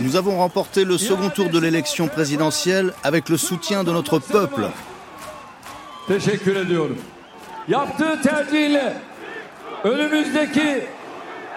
Nous 0.00 0.16
avons 0.16 0.36
remporté 0.36 0.84
le 0.84 0.98
second 0.98 1.30
tour 1.30 1.48
de 1.48 1.58
l'élection 1.58 2.06
présidentielle 2.06 2.92
avec 3.02 3.30
le 3.30 3.38
soutien 3.38 3.82
de 3.82 3.92
notre 3.92 4.18
peuple. 4.18 4.68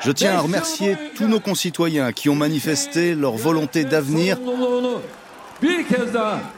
Je 0.01 0.11
tiens 0.11 0.35
à 0.35 0.39
remercier 0.39 0.97
tous 1.15 1.27
nos 1.27 1.41
concitoyens 1.41 2.13
qui 2.13 2.29
ont 2.29 2.35
manifesté 2.35 3.13
leur 3.13 3.33
volonté 3.33 3.83
d'avenir, 3.83 4.37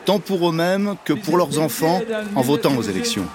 tant 0.05 0.19
pour 0.19 0.49
eux-mêmes 0.49 0.95
que 1.03 1.13
pour 1.13 1.37
leurs 1.37 1.59
enfants, 1.59 2.01
en 2.35 2.41
votant 2.41 2.75
aux 2.75 2.83
élections. 2.83 3.25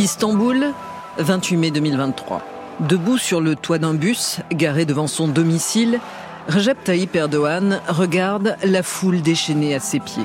Istanbul, 0.00 0.72
28 1.18 1.56
mai 1.58 1.70
2023. 1.70 2.40
Debout 2.80 3.18
sur 3.18 3.42
le 3.42 3.54
toit 3.54 3.76
d'un 3.76 3.92
bus, 3.92 4.40
garé 4.50 4.86
devant 4.86 5.06
son 5.06 5.28
domicile, 5.28 6.00
Recep 6.48 6.82
Tayyip 6.82 7.14
Erdogan 7.14 7.82
regarde 7.86 8.56
la 8.64 8.82
foule 8.82 9.20
déchaînée 9.20 9.74
à 9.74 9.78
ses 9.78 10.00
pieds. 10.00 10.24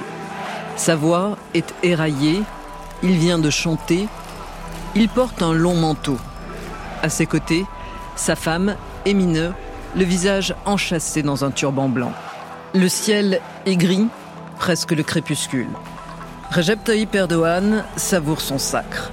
Sa 0.78 0.96
voix 0.96 1.38
est 1.54 1.74
éraillée, 1.84 2.42
il 3.04 3.18
vient 3.18 3.38
de 3.38 3.50
chanter, 3.50 4.08
il 4.96 5.10
porte 5.10 5.42
un 5.42 5.52
long 5.52 5.76
manteau. 5.76 6.18
À 7.04 7.10
ses 7.10 7.26
côtés, 7.26 7.66
sa 8.16 8.38
femme, 8.38 8.78
Emine, 9.06 9.52
le 9.94 10.04
visage 10.06 10.56
enchâssé 10.64 11.22
dans 11.22 11.44
un 11.44 11.52
turban 11.52 11.90
blanc. 11.90 12.14
Le 12.74 12.88
ciel 12.88 13.42
est 13.66 13.76
gris, 13.76 14.08
presque 14.58 14.94
le 14.94 15.04
crépuscule. 15.04 15.68
Recep 16.52 16.82
Tayyip 16.82 17.14
Erdogan 17.14 17.84
savoure 17.98 18.40
son 18.40 18.58
sacre. 18.58 19.12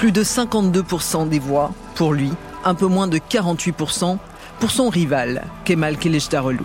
Plus 0.00 0.12
de 0.12 0.24
52% 0.24 1.28
des 1.28 1.38
voix 1.38 1.72
pour 1.94 2.14
lui, 2.14 2.32
un 2.64 2.74
peu 2.74 2.86
moins 2.86 3.06
de 3.06 3.18
48% 3.18 4.16
pour 4.58 4.70
son 4.70 4.88
rival, 4.88 5.44
Kemal 5.66 5.98
Kılıçdaroğlu. 5.98 6.64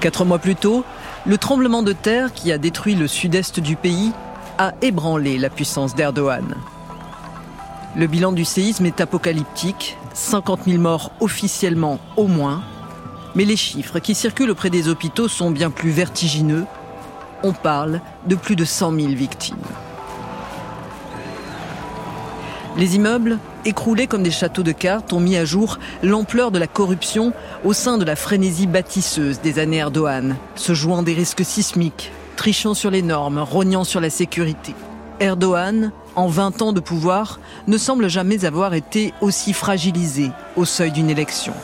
Quatre 0.00 0.26
mois 0.26 0.38
plus 0.38 0.54
tôt, 0.54 0.84
le 1.24 1.38
tremblement 1.38 1.82
de 1.82 1.94
terre 1.94 2.34
qui 2.34 2.52
a 2.52 2.58
détruit 2.58 2.94
le 2.94 3.06
sud-est 3.06 3.58
du 3.58 3.74
pays 3.74 4.12
a 4.58 4.74
ébranlé 4.82 5.38
la 5.38 5.48
puissance 5.48 5.94
d'Erdogan. 5.94 6.54
Le 7.96 8.06
bilan 8.06 8.32
du 8.32 8.44
séisme 8.44 8.84
est 8.84 9.00
apocalyptique, 9.00 9.96
50 10.12 10.64
000 10.66 10.78
morts 10.78 11.10
officiellement 11.20 12.00
au 12.18 12.26
moins, 12.26 12.62
mais 13.34 13.46
les 13.46 13.56
chiffres 13.56 13.98
qui 13.98 14.14
circulent 14.14 14.50
auprès 14.50 14.68
des 14.68 14.88
hôpitaux 14.88 15.28
sont 15.28 15.50
bien 15.50 15.70
plus 15.70 15.90
vertigineux. 15.90 16.66
On 17.42 17.54
parle 17.54 18.02
de 18.26 18.34
plus 18.34 18.56
de 18.56 18.66
100 18.66 18.94
000 18.94 19.08
victimes. 19.14 19.56
Les 22.78 22.96
immeubles, 22.96 23.38
écroulés 23.64 24.06
comme 24.06 24.22
des 24.22 24.30
châteaux 24.30 24.62
de 24.62 24.72
cartes, 24.72 25.14
ont 25.14 25.20
mis 25.20 25.38
à 25.38 25.46
jour 25.46 25.78
l'ampleur 26.02 26.50
de 26.50 26.58
la 26.58 26.66
corruption 26.66 27.32
au 27.64 27.72
sein 27.72 27.96
de 27.96 28.04
la 28.04 28.16
frénésie 28.16 28.66
bâtisseuse 28.66 29.40
des 29.40 29.58
années 29.58 29.78
Erdogan, 29.78 30.36
se 30.56 30.74
jouant 30.74 31.02
des 31.02 31.14
risques 31.14 31.44
sismiques, 31.44 32.12
trichant 32.36 32.74
sur 32.74 32.90
les 32.90 33.00
normes, 33.00 33.38
rognant 33.38 33.84
sur 33.84 34.02
la 34.02 34.10
sécurité. 34.10 34.74
Erdogan, 35.20 35.90
en 36.16 36.28
20 36.28 36.60
ans 36.60 36.72
de 36.74 36.80
pouvoir, 36.80 37.40
ne 37.66 37.78
semble 37.78 38.10
jamais 38.10 38.44
avoir 38.44 38.74
été 38.74 39.14
aussi 39.22 39.54
fragilisé 39.54 40.30
au 40.54 40.66
seuil 40.66 40.92
d'une 40.92 41.08
élection. 41.08 41.54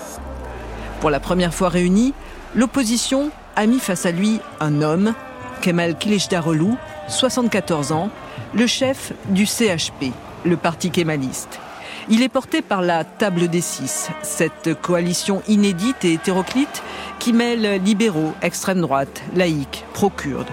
Pour 1.02 1.10
la 1.10 1.20
première 1.20 1.52
fois 1.52 1.68
réunie, 1.68 2.14
l'opposition 2.54 3.28
a 3.54 3.66
mis 3.66 3.80
face 3.80 4.06
à 4.06 4.12
lui 4.12 4.40
un 4.60 4.80
homme, 4.80 5.12
Kemal 5.60 5.98
Kılıçdaroğlu, 5.98 6.72
74 7.08 7.92
ans, 7.92 8.08
le 8.54 8.66
chef 8.66 9.12
du 9.28 9.44
CHP, 9.44 10.12
le 10.44 10.56
parti 10.56 10.90
kémaliste. 10.90 11.60
Il 12.08 12.22
est 12.22 12.28
porté 12.28 12.62
par 12.62 12.82
la 12.82 13.04
Table 13.04 13.48
des 13.48 13.60
Six, 13.60 14.10
cette 14.22 14.80
coalition 14.80 15.42
inédite 15.46 16.04
et 16.04 16.14
hétéroclite 16.14 16.82
qui 17.18 17.32
mêle 17.32 17.80
libéraux, 17.82 18.32
extrême 18.42 18.80
droite, 18.80 19.22
laïcs, 19.36 19.84
pro-kurdes, 19.92 20.50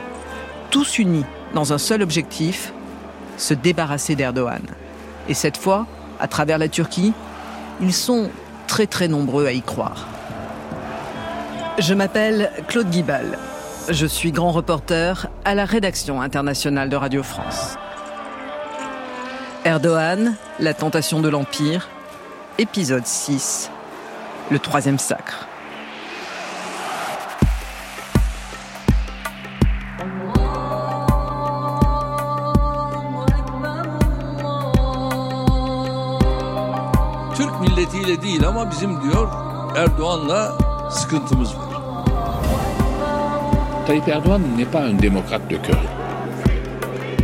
tous 0.69 0.99
unis 0.99 1.25
dans 1.53 1.73
un 1.73 1.79
seul 1.79 2.03
objectif, 2.03 2.71
se 3.37 3.53
débarrasser 3.53 4.15
d'Erdogan. 4.15 4.61
Et 5.27 5.33
cette 5.33 5.57
fois, 5.57 5.87
à 6.19 6.27
travers 6.27 6.57
la 6.59 6.67
Turquie, 6.67 7.13
ils 7.81 7.93
sont 7.93 8.29
très 8.67 8.85
très 8.85 9.07
nombreux 9.07 9.47
à 9.47 9.51
y 9.51 9.61
croire. 9.61 10.07
Je 11.79 11.93
m'appelle 11.93 12.51
Claude 12.67 12.89
Guibal. 12.89 13.39
Je 13.89 14.05
suis 14.05 14.31
grand 14.31 14.51
reporter 14.51 15.27
à 15.45 15.55
la 15.55 15.65
rédaction 15.65 16.21
internationale 16.21 16.89
de 16.89 16.95
Radio 16.95 17.23
France. 17.23 17.77
Erdogan, 19.65 20.35
la 20.59 20.73
tentation 20.73 21.19
de 21.19 21.27
l'Empire, 21.27 21.89
épisode 22.57 23.05
6, 23.05 23.69
le 24.51 24.57
troisième 24.57 24.97
sacre. 24.97 25.47
Türk 37.35 37.61
milletiyle 37.61 38.21
değil 38.21 38.47
ama 38.47 38.71
bizim 38.71 39.01
diyor 39.03 39.29
Erdoğan'la 39.77 40.57
sıkıntımız 40.91 41.57
var. 41.57 41.69
Tayyip 43.87 44.07
Erdogan 44.07 44.41
n'est 44.57 44.71
pas 44.71 44.83
un 44.83 45.01
démocrate 45.01 45.49
de 45.49 45.55
cœur. 45.55 45.98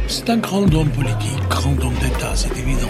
C'est 0.08 0.30
un 0.30 0.38
grand 0.38 0.72
homme 0.74 0.90
politique, 0.90 1.50
grand 1.50 1.72
homme 1.84 1.96
d'État, 1.96 2.36
c'est 2.36 2.56
évident. 2.58 2.88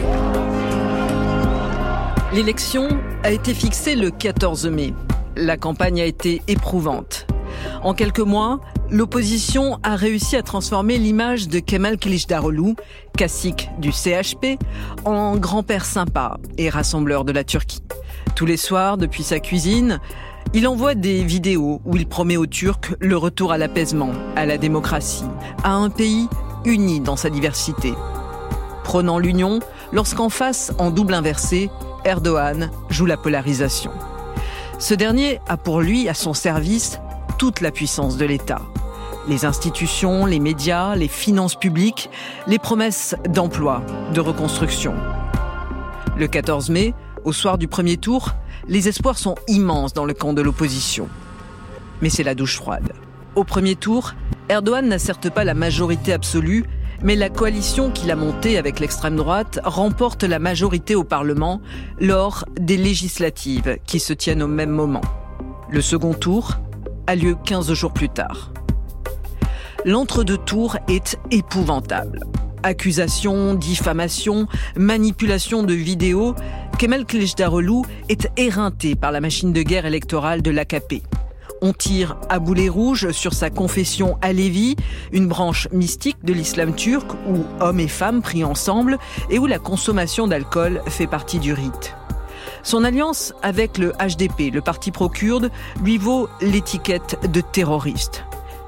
L'élection 2.33 2.89
a 3.23 3.31
été 3.31 3.53
fixée 3.53 3.95
le 3.95 4.11
14 4.11 4.67
mai. 4.67 4.93
La 5.37 5.55
campagne 5.55 6.01
a 6.01 6.05
été 6.05 6.41
éprouvante. 6.49 7.25
En 7.83 7.93
quelques 7.93 8.19
mois, 8.19 8.59
l'opposition 8.89 9.79
a 9.83 9.95
réussi 9.95 10.35
à 10.35 10.41
transformer 10.41 10.97
l'image 10.97 11.47
de 11.47 11.59
Kemal 11.59 11.97
Kılıçdaroğlu, 11.97 12.75
cacique 13.17 13.69
du 13.79 13.93
CHP, 13.93 14.59
en 15.05 15.37
grand-père 15.37 15.85
sympa 15.85 16.37
et 16.57 16.69
rassembleur 16.69 17.23
de 17.23 17.31
la 17.31 17.45
Turquie. 17.45 17.81
Tous 18.35 18.45
les 18.45 18.57
soirs, 18.57 18.97
depuis 18.97 19.23
sa 19.23 19.39
cuisine, 19.39 20.01
il 20.53 20.67
envoie 20.67 20.95
des 20.95 21.23
vidéos 21.23 21.81
où 21.85 21.95
il 21.95 22.07
promet 22.07 22.37
aux 22.37 22.45
Turcs 22.45 22.95
le 22.99 23.15
retour 23.15 23.53
à 23.53 23.57
l'apaisement, 23.57 24.11
à 24.35 24.45
la 24.45 24.57
démocratie, 24.57 25.23
à 25.63 25.73
un 25.73 25.89
pays 25.89 26.27
uni 26.65 26.99
dans 26.99 27.15
sa 27.15 27.29
diversité. 27.29 27.93
Prenant 28.83 29.19
l'union 29.19 29.59
lorsqu'en 29.91 30.29
face, 30.29 30.73
en 30.77 30.91
double 30.91 31.13
inversé, 31.13 31.69
Erdogan 32.03 32.69
joue 32.89 33.05
la 33.05 33.17
polarisation. 33.17 33.91
Ce 34.77 34.93
dernier 34.93 35.39
a 35.47 35.57
pour 35.57 35.81
lui 35.81 36.09
à 36.09 36.13
son 36.13 36.33
service 36.33 36.99
toute 37.37 37.61
la 37.61 37.71
puissance 37.71 38.17
de 38.17 38.25
l'État. 38.25 38.61
Les 39.27 39.45
institutions, 39.45 40.25
les 40.25 40.39
médias, 40.39 40.95
les 40.95 41.07
finances 41.07 41.55
publiques, 41.55 42.09
les 42.45 42.59
promesses 42.59 43.15
d'emploi, 43.29 43.81
de 44.13 44.19
reconstruction. 44.19 44.93
Le 46.17 46.28
14 46.28 46.69
mai, 46.69 46.93
au 47.23 47.34
soir 47.34 47.57
du 47.57 47.67
premier 47.67 47.97
tour, 47.97 48.31
les 48.67 48.87
espoirs 48.87 49.17
sont 49.17 49.35
immenses 49.47 49.93
dans 49.93 50.05
le 50.05 50.13
camp 50.13 50.34
de 50.34 50.41
l'opposition. 50.41 51.09
Mais 52.01 52.09
c'est 52.09 52.23
la 52.23 52.35
douche 52.35 52.55
froide. 52.57 52.93
Au 53.35 53.43
premier 53.43 53.75
tour, 53.75 54.13
Erdogan 54.47 54.87
n'a 54.87 54.99
certes 54.99 55.31
pas 55.31 55.43
la 55.43 55.55
majorité 55.55 56.13
absolue, 56.13 56.65
mais 57.01 57.15
la 57.15 57.29
coalition 57.29 57.89
qu'il 57.89 58.11
a 58.11 58.15
montée 58.15 58.59
avec 58.59 58.79
l'extrême 58.79 59.15
droite 59.15 59.59
remporte 59.63 60.23
la 60.23 60.37
majorité 60.37 60.93
au 60.93 61.03
Parlement 61.03 61.61
lors 61.99 62.45
des 62.59 62.77
législatives 62.77 63.77
qui 63.87 63.99
se 63.99 64.13
tiennent 64.13 64.43
au 64.43 64.47
même 64.47 64.69
moment. 64.69 65.01
Le 65.69 65.81
second 65.81 66.13
tour 66.13 66.57
a 67.07 67.15
lieu 67.15 67.35
15 67.43 67.73
jours 67.73 67.91
plus 67.91 68.09
tard. 68.09 68.51
L'entre-deux 69.83 70.37
tours 70.37 70.77
est 70.87 71.17
épouvantable. 71.31 72.19
Accusations, 72.61 73.55
diffamations, 73.55 74.47
manipulation 74.75 75.63
de 75.63 75.73
vidéos, 75.73 76.35
Kemal 76.77 77.05
Kılıçdaroğlu 77.05 77.81
est 78.09 78.29
éreinté 78.37 78.95
par 78.95 79.11
la 79.11 79.21
machine 79.21 79.53
de 79.53 79.61
guerre 79.63 79.87
électorale 79.87 80.43
de 80.43 80.51
l'AKP 80.51 81.03
On 81.67 81.73
tire 81.73 82.16
à 82.29 82.38
boulet 82.38 82.70
rouge 82.70 83.09
sur 83.09 83.34
sa 83.34 83.50
confession 83.50 84.20
Alevi, 84.22 84.76
une 85.12 85.28
branche 85.28 85.67
mystique 85.72 86.23
de 86.23 86.32
l'islam 86.32 86.76
turc 86.76 87.12
où 87.28 87.44
hommes 87.59 87.79
et 87.79 87.88
femmes 87.88 88.22
prient 88.22 88.44
ensemble 88.44 89.00
et 89.32 89.40
où 89.40 89.47
la 89.47 89.58
consommation 89.58 90.28
d'alcool 90.28 90.84
fait 90.85 91.08
partie 91.08 91.40
du 91.40 91.53
rite. 91.53 91.96
Son 92.62 92.84
alliance 92.84 93.34
avec 93.41 93.79
le 93.79 93.94
HDP, 93.94 94.53
le 94.53 94.62
parti 94.62 94.91
pro-kurde, 94.91 95.50
lui 95.82 95.97
vaut 95.97 96.29
l'étiquette 96.40 97.17
de 97.32 97.41
terroriste. 97.41 98.26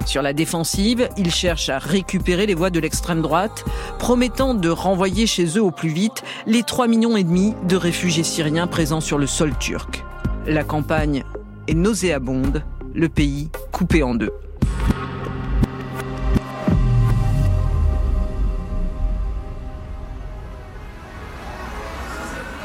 Sur 0.08 0.24
la 0.24 0.34
défensive, 0.34 1.08
il 1.18 1.30
cherche 1.30 1.70
à 1.70 1.78
récupérer 1.78 2.48
les 2.48 2.56
voix 2.56 2.72
de 2.72 2.80
l'extrême 2.80 3.22
droite, 3.22 3.64
promettant 4.00 4.56
de 4.56 4.70
renvoyer 4.70 5.28
chez 5.28 5.46
eux 5.60 5.64
au 5.64 5.70
plus 5.70 5.90
vite 5.90 6.24
les 6.48 6.64
3 6.64 6.88
millions 6.88 7.16
et 7.16 7.24
demi 7.24 7.54
de 7.70 7.76
réfugiés 7.76 8.24
syriens 8.24 8.66
présents 8.66 9.02
sur 9.02 9.20
le 9.20 9.28
sol 9.28 9.56
turc. 9.60 10.04
La 10.48 10.64
campagne 10.64 11.24
est 11.68 11.76
nauséabonde, 11.76 12.64
le 12.98 13.10
pays 13.10 13.50
coupé 13.72 14.02
en 14.02 14.16
deux. 14.16 14.34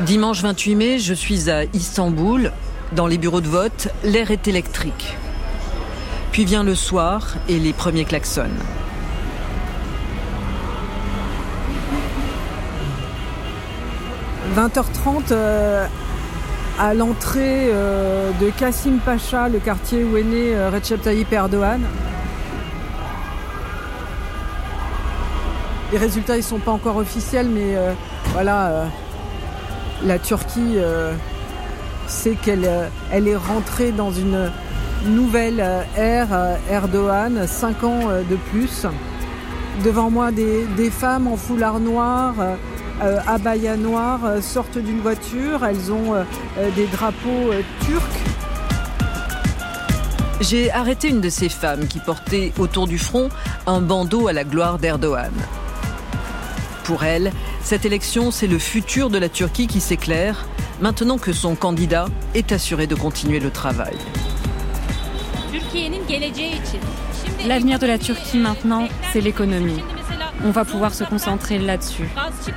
Dimanche 0.00 0.42
28 0.42 0.74
mai, 0.74 0.98
je 0.98 1.12
suis 1.12 1.50
à 1.50 1.64
Istanbul. 1.74 2.50
Dans 2.92 3.06
les 3.06 3.18
bureaux 3.18 3.42
de 3.42 3.46
vote, 3.46 3.88
l'air 4.04 4.30
est 4.30 4.48
électrique. 4.48 5.16
Puis 6.32 6.46
vient 6.46 6.64
le 6.64 6.74
soir 6.74 7.34
et 7.48 7.58
les 7.58 7.74
premiers 7.74 8.06
klaxons. 8.06 8.48
«20h30 14.56 15.22
euh, 15.30 15.86
à 16.78 16.94
l'entrée 16.94 17.70
euh, 17.72 18.30
de 18.40 18.50
Kassim 18.50 18.98
Pacha, 19.04 19.48
le 19.48 19.58
quartier 19.58 20.04
où 20.04 20.16
est 20.16 20.22
né 20.22 20.54
euh, 20.54 20.70
Recep 20.70 21.02
Tayyip 21.02 21.32
Erdogan. 21.32 21.80
Les 25.92 25.98
résultats 25.98 26.36
ils 26.36 26.42
sont 26.42 26.58
pas 26.58 26.72
encore 26.72 26.96
officiels, 26.96 27.48
mais 27.48 27.76
voilà, 28.32 28.86
la 30.02 30.18
Turquie 30.18 30.78
sait 32.06 32.34
qu'elle 32.34 32.66
elle 33.12 33.28
est 33.28 33.36
rentrée 33.36 33.92
dans 33.92 34.10
une 34.10 34.50
nouvelle 35.06 35.60
euh, 35.60 35.82
ère 35.96 36.28
euh, 36.32 36.56
Erdogan, 36.70 37.46
5 37.46 37.84
ans 37.84 38.00
euh, 38.08 38.22
de 38.22 38.36
plus. 38.36 38.86
Devant 39.84 40.10
moi, 40.10 40.30
des, 40.32 40.90
femmes 40.90 41.26
en 41.26 41.36
foulard 41.36 41.80
noir, 41.80 42.34
abaya 43.00 43.76
noir, 43.76 44.20
sortent 44.42 44.78
d'une 44.78 45.00
voiture. 45.00 45.64
Elles 45.64 45.92
ont 45.92 46.14
des 46.76 46.86
drapeaux 46.86 47.52
turcs. 47.84 48.02
J'ai 50.40 50.72
arrêté 50.72 51.08
une 51.08 51.20
de 51.20 51.30
ces 51.30 51.48
femmes 51.48 51.86
qui 51.86 52.00
portait 52.00 52.52
autour 52.58 52.88
du 52.88 52.98
front 52.98 53.28
un 53.66 53.80
bandeau 53.80 54.26
à 54.26 54.32
la 54.32 54.42
gloire 54.42 54.78
d'Erdogan. 54.78 55.32
Pour 56.82 57.04
elle, 57.04 57.30
cette 57.62 57.84
élection, 57.84 58.32
c'est 58.32 58.48
le 58.48 58.58
futur 58.58 59.08
de 59.08 59.18
la 59.18 59.28
Turquie 59.28 59.68
qui 59.68 59.78
s'éclaire, 59.78 60.46
maintenant 60.80 61.16
que 61.16 61.32
son 61.32 61.54
candidat 61.54 62.06
est 62.34 62.50
assuré 62.50 62.88
de 62.88 62.96
continuer 62.96 63.38
le 63.38 63.50
travail. 63.50 63.94
L'avenir 67.46 67.78
de 67.78 67.86
la 67.86 67.98
Turquie 67.98 68.38
maintenant, 68.38 68.88
c'est 69.12 69.20
l'économie. 69.20 69.80
On 70.44 70.50
va 70.50 70.64
pouvoir 70.64 70.94
se 70.94 71.04
concentrer 71.04 71.58
là-dessus. 71.58 72.08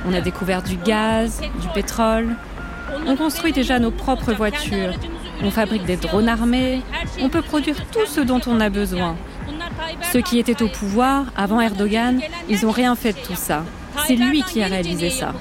On 0.06 0.12
a 0.12 0.20
découvert 0.20 0.62
du 0.62 0.76
gaz, 0.76 1.40
du 1.60 1.68
pétrole. 1.74 2.34
On 3.06 3.16
construit 3.16 3.52
déjà 3.52 3.78
nos 3.78 3.90
propres 3.90 4.32
voitures. 4.32 4.94
On 5.42 5.50
fabrique 5.50 5.84
des 5.84 5.96
drones 5.96 6.28
armés. 6.28 6.82
On 7.20 7.28
peut 7.28 7.42
produire 7.42 7.76
tout 7.90 8.06
ce 8.06 8.20
dont 8.20 8.40
on 8.46 8.60
a 8.60 8.70
besoin. 8.70 9.16
Ceux 10.12 10.20
qui 10.20 10.38
étaient 10.38 10.62
au 10.62 10.68
pouvoir 10.68 11.26
avant 11.36 11.60
Erdogan, 11.60 12.20
ils 12.48 12.64
n'ont 12.64 12.70
rien 12.70 12.94
fait 12.94 13.12
de 13.12 13.26
tout 13.26 13.36
ça. 13.36 13.64
C'est 14.06 14.16
lui 14.16 14.42
qui 14.42 14.62
a 14.62 14.66
réalisé 14.66 15.10
ça. 15.10 15.32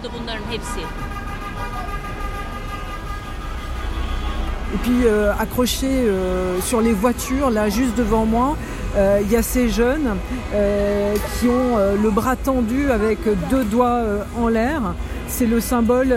Et 4.74 4.78
puis 4.78 5.06
euh, 5.06 5.32
accroché 5.40 5.88
euh, 5.88 6.60
sur 6.62 6.82
les 6.82 6.92
voitures, 6.92 7.50
là 7.50 7.70
juste 7.70 7.96
devant 7.96 8.26
moi, 8.26 8.58
il 8.97 9.31
y 9.31 9.36
a 9.36 9.42
ces 9.42 9.69
jeunes 9.69 10.15
qui 10.51 11.47
ont 11.47 11.77
le 12.01 12.09
bras 12.09 12.36
tendu 12.36 12.92
avec 12.92 13.19
deux 13.50 13.63
doigts 13.63 14.01
en 14.38 14.47
l'air. 14.47 14.81
C'est 15.27 15.45
le 15.45 15.59
symbole 15.59 16.15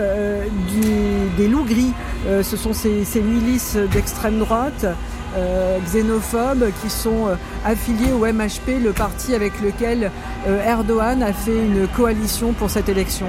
des 1.37 1.47
loups 1.47 1.65
gris. 1.65 1.93
ce 2.25 2.57
sont 2.57 2.73
ces, 2.73 3.21
milices 3.21 3.77
d'extrême 3.91 4.39
droite. 4.39 4.85
xénophobes 5.85 6.71
qui 6.81 6.89
sont 6.89 7.27
affiliés 7.65 8.11
au 8.11 8.25
MHP, 8.25 8.81
le 8.83 8.91
parti 8.93 9.35
avec 9.35 9.59
lequel 9.61 10.11
Erdogan 10.47 11.21
a 11.21 11.33
fait 11.33 11.57
une 11.57 11.87
coalition 11.87 12.53
pour 12.53 12.69
cette 12.69 12.89
élection. 12.89 13.27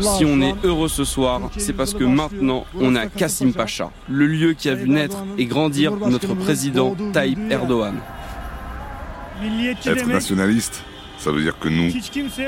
Si 0.00 0.24
on 0.24 0.40
est 0.40 0.54
heureux 0.64 0.88
ce 0.88 1.04
soir, 1.04 1.40
c'est 1.56 1.72
parce 1.72 1.94
que 1.94 2.04
maintenant 2.04 2.66
on 2.78 2.94
a 2.96 3.06
Kassim 3.06 3.52
Pacha, 3.52 3.90
le 4.08 4.26
lieu 4.26 4.52
qui 4.54 4.68
a 4.68 4.74
vu 4.74 4.88
naître 4.88 5.18
et 5.38 5.46
grandir 5.46 5.96
notre 5.96 6.34
président 6.34 6.96
Tayyip 7.12 7.38
Erdogan. 7.50 7.96
Être 9.84 10.08
nationaliste, 10.08 10.82
ça 11.18 11.30
veut 11.30 11.42
dire 11.42 11.58
que 11.58 11.68
nous, 11.68 11.92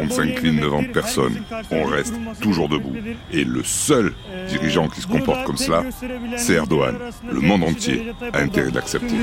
on 0.00 0.04
ne 0.04 0.10
s'incline 0.10 0.60
devant 0.60 0.82
personne, 0.92 1.42
on 1.70 1.84
reste 1.84 2.14
toujours 2.40 2.68
debout. 2.68 2.94
Et 3.32 3.44
le 3.44 3.62
seul 3.62 4.14
dirigeant 4.48 4.88
qui 4.88 5.00
se 5.00 5.06
comporte 5.06 5.44
comme 5.44 5.56
cela, 5.56 5.84
c'est 6.36 6.54
Erdogan. 6.54 6.96
Le 7.30 7.40
monde 7.40 7.64
entier 7.64 8.12
a 8.32 8.40
intérêt 8.40 8.70
d'accepter. 8.70 9.14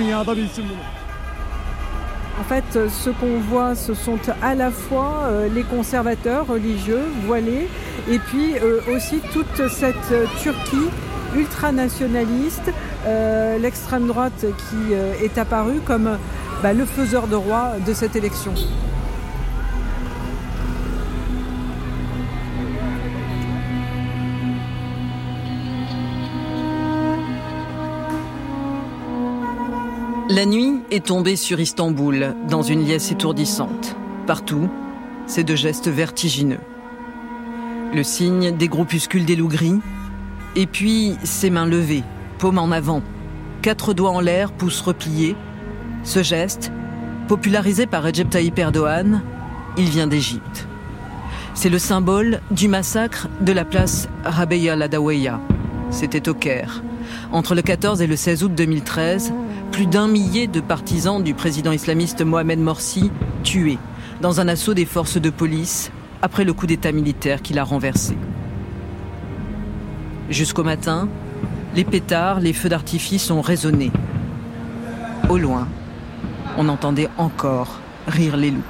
En 2.38 2.44
fait, 2.44 2.90
ce 2.90 3.10
qu'on 3.10 3.40
voit, 3.40 3.76
ce 3.76 3.94
sont 3.94 4.20
à 4.42 4.56
la 4.56 4.70
fois 4.70 5.24
euh, 5.24 5.48
les 5.48 5.64
conservateurs 5.64 6.48
religieux 6.48 7.04
voilés 7.26 7.70
et 8.10 8.20
puis 8.20 8.56
euh, 8.62 8.82
aussi 8.94 9.22
toute 9.32 9.70
cette 9.70 10.14
Turquie 10.42 10.90
ultranationaliste, 11.36 12.72
euh, 13.08 13.58
l'extrême 13.58 14.08
droite 14.08 14.46
qui 14.70 14.94
est 15.24 15.38
apparue 15.38 15.80
comme 15.86 16.18
bah, 16.62 16.74
le 16.74 16.86
faiseur 16.86 17.28
de 17.28 17.36
roi 17.36 17.74
de 17.86 17.94
cette 17.94 18.16
élection. 18.16 18.54
La 30.36 30.46
nuit 30.46 30.82
est 30.92 31.06
tombée 31.06 31.38
sur 31.38 31.62
Istanbul 31.62 32.36
dans 32.50 32.62
une 32.62 32.84
liesse 32.84 33.10
étourdissante. 33.10 33.96
Partout, 34.28 34.68
c'est 35.28 35.46
de 35.46 35.56
gestes 35.56 35.88
vertigineux. 35.88 36.60
Le 37.94 38.04
signe 38.04 38.52
des 38.52 38.68
groupuscules 38.68 39.24
des 39.24 39.38
loups 39.38 39.48
gris, 39.48 39.80
et 40.58 40.68
puis 40.68 41.16
ses 41.24 41.50
mains 41.50 41.66
levées, 41.66 42.04
paume 42.38 42.58
en 42.58 42.72
avant, 42.72 43.02
quatre 43.62 43.94
doigts 43.94 44.10
en 44.10 44.20
l'air, 44.20 44.52
pouces 44.52 44.82
repliés. 44.82 45.38
Ce 46.04 46.22
geste, 46.22 46.70
popularisé 47.30 47.86
par 47.86 48.04
Recep 48.04 48.30
Tayyip 48.30 48.60
Erdogan, 48.60 49.22
il 49.78 49.88
vient 49.88 50.08
d'Égypte. 50.08 50.68
C'est 51.54 51.70
le 51.70 51.80
symbole 51.80 52.42
du 52.52 52.68
massacre 52.68 53.30
de 53.40 53.54
la 53.54 53.64
place 53.64 54.10
Rabeya 54.26 54.76
Ladaweya. 54.76 55.40
C'était 55.92 56.28
au 56.28 56.34
Caire. 56.34 56.84
Entre 57.32 57.56
le 57.56 57.62
14 57.62 58.02
et 58.02 58.08
le 58.08 58.18
16 58.18 58.44
août 58.44 58.54
2013, 58.54 59.32
plus 59.72 59.88
d'un 59.88 60.08
millier 60.08 60.48
de 60.48 60.62
partisans 60.62 61.22
du 61.22 61.34
président 61.34 61.72
islamiste 61.72 62.22
Mohamed 62.22 62.60
Morsi 62.60 63.12
tués 63.44 63.78
dans 64.22 64.40
un 64.40 64.48
assaut 64.48 64.74
des 64.74 64.86
forces 64.86 65.18
de 65.18 65.30
police 65.30 65.92
après 66.22 66.44
le 66.44 66.54
coup 66.54 66.68
d'État 66.68 66.92
militaire 66.92 67.42
qu'il 67.42 67.60
a 67.60 67.64
renversé. 67.64 68.18
Jusqu'au 70.30 70.64
matin, 70.64 71.08
les 71.76 71.84
pétards, 71.84 72.40
les 72.40 72.54
feux 72.54 72.70
d'artifice 72.70 73.30
ont 73.30 73.42
résonné. 73.42 73.92
Au 75.30 75.38
loin, 75.38 75.68
on 76.58 76.70
entendait 76.70 77.10
encore 77.18 77.80
rire 78.08 78.38
les 78.38 78.52
loups. 78.52 78.62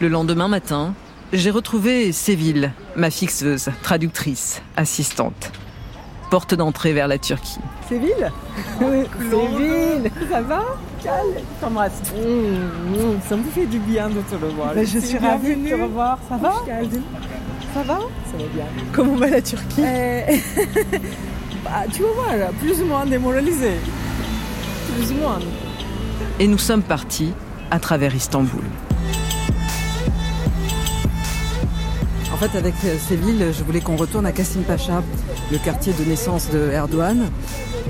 Le 0.00 0.08
lendemain 0.08 0.48
matin, 0.48 0.94
j'ai 1.32 1.50
retrouvé 1.50 2.12
Séville, 2.12 2.72
ma 2.96 3.10
fixeuse, 3.10 3.70
traductrice, 3.82 4.62
assistante 4.76 5.52
porte 6.34 6.56
d'entrée 6.56 6.92
vers 6.92 7.06
la 7.06 7.16
Turquie. 7.16 7.60
Séville 7.88 8.28
Oui, 8.80 9.04
Séville 9.30 10.10
Ça 10.28 10.42
va 10.42 10.64
Calme, 11.00 11.28
t'embrasse. 11.60 12.02
Mmh, 12.12 12.90
mmh, 12.90 13.20
ça 13.28 13.36
me 13.36 13.44
fait 13.44 13.66
du 13.66 13.78
bien 13.78 14.08
de 14.08 14.20
te 14.20 14.34
revoir. 14.34 14.72
Mais 14.74 14.84
je 14.84 14.98
suis 14.98 15.16
ravie 15.16 15.54
de 15.54 15.68
te 15.68 15.74
revoir. 15.80 16.18
Ça 16.28 16.36
va 16.36 16.54
Ça 17.72 17.82
va 17.84 17.98
Ça 18.32 18.36
va 18.36 18.48
bien. 18.52 18.64
Comment 18.92 19.14
va 19.14 19.28
la 19.28 19.40
Turquie 19.40 19.84
eh, 19.86 20.40
bah, 21.64 21.84
Tu 21.92 22.02
vas 22.02 22.08
voir, 22.16 22.50
plus 22.60 22.82
ou 22.82 22.86
moins 22.86 23.06
démoralisé. 23.06 23.74
Plus 24.96 25.12
ou 25.12 25.18
moins. 25.18 25.38
Et 26.40 26.48
nous 26.48 26.58
sommes 26.58 26.82
partis 26.82 27.32
à 27.70 27.78
travers 27.78 28.12
Istanbul. 28.12 28.64
En 32.34 32.36
fait, 32.36 32.58
avec 32.58 32.74
Séville, 32.98 33.52
je 33.56 33.62
voulais 33.62 33.80
qu'on 33.80 33.94
retourne 33.94 34.26
à 34.26 34.32
Kassim 34.32 34.62
Pacha, 34.62 35.04
le 35.52 35.58
quartier 35.58 35.92
de 35.92 36.02
naissance 36.02 36.50
de 36.50 36.68
Erdogan, 36.72 37.30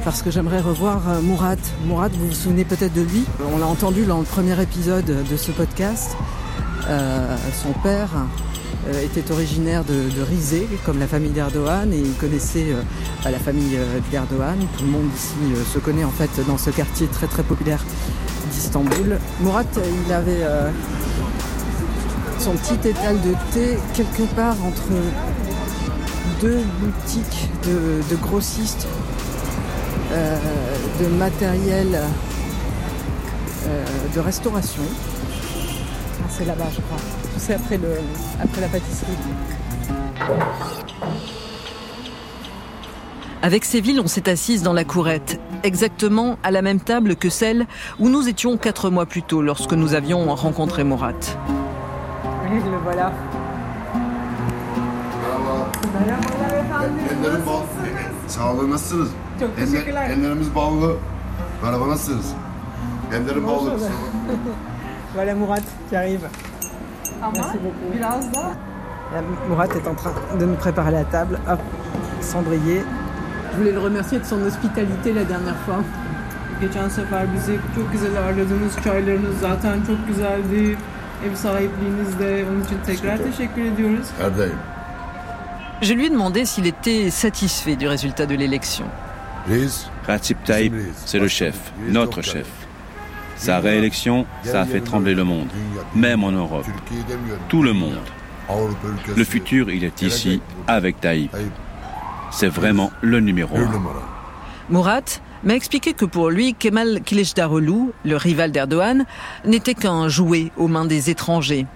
parce 0.05 0.21
que 0.21 0.31
j'aimerais 0.31 0.61
revoir 0.61 1.01
Mourat. 1.23 1.57
Mourat, 1.87 2.09
vous 2.09 2.27
vous 2.27 2.35
souvenez 2.35 2.67
peut-être 2.67 2.93
de 2.93 3.01
lui? 3.01 3.25
On 3.55 3.57
l'a 3.57 3.67
entendu 3.67 4.05
dans 4.05 4.19
le 4.19 4.27
premier 4.27 4.61
épisode 4.61 5.07
de 5.07 5.37
ce 5.39 5.51
podcast. 5.51 6.15
Euh, 6.91 7.37
son 7.63 7.73
père 7.81 8.11
euh, 8.89 9.03
était 9.03 9.33
originaire 9.33 9.83
de, 9.83 10.11
Rizé, 10.29 10.69
comme 10.85 10.99
la 11.01 11.07
famille 11.07 11.31
d'Erdogan, 11.31 11.91
et 11.91 12.01
il 12.01 12.13
connaissait 12.13 12.67
euh, 12.69 13.31
la 13.31 13.39
famille 13.39 13.79
d'Erdogan. 14.11 14.59
Tout 14.77 14.85
le 14.85 14.91
monde 14.91 15.09
ici 15.17 15.65
se 15.73 15.79
connaît 15.79 16.05
en 16.05 16.11
fait 16.11 16.29
dans 16.47 16.59
ce 16.59 16.69
quartier 16.69 17.07
très 17.07 17.29
très 17.29 17.45
populaire 17.45 17.83
d'Istanbul. 18.53 19.19
Mourat, 19.41 19.65
il 20.07 20.13
avait 20.13 20.45
son 22.45 22.53
petit 22.53 22.89
étal 22.89 23.21
de 23.23 23.35
thé 23.53 23.79
quelque 23.95 24.23
part 24.35 24.57
entre 24.67 24.89
deux 26.43 26.61
boutiques 26.81 27.49
de, 27.65 28.17
grossistes 28.17 28.87
de 31.01 31.07
matériel 31.07 31.99
de 34.15 34.21
restauration 34.21 34.83
c'est 36.37 36.45
là-bas, 36.45 36.67
je 36.75 36.81
crois. 36.81 36.99
C'est 37.39 37.55
après, 37.55 37.77
le, 37.77 37.99
après 38.43 38.61
la 38.61 38.69
pâtisserie. 38.69 39.13
Avec 43.43 43.65
Séville, 43.65 44.01
on 44.01 44.09
s'est 44.09 44.29
assise 44.29 44.63
dans 44.63 44.73
la 44.73 44.85
courette, 44.85 45.39
exactement 45.63 46.39
à 46.43 46.51
la 46.51 46.63
même 46.63 46.81
table 46.81 47.15
que 47.15 47.29
celle 47.29 47.67
où 48.01 48.09
nous 48.09 48.29
étions 48.29 48.57
quatre 48.57 48.91
mois 48.91 49.07
plus 49.07 49.23
tôt 49.23 49.43
lorsque 49.43 49.75
nous 49.75 49.95
avions 49.95 50.35
rencontré 50.35 50.83
Morat. 50.83 51.13
Le 52.45 52.79
voilà. 52.85 53.11
Voilà 65.15 65.35
Mourat 65.35 65.57
qui 65.89 65.97
arrive. 65.97 66.29
Merci 67.35 67.59
beaucoup. 67.59 67.99
Mourat 69.49 69.67
est 69.67 69.89
en 69.89 69.95
train 69.95 70.13
de 70.39 70.45
nous 70.45 70.55
préparer 70.57 70.91
la 70.91 71.05
table. 71.05 71.39
Hop, 71.49 71.61
cendrier. 72.21 72.83
Je 73.53 73.57
voulais 73.57 73.73
le 73.73 73.81
remercier 73.81 74.19
de 74.19 74.25
son 74.25 74.43
hospitalité 74.43 75.15
la 75.15 75.25
dernière 75.25 75.57
fois. 75.65 75.83
Geçen 76.61 76.89
sefer 76.89 77.27
bizi 77.35 77.59
çok 77.75 77.93
güzel 77.93 78.19
ağırladınız. 78.19 78.77
Çaylarınız 78.85 79.41
zaten 79.41 79.83
çok 79.87 80.07
güzeldi. 80.07 80.77
Ev 81.23 81.35
sahipliğiniz 81.35 82.19
de 82.19 82.45
onun 82.51 82.65
için 82.65 82.79
tekrar 82.87 83.19
teşekkür 83.19 83.65
ediyoruz. 83.65 84.07
Je 85.83 85.95
lui 85.95 86.05
ai 86.05 86.11
demandé 86.11 86.47
s'il 86.47 86.67
était 86.67 87.11
satisfait 87.11 87.81
du 87.81 87.89
résultat 87.89 88.29
de 88.29 88.35
l'élection. 88.35 88.87
Recep 90.09 90.43
Tayyip, 90.45 90.73
c'est 91.05 91.19
le 91.19 91.29
chef, 91.29 91.57
notre 91.91 92.23
chef. 92.23 92.47
Sa 93.37 93.59
réélection, 93.59 94.25
ça 94.45 94.61
a 94.61 94.65
fait 94.65 94.81
trembler 94.81 95.15
le 95.15 95.25
monde, 95.25 95.49
même 95.95 96.25
en 96.25 96.31
Europe. 96.31 96.67
Tout 97.49 97.63
le 97.63 97.73
monde. 97.73 97.99
Le 99.17 99.25
futur, 99.25 99.71
il 99.71 99.85
est 99.85 100.03
ici, 100.03 100.41
avec 100.67 101.01
Taïb. 101.01 101.31
C'est 102.31 102.49
vraiment 102.49 102.91
le 103.03 103.21
numéro 103.21 103.57
un. 103.57 103.71
Murat 104.71 105.21
m'a 105.45 105.55
expliqué 105.55 105.93
que 105.93 106.05
pour 106.05 106.31
lui, 106.31 106.55
Kemal 106.55 107.01
Kilicdaroglu, 107.03 107.93
le 108.05 108.17
rival 108.17 108.53
d'Erdogan, 108.53 109.05
n'était 109.45 109.75
qu'un 109.75 110.09
jouet 110.09 110.51
aux 110.57 110.69
mains 110.69 110.87
des 110.87 111.11
étrangers. 111.11 111.67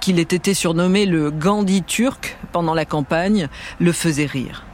Qu'il 0.00 0.18
ait 0.18 0.22
été 0.22 0.54
surnommé 0.54 1.06
le 1.06 1.30
Gandhi 1.30 1.82
turc 1.82 2.36
pendant 2.52 2.74
la 2.74 2.84
campagne 2.84 3.48
le 3.80 3.92
faisait 3.92 4.26
rire. 4.26 4.64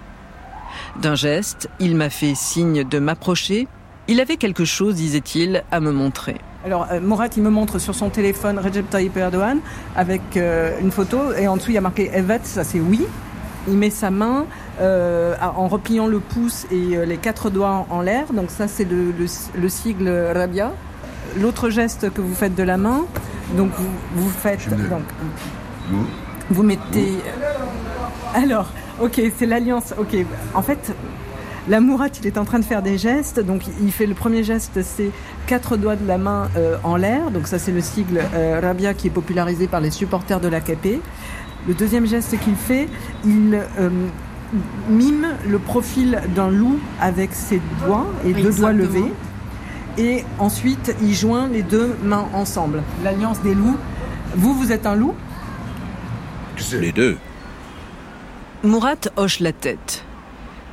D'un 1.01 1.15
geste, 1.15 1.69
il 1.81 1.97
m'a 1.97 2.11
fait 2.11 2.35
signe 2.35 2.85
de 2.85 2.99
m'approcher 2.99 3.67
il 4.11 4.21
avait 4.21 4.39
quelque 4.39 4.65
chose, 4.65 4.97
disait-il, 4.97 5.63
à 5.71 5.79
me 5.79 5.93
montrer. 5.93 6.35
Alors, 6.65 6.89
euh, 6.91 7.01
Morat, 7.01 7.29
il 7.37 7.45
me 7.45 7.49
montre 7.49 7.79
sur 7.79 7.95
son 7.95 8.11
téléphone 8.11 8.59
Recep 8.59 8.91
Tayyip 8.91 9.17
Erdogan 9.17 9.61
avec 9.95 10.21
euh, 10.37 10.77
une 10.81 10.91
photo 10.91 11.33
et 11.33 11.47
en 11.47 11.57
dessous 11.57 11.71
il 11.71 11.75
y 11.75 11.79
a 11.79 11.81
marqué 11.81 12.11
Evet, 12.13 12.41
ça 12.43 12.65
c'est 12.65 12.81
oui. 12.81 13.07
Il 13.69 13.75
met 13.75 13.91
sa 13.91 14.11
main 14.11 14.47
euh, 14.81 15.35
en 15.41 15.69
repliant 15.69 16.07
le 16.07 16.21
pouce 16.21 16.67
et 16.71 17.05
les 17.07 17.17
quatre 17.17 17.51
doigts 17.51 17.87
en, 17.91 18.01
l'air. 18.01 18.33
Donc 18.33 18.51
ça 18.51 18.69
c'est 18.69 18.87
le, 18.89 19.69
sigle 19.69 20.09
Rabia. 20.35 20.73
L'autre 21.41 21.71
geste 21.71 22.13
que 22.13 22.21
vous 22.21 22.35
faites 22.35 22.55
de 22.55 22.63
la 22.63 22.77
main, 22.77 23.05
donc 23.57 23.71
vous, 23.77 24.23
vous 24.23 24.31
faites 24.31 24.69
donc 24.89 25.05
vous 26.51 26.63
mettez. 26.63 27.15
Alors, 28.35 28.69
ok, 29.01 29.21
c'est 29.37 29.47
l'alliance. 29.47 29.95
Ok, 29.99 30.17
en 30.55 30.63
fait, 30.63 30.93
la 31.69 31.81
Mourate, 31.81 32.19
il 32.21 32.27
est 32.27 32.39
en 32.39 32.45
train 32.45 32.59
de 32.59 32.65
faire 32.65 32.83
des 32.83 32.99
gestes. 32.99 33.41
Donc, 33.41 33.63
il 33.81 33.93
fait 33.93 34.07
le 34.07 34.15
premier 34.15 34.43
geste, 34.43 34.83
c'est 34.83 35.11
quatre 35.47 35.77
doigts 35.77 35.97
de 35.97 36.07
la 36.07 36.19
main 36.19 36.49
euh, 36.57 36.77
en 36.83 36.97
l'air. 36.97 37.31
Donc, 37.31 37.47
ça, 37.47 37.59
c'est 37.59 37.73
le 37.73 37.81
sigle 37.81 38.21
euh, 38.35 38.61
Rabia 38.61 38.95
qui 38.95 39.09
est 39.09 39.11
popularisé 39.11 39.67
par 39.67 39.81
les 39.81 39.91
supporters 39.91 40.41
de 40.41 40.49
l'AKP. 40.49 41.01
Le 41.69 41.75
deuxième 41.75 42.07
geste 42.07 42.39
qu'il 42.41 42.57
fait, 42.57 42.89
il 43.25 43.61
euh, 43.79 43.91
mime 44.89 45.29
le 45.47 45.59
profil 45.59 46.21
d'un 46.35 46.51
loup 46.51 46.79
avec 47.01 47.33
ses 47.35 47.61
doigts 47.85 48.07
et 48.25 48.33
deux 48.33 48.53
doigts 48.53 48.73
levés. 48.73 49.13
Et 49.99 50.25
ensuite, 50.39 50.95
il 51.03 51.15
joint 51.15 51.49
les 51.49 51.63
deux 51.63 51.97
mains 52.03 52.29
ensemble. 52.33 52.83
L'alliance 53.05 53.41
des 53.43 53.55
loups. 53.55 53.77
Vous, 54.35 54.55
vous 54.55 54.73
êtes 54.73 54.87
un 54.87 54.95
loup? 54.95 55.15
Les 56.73 56.93
deux. 56.93 57.17
Mourat 58.63 58.97
hoche 59.17 59.41
la 59.41 59.53
tête. 59.53 60.05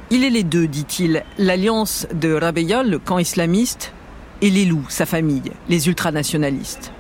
Il 0.10 0.24
est 0.24 0.29
les 0.29 0.43
deux, 0.43 0.67
dit-il, 0.67 1.24
l'alliance 1.38 2.07
de 2.13 2.34
Rabeyal, 2.34 2.89
le 2.89 3.00
camp 3.00 3.17
islamiste, 3.17 3.93
et 4.41 4.50
les 4.50 4.65
loups, 4.65 4.86
sa 4.89 5.05
famille, 5.05 5.51
les 5.67 5.88
ultranationalistes. 5.88 6.91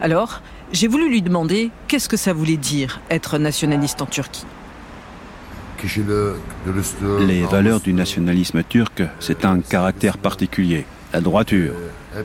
Alors, 0.00 0.42
j'ai 0.72 0.88
voulu 0.88 1.08
lui 1.10 1.22
demander 1.22 1.70
qu'est-ce 1.88 2.08
que 2.08 2.16
ça 2.16 2.32
voulait 2.32 2.56
dire 2.56 3.00
être 3.10 3.38
nationaliste 3.38 4.00
en 4.00 4.06
Turquie? 4.06 4.46
Les 7.20 7.42
valeurs 7.42 7.80
du 7.80 7.92
nationalisme 7.92 8.62
turc, 8.62 9.02
c'est 9.18 9.44
un 9.44 9.60
caractère 9.60 10.18
particulier. 10.18 10.86
La 11.12 11.20
droiture, 11.20 11.74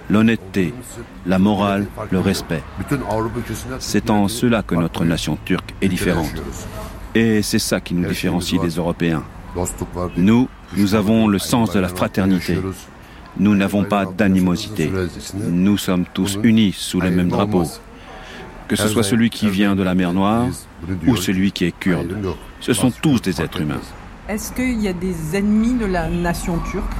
l'honnêteté, 0.09 0.73
la 1.25 1.39
morale, 1.39 1.87
le 2.11 2.19
respect. 2.19 2.63
C'est 3.79 4.09
en 4.09 4.27
cela 4.27 4.63
que 4.63 4.75
notre 4.75 5.05
nation 5.05 5.37
turque 5.43 5.73
est 5.81 5.87
différente. 5.87 6.41
Et 7.15 7.41
c'est 7.41 7.59
ça 7.59 7.79
qui 7.79 7.93
nous 7.95 8.07
différencie 8.07 8.61
des 8.61 8.69
Européens. 8.69 9.23
Nous, 10.17 10.47
nous 10.75 10.95
avons 10.95 11.27
le 11.27 11.39
sens 11.39 11.71
de 11.71 11.79
la 11.79 11.87
fraternité. 11.87 12.59
Nous 13.39 13.55
n'avons 13.55 13.83
pas 13.83 14.05
d'animosité. 14.05 14.91
Nous 15.49 15.77
sommes 15.77 16.05
tous 16.13 16.37
unis 16.43 16.73
sous 16.73 17.01
le 17.01 17.11
même 17.11 17.29
drapeau. 17.29 17.63
Que 18.67 18.75
ce 18.75 18.87
soit 18.87 19.03
celui 19.03 19.29
qui 19.29 19.49
vient 19.49 19.75
de 19.75 19.83
la 19.83 19.95
mer 19.95 20.13
Noire 20.13 20.47
ou 21.07 21.15
celui 21.15 21.51
qui 21.51 21.65
est 21.65 21.71
kurde. 21.71 22.17
Ce 22.59 22.73
sont 22.73 22.91
tous 22.91 23.21
des 23.21 23.41
êtres 23.41 23.61
humains. 23.61 23.81
Est-ce 24.27 24.51
qu'il 24.51 24.81
y 24.81 24.87
a 24.87 24.93
des 24.93 25.35
ennemis 25.35 25.73
de 25.75 25.85
la 25.85 26.09
nation 26.09 26.59
turque? 26.69 26.91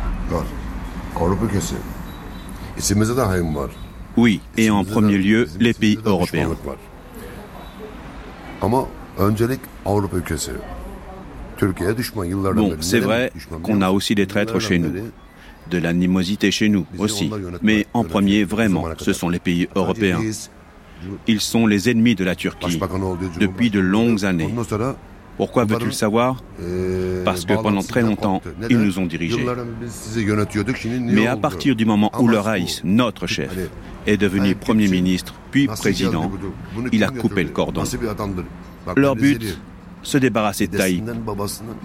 Oui, 4.15 4.41
et 4.55 4.69
en 4.69 4.83
premier 4.83 5.17
lieu, 5.17 5.47
les 5.59 5.73
pays 5.73 5.99
européens. 6.05 6.49
Bon, 8.61 8.87
c'est 12.79 12.99
vrai 12.99 13.31
qu'on 13.63 13.81
a 13.81 13.89
aussi 13.89 14.15
des 14.15 14.27
traîtres 14.27 14.59
chez 14.59 14.79
nous, 14.79 14.91
de 15.69 15.77
l'animosité 15.77 16.51
chez 16.51 16.69
nous 16.69 16.85
aussi. 16.97 17.29
Mais 17.61 17.87
en 17.93 18.03
premier, 18.03 18.43
vraiment, 18.43 18.85
ce 18.97 19.13
sont 19.13 19.29
les 19.29 19.39
pays 19.39 19.67
européens. 19.75 20.21
Ils 21.27 21.41
sont 21.41 21.67
les 21.67 21.89
ennemis 21.89 22.15
de 22.15 22.23
la 22.23 22.35
Turquie 22.35 22.79
depuis 23.39 23.69
de 23.69 23.79
longues 23.79 24.25
années. 24.25 24.53
Pourquoi 25.37 25.65
veux-tu 25.65 25.85
le 25.85 25.91
savoir 25.91 26.43
Parce 27.23 27.45
que 27.45 27.53
pendant 27.53 27.83
très 27.83 28.01
longtemps, 28.01 28.41
ils 28.69 28.79
nous 28.79 28.99
ont 28.99 29.05
dirigés. 29.05 29.45
Mais 31.01 31.27
à 31.27 31.37
partir 31.37 31.75
du 31.75 31.85
moment 31.85 32.11
où 32.19 32.27
le 32.27 32.39
Raïs, 32.39 32.81
notre 32.83 33.27
chef, 33.27 33.51
est 34.05 34.17
devenu 34.17 34.55
Premier 34.55 34.87
ministre, 34.87 35.33
puis 35.51 35.67
président, 35.67 36.31
il 36.91 37.03
a 37.03 37.09
coupé 37.09 37.43
le 37.43 37.49
cordon. 37.49 37.83
Leur 38.95 39.15
but, 39.15 39.59
se 40.03 40.17
débarrasser 40.17 40.67
de 40.67 40.77
Taï. 40.77 41.03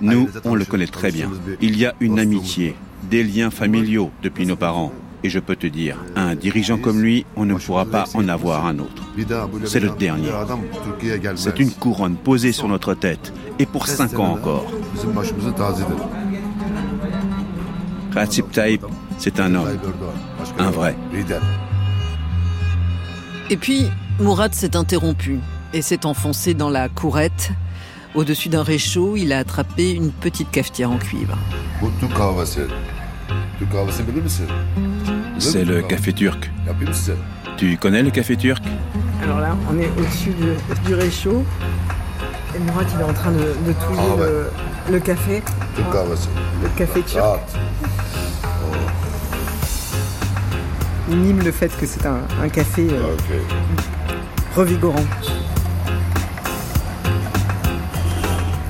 Nous, 0.00 0.28
on 0.44 0.54
le 0.54 0.64
connaît 0.64 0.86
très 0.86 1.10
bien. 1.10 1.30
Il 1.60 1.76
y 1.76 1.86
a 1.86 1.94
une 2.00 2.18
amitié, 2.18 2.76
des 3.10 3.24
liens 3.24 3.50
familiaux 3.50 4.10
depuis 4.22 4.46
nos 4.46 4.56
parents. 4.56 4.92
Et 5.24 5.30
je 5.30 5.38
peux 5.38 5.56
te 5.56 5.66
dire, 5.66 5.96
un 6.16 6.34
dirigeant 6.34 6.78
comme 6.78 7.00
lui, 7.00 7.24
on 7.36 7.44
ne 7.44 7.54
pourra 7.54 7.84
pas 7.86 8.04
en 8.14 8.28
avoir 8.28 8.66
un 8.66 8.78
autre. 8.78 9.02
C'est 9.64 9.80
le 9.80 9.90
dernier. 9.90 10.30
C'est 11.36 11.60
une 11.60 11.70
couronne 11.70 12.16
posée 12.16 12.52
sur 12.52 12.68
notre 12.68 12.94
tête, 12.94 13.32
et 13.58 13.66
pour 13.66 13.86
cinq 13.86 14.18
ans 14.18 14.32
encore. 14.32 14.66
Recep 18.14 18.50
Tayyip, 18.50 18.84
c'est 19.18 19.40
un 19.40 19.54
homme, 19.54 19.78
un 20.58 20.70
vrai. 20.70 20.96
Et 23.48 23.56
puis, 23.56 23.86
Mourad 24.18 24.54
s'est 24.54 24.76
interrompu 24.76 25.38
et 25.72 25.82
s'est 25.82 26.04
enfoncé 26.04 26.54
dans 26.54 26.68
la 26.68 26.88
courette 26.88 27.52
Au-dessus 28.14 28.50
d'un 28.50 28.62
réchaud, 28.62 29.16
il 29.16 29.32
a 29.32 29.38
attrapé 29.38 29.92
une 29.92 30.10
petite 30.10 30.50
cafetière 30.50 30.90
en 30.90 30.98
cuivre. 30.98 31.38
C'est 35.42 35.64
le 35.64 35.82
café 35.82 36.12
turc. 36.12 36.50
Tu 37.56 37.76
connais 37.76 38.02
le 38.04 38.10
café 38.10 38.36
turc? 38.36 38.62
Alors 39.24 39.40
là, 39.40 39.56
on 39.68 39.76
est 39.76 39.90
au-dessus 39.98 40.30
du, 40.86 40.94
réchaud. 40.94 41.44
Et 42.54 42.58
Mourad, 42.60 42.86
il 42.94 43.00
est 43.00 43.04
en 43.04 43.12
train 43.12 43.32
de, 43.32 43.38
de 43.38 43.72
touiller 43.72 44.48
ah 44.86 44.90
le, 44.90 45.00
café. 45.00 45.42
Le 45.76 46.68
café 46.78 47.02
turc. 47.02 47.24
Ah. 47.24 47.40
Il 51.10 51.16
mime 51.16 51.42
le 51.42 51.50
fait 51.50 51.76
que 51.76 51.86
c'est 51.86 52.06
un, 52.06 52.48
café 52.48 52.86
euh, 52.92 53.16
revigorant. 54.54 55.04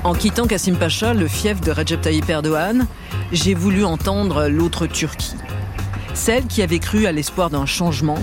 En 0.03 0.13
quittant 0.15 0.47
Kassim 0.47 0.75
Pacha, 0.75 1.13
le 1.13 1.27
fief 1.27 1.61
de 1.61 1.71
Recep 1.71 2.01
Tayyip 2.01 2.27
Erdogan, 2.29 2.87
j'ai 3.31 3.53
voulu 3.53 3.85
entendre 3.85 4.47
l'autre 4.47 4.87
Turquie. 4.87 5.35
Celle 6.13 6.45
qui 6.45 6.61
avait 6.61 6.79
cru 6.79 7.05
à 7.07 7.11
l'espoir 7.11 7.49
d'un 7.49 7.65
changement. 7.65 8.17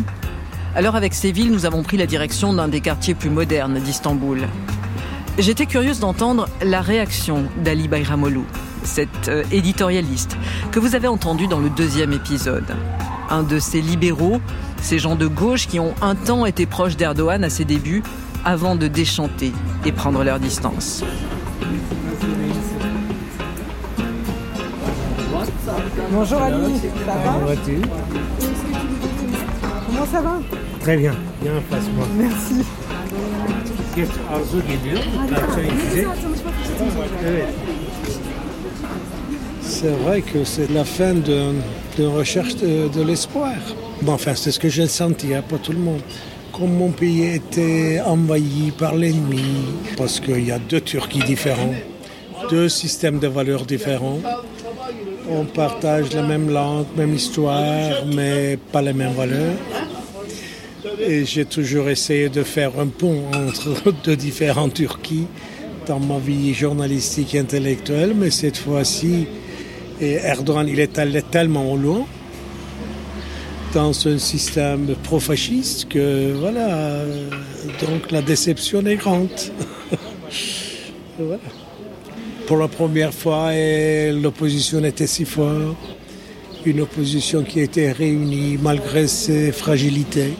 Alors 0.74 0.94
avec 0.94 1.12
ces 1.12 1.32
villes, 1.32 1.50
nous 1.50 1.66
avons 1.66 1.82
pris 1.82 1.96
la 1.96 2.06
direction 2.06 2.52
d'un 2.52 2.68
des 2.68 2.80
quartiers 2.80 3.14
plus 3.14 3.30
modernes 3.30 3.80
d'Istanbul. 3.80 4.46
J'étais 5.38 5.66
curieuse 5.66 6.00
d'entendre 6.00 6.48
la 6.62 6.80
réaction 6.80 7.44
d'Ali 7.64 7.88
Bayramoglu, 7.88 8.42
cet 8.84 9.28
euh, 9.28 9.42
éditorialiste 9.52 10.36
que 10.70 10.78
vous 10.78 10.94
avez 10.94 11.08
entendu 11.08 11.46
dans 11.46 11.58
le 11.58 11.70
deuxième 11.70 12.12
épisode. 12.12 12.76
Un 13.28 13.42
de 13.42 13.58
ces 13.58 13.80
libéraux, 13.80 14.40
ces 14.82 14.98
gens 14.98 15.16
de 15.16 15.26
gauche 15.26 15.66
qui 15.66 15.80
ont 15.80 15.94
un 16.02 16.14
temps 16.14 16.46
été 16.46 16.66
proches 16.66 16.96
d'Erdogan 16.96 17.42
à 17.42 17.50
ses 17.50 17.64
débuts 17.64 18.02
avant 18.44 18.76
de 18.76 18.86
déchanter 18.86 19.52
et 19.84 19.92
prendre 19.92 20.22
leur 20.24 20.38
distance. 20.38 21.02
Bonjour 26.12 26.42
Ali, 26.42 26.56
ça 27.06 27.12
va 27.12 27.22
Comment 27.24 27.46
vas-tu 27.46 27.80
Comment 29.86 30.06
ça 30.10 30.20
va 30.20 30.40
Très 30.80 30.96
bien, 30.96 31.14
bien 31.40 31.52
face-moi. 31.70 32.06
Merci. 32.16 32.66
C'est 39.60 39.88
vrai 39.88 40.22
que 40.22 40.44
c'est 40.44 40.70
la 40.70 40.84
fin 40.84 41.14
d'une 41.14 42.06
recherche 42.06 42.56
de, 42.56 43.02
l'espoir. 43.02 43.52
Bon, 44.02 44.12
enfin, 44.12 44.34
c'est 44.34 44.50
ce 44.50 44.58
que 44.58 44.68
j'ai 44.68 44.88
senti, 44.88 45.32
hein, 45.34 45.42
pas 45.48 45.58
tout 45.58 45.72
le 45.72 45.78
monde. 45.78 46.00
Comme 46.52 46.72
mon 46.72 46.90
pays 46.90 47.34
était 47.34 48.00
envahi 48.04 48.72
par 48.76 48.96
l'ennemi, 48.96 49.44
parce 49.96 50.18
qu'il 50.18 50.44
y 50.44 50.50
a 50.50 50.58
deux 50.58 50.80
Turquies 50.80 51.22
différents, 51.22 51.74
deux 52.50 52.68
systèmes 52.68 53.20
de 53.20 53.28
valeurs 53.28 53.64
différents, 53.64 54.18
on 55.30 55.44
partage 55.44 56.12
la 56.14 56.22
même 56.22 56.50
langue, 56.50 56.86
même 56.96 57.14
histoire, 57.14 58.04
mais 58.14 58.58
pas 58.72 58.82
les 58.82 58.92
mêmes 58.92 59.12
valeurs. 59.12 59.56
Et 61.00 61.24
j'ai 61.24 61.44
toujours 61.44 61.88
essayé 61.88 62.28
de 62.28 62.42
faire 62.42 62.78
un 62.78 62.86
pont 62.86 63.22
entre 63.32 63.92
deux 64.04 64.16
différentes 64.16 64.74
Turquies 64.74 65.26
dans 65.86 66.00
ma 66.00 66.18
vie 66.18 66.52
journalistique 66.52 67.34
et 67.34 67.38
intellectuelle, 67.38 68.14
mais 68.14 68.30
cette 68.30 68.56
fois-ci, 68.56 69.26
Erdogan, 70.00 70.66
il 70.68 70.80
est 70.80 70.98
allé 70.98 71.22
tellement 71.22 71.76
loin 71.76 72.06
dans 73.74 73.90
un 74.08 74.18
système 74.18 74.94
pro-fasciste 75.04 75.88
que 75.88 76.32
voilà, 76.32 77.02
donc 77.80 78.10
la 78.10 78.22
déception 78.22 78.84
est 78.86 78.96
grande. 78.96 79.28
voilà 81.18 81.38
pour 82.50 82.58
la 82.58 82.66
première 82.66 83.14
fois 83.14 83.52
l'opposition 84.10 84.82
était 84.84 85.06
si 85.06 85.24
forte, 85.24 85.76
une 86.66 86.80
opposition 86.80 87.44
qui 87.44 87.60
était 87.60 87.92
réunie 87.92 88.58
malgré 88.60 89.06
ses 89.06 89.52
fragilités. 89.52 90.32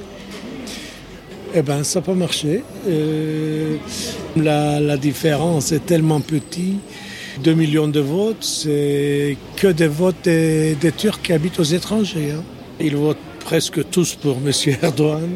Eh 1.55 1.63
bien, 1.63 1.85
ça 1.85 2.01
n'a 2.01 2.07
pas 2.07 2.15
marché. 2.15 2.65
Euh, 2.89 3.77
la, 4.35 4.97
différence 4.97 5.71
est 5.71 5.87
tellement 5.87 6.21
petite. 6.21 6.81
2 7.45 7.55
millions 7.55 7.87
de 7.87 8.01
votes, 8.01 8.43
c'est 8.43 9.37
que 9.55 9.69
des 9.69 9.87
votes 9.87 10.25
des, 10.25 10.93
Turcs 10.97 11.23
qui 11.23 11.33
habitent 11.33 11.61
aux 11.61 11.73
étrangers. 11.79 12.33
Hein. 12.33 12.43
Ils 12.81 12.97
votent 12.97 13.19
presque 13.39 13.89
tous 13.89 14.17
pour 14.17 14.39
M. 14.45 14.51
Erdogan. 14.83 15.29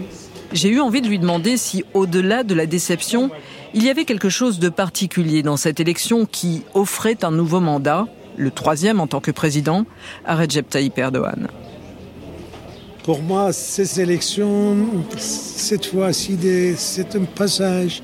J'ai 0.52 0.70
eu 0.70 0.80
envie 0.80 1.02
de 1.02 1.08
lui 1.08 1.20
demander 1.20 1.56
si, 1.56 1.84
au-delà 1.94 2.42
de 2.42 2.54
la 2.54 2.66
déception, 2.66 3.30
il 3.74 3.82
y 3.82 3.90
avait 3.90 4.04
quelque 4.04 4.28
chose 4.28 4.60
de 4.60 4.68
particulier 4.68 5.42
dans 5.42 5.56
cette 5.56 5.80
élection 5.80 6.26
qui 6.26 6.62
offrait 6.74 7.24
un 7.24 7.32
nouveau 7.32 7.58
mandat, 7.58 8.06
le 8.36 8.50
troisième 8.52 9.00
en 9.00 9.08
tant 9.08 9.20
que 9.20 9.32
président, 9.32 9.84
à 10.24 10.36
Recep 10.36 10.68
Tayyip 10.68 10.96
Erdogan. 10.96 11.48
Pour 13.02 13.20
moi, 13.20 13.52
ces 13.52 14.00
élections, 14.00 14.76
cette 15.18 15.86
fois-ci, 15.86 16.38
c'est 16.76 17.16
un 17.16 17.24
passage 17.24 18.02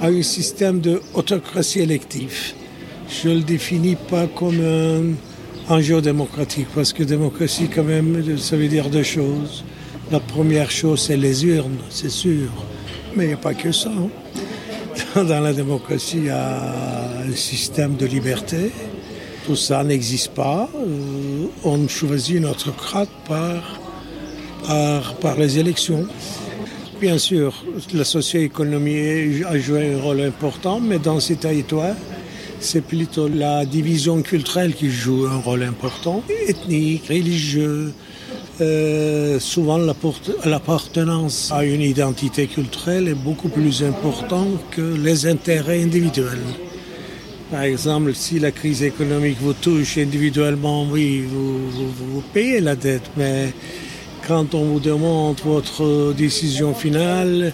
à 0.00 0.06
un 0.06 0.22
système 0.22 0.80
d'autocratie 0.80 1.80
élective. 1.80 2.54
Je 3.08 3.28
ne 3.28 3.34
le 3.34 3.42
définis 3.42 3.96
pas 3.96 4.26
comme 4.26 4.60
un 4.60 5.72
enjeu 5.72 6.00
démocratique, 6.00 6.68
parce 6.74 6.92
que 6.92 7.02
démocratie, 7.02 7.68
quand 7.68 7.84
même, 7.84 8.38
ça 8.38 8.56
veut 8.56 8.68
dire 8.68 8.88
deux 8.88 9.02
choses. 9.02 9.62
La 10.10 10.20
première 10.20 10.70
chose, 10.70 11.02
c'est 11.02 11.16
les 11.16 11.44
urnes, 11.44 11.78
c'est 11.90 12.10
sûr. 12.10 12.48
Mais 13.14 13.24
il 13.24 13.28
n'y 13.28 13.34
a 13.34 13.36
pas 13.36 13.54
que 13.54 13.70
ça. 13.70 13.92
Dans 15.14 15.40
la 15.40 15.52
démocratie, 15.52 16.18
il 16.18 16.24
y 16.26 16.30
a 16.30 17.20
un 17.28 17.34
système 17.34 17.96
de 17.96 18.06
liberté. 18.06 18.70
Tout 19.44 19.56
ça 19.56 19.84
n'existe 19.84 20.32
pas. 20.32 20.70
Euh, 20.74 21.46
on 21.64 21.86
choisit 21.86 22.40
notre 22.40 22.74
crate 22.74 23.10
par, 23.28 23.78
par, 24.66 25.14
par 25.16 25.36
les 25.36 25.58
élections. 25.58 26.06
Bien 26.98 27.18
sûr, 27.18 27.52
la 27.92 28.04
socio-économie 28.04 29.42
a 29.44 29.58
joué 29.58 29.92
un 29.92 30.00
rôle 30.00 30.22
important, 30.22 30.80
mais 30.80 30.98
dans 30.98 31.20
ces 31.20 31.36
territoires, 31.36 31.96
c'est 32.60 32.80
plutôt 32.80 33.28
la 33.28 33.66
division 33.66 34.22
culturelle 34.22 34.72
qui 34.72 34.90
joue 34.90 35.26
un 35.26 35.38
rôle 35.38 35.64
important, 35.64 36.22
ethnique, 36.46 37.08
religieux, 37.08 37.92
euh, 38.60 39.40
souvent 39.40 39.78
l'appartenance 40.44 41.50
à 41.52 41.64
une 41.64 41.80
identité 41.80 42.46
culturelle 42.46 43.08
est 43.08 43.14
beaucoup 43.14 43.48
plus 43.48 43.82
importante 43.82 44.60
que 44.70 44.82
les 44.82 45.26
intérêts 45.26 45.82
individuels. 45.82 46.38
Par 47.50 47.62
exemple, 47.62 48.14
si 48.14 48.38
la 48.38 48.50
crise 48.50 48.82
économique 48.82 49.38
vous 49.40 49.54
touche 49.54 49.96
individuellement, 49.98 50.86
oui, 50.90 51.22
vous, 51.22 52.22
payez 52.34 52.60
la 52.60 52.76
dette, 52.76 53.10
mais 53.16 53.52
quand 54.26 54.54
on 54.54 54.64
vous 54.64 54.80
demande 54.80 55.40
votre 55.44 56.12
décision 56.12 56.74
finale, 56.74 57.52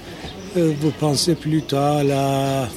euh, 0.56 0.72
vous 0.80 0.90
pensez 0.90 1.34
plutôt 1.36 1.76
à, 1.76 2.68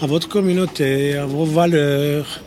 à 0.00 0.06
votre 0.06 0.28
communauté, 0.28 1.16
à 1.16 1.26
vos 1.26 1.44
valeurs, 1.44 2.40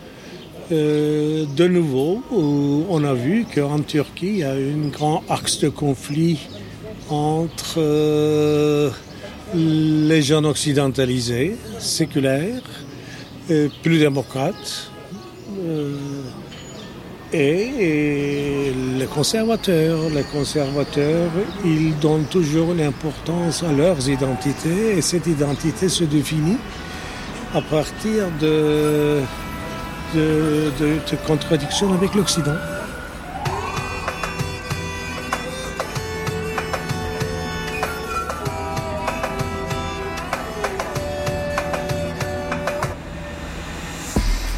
euh, 0.72 1.46
de 1.56 1.68
nouveau, 1.68 2.24
on 2.32 3.04
a 3.04 3.14
vu 3.14 3.46
qu'en 3.54 3.80
Turquie, 3.80 4.28
il 4.28 4.38
y 4.38 4.44
a 4.44 4.52
un 4.52 4.88
grand 4.92 5.24
axe 5.30 5.60
de 5.60 5.70
conflit 5.70 6.40
entre 7.10 7.76
euh, 7.78 8.90
les 9.54 10.24
gens 10.24 10.44
occidentalisés, 10.44 11.56
séculaires, 11.78 12.64
euh, 13.52 13.70
plus 13.84 14.00
démocrates, 14.00 14.92
et, 17.32 18.72
les 18.98 19.06
conservateurs. 19.06 20.10
Les 20.14 20.24
conservateurs, 20.24 21.32
ils 21.64 21.98
donnent 22.00 22.26
toujours 22.26 22.72
une 22.72 22.82
importance 22.82 23.62
à 23.62 23.72
leurs 23.72 24.10
identités, 24.10 24.98
et 24.98 25.02
cette 25.02 25.28
identité 25.28 25.90
se 25.90 26.06
définit 26.06 26.58
à 27.54 27.62
partir 27.62 28.26
de 28.42 29.22
de, 30.16 31.18
contradiction 31.28 31.94
avec 31.94 32.16
l'Occident. 32.16 32.56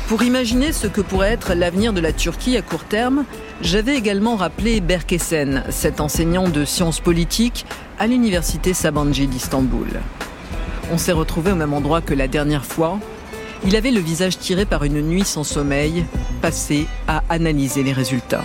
Pour 0.08 0.24
imaginer 0.24 0.72
ce 0.72 0.88
que 0.88 1.02
pourrait 1.02 1.32
être 1.32 1.54
l'avenir 1.54 1.92
de 1.92 2.00
la 2.00 2.14
Turquie 2.14 2.56
à 2.56 2.62
court 2.62 2.86
terme, 2.86 3.26
j'avais 3.62 3.96
également 3.96 4.36
rappelé 4.36 4.80
Berkesen, 4.80 5.64
cet 5.70 6.00
enseignant 6.00 6.48
de 6.48 6.64
sciences 6.64 7.02
politiques 7.02 7.66
à 8.00 8.08
l'université 8.08 8.74
Sabancı 8.74 9.28
d'Istanbul. 9.28 9.88
On 10.92 10.98
s'est 10.98 11.12
retrouvé 11.12 11.52
au 11.52 11.56
même 11.56 11.74
endroit 11.74 12.02
que 12.02 12.14
la 12.14 12.30
dernière 12.30 12.66
fois, 12.66 13.00
il 13.66 13.76
avait 13.76 13.92
le 13.92 14.00
visage 14.00 14.38
tiré 14.38 14.66
par 14.66 14.84
une 14.84 15.02
nuit 15.02 15.26
sans 15.26 15.44
sommeil, 15.44 16.06
passé 16.42 16.88
à 17.08 17.24
analyser 17.30 17.84
les 17.84 17.94
résultats. 17.94 18.44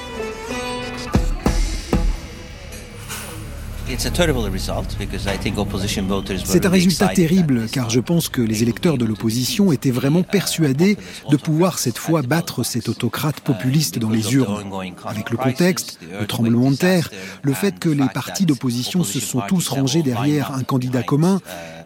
C'est 6.45 6.67
un 6.67 6.71
résultat 6.71 7.09
terrible 7.09 7.67
car 7.71 7.91
je 7.91 8.01
pense 8.01 8.29
que 8.29 8.41
les 8.41 8.63
électeurs 8.63 8.97
de 8.97 9.05
l'opposition 9.05 9.71
étaient 9.73 9.91
vraiment 9.91 10.23
persuadés 10.23 10.97
de 11.31 11.37
pouvoir 11.37 11.79
cette 11.79 11.99
fois 11.99 12.23
battre 12.23 12.63
cet 12.63 12.89
autocrate 12.89 13.41
populiste 13.41 13.99
dans 13.99 14.11
les 14.11 14.35
urnes. 14.35 14.65
Avec 15.05 15.31
le 15.31 15.37
contexte, 15.37 15.99
le 16.21 16.27
tremblement 16.27 16.71
de 16.71 16.77
terre, 16.77 17.11
le 17.43 17.53
fait 17.53 17.79
que 17.79 17.89
les 17.89 18.09
partis 18.09 18.47
d'opposition 18.47 19.05
se 19.05 19.21
sont 19.21 19.43
tous 19.47 19.69
rangés 19.69 20.03
derrière 20.03 20.53
un 20.53 20.63
candidat 20.63 21.03
commun, 21.03 21.41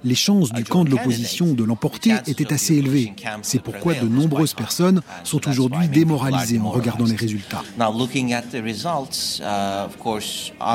les 0.07 0.14
chances 0.14 0.53
du 0.53 0.62
camp 0.62 0.85
de 0.85 0.90
l'opposition 0.90 1.53
de 1.53 1.64
l'emporter 1.64 2.12
étaient 2.27 2.53
assez 2.53 2.77
élevées. 2.77 3.12
C'est 3.42 3.61
pourquoi 3.61 3.95
de 3.95 4.07
nombreuses 4.07 4.55
personnes 4.55 5.03
sont 5.25 5.49
aujourd'hui 5.49 5.88
démoralisées 5.88 6.61
en 6.61 6.71
regardant 6.71 7.07
les 7.07 7.16
résultats. 7.16 7.62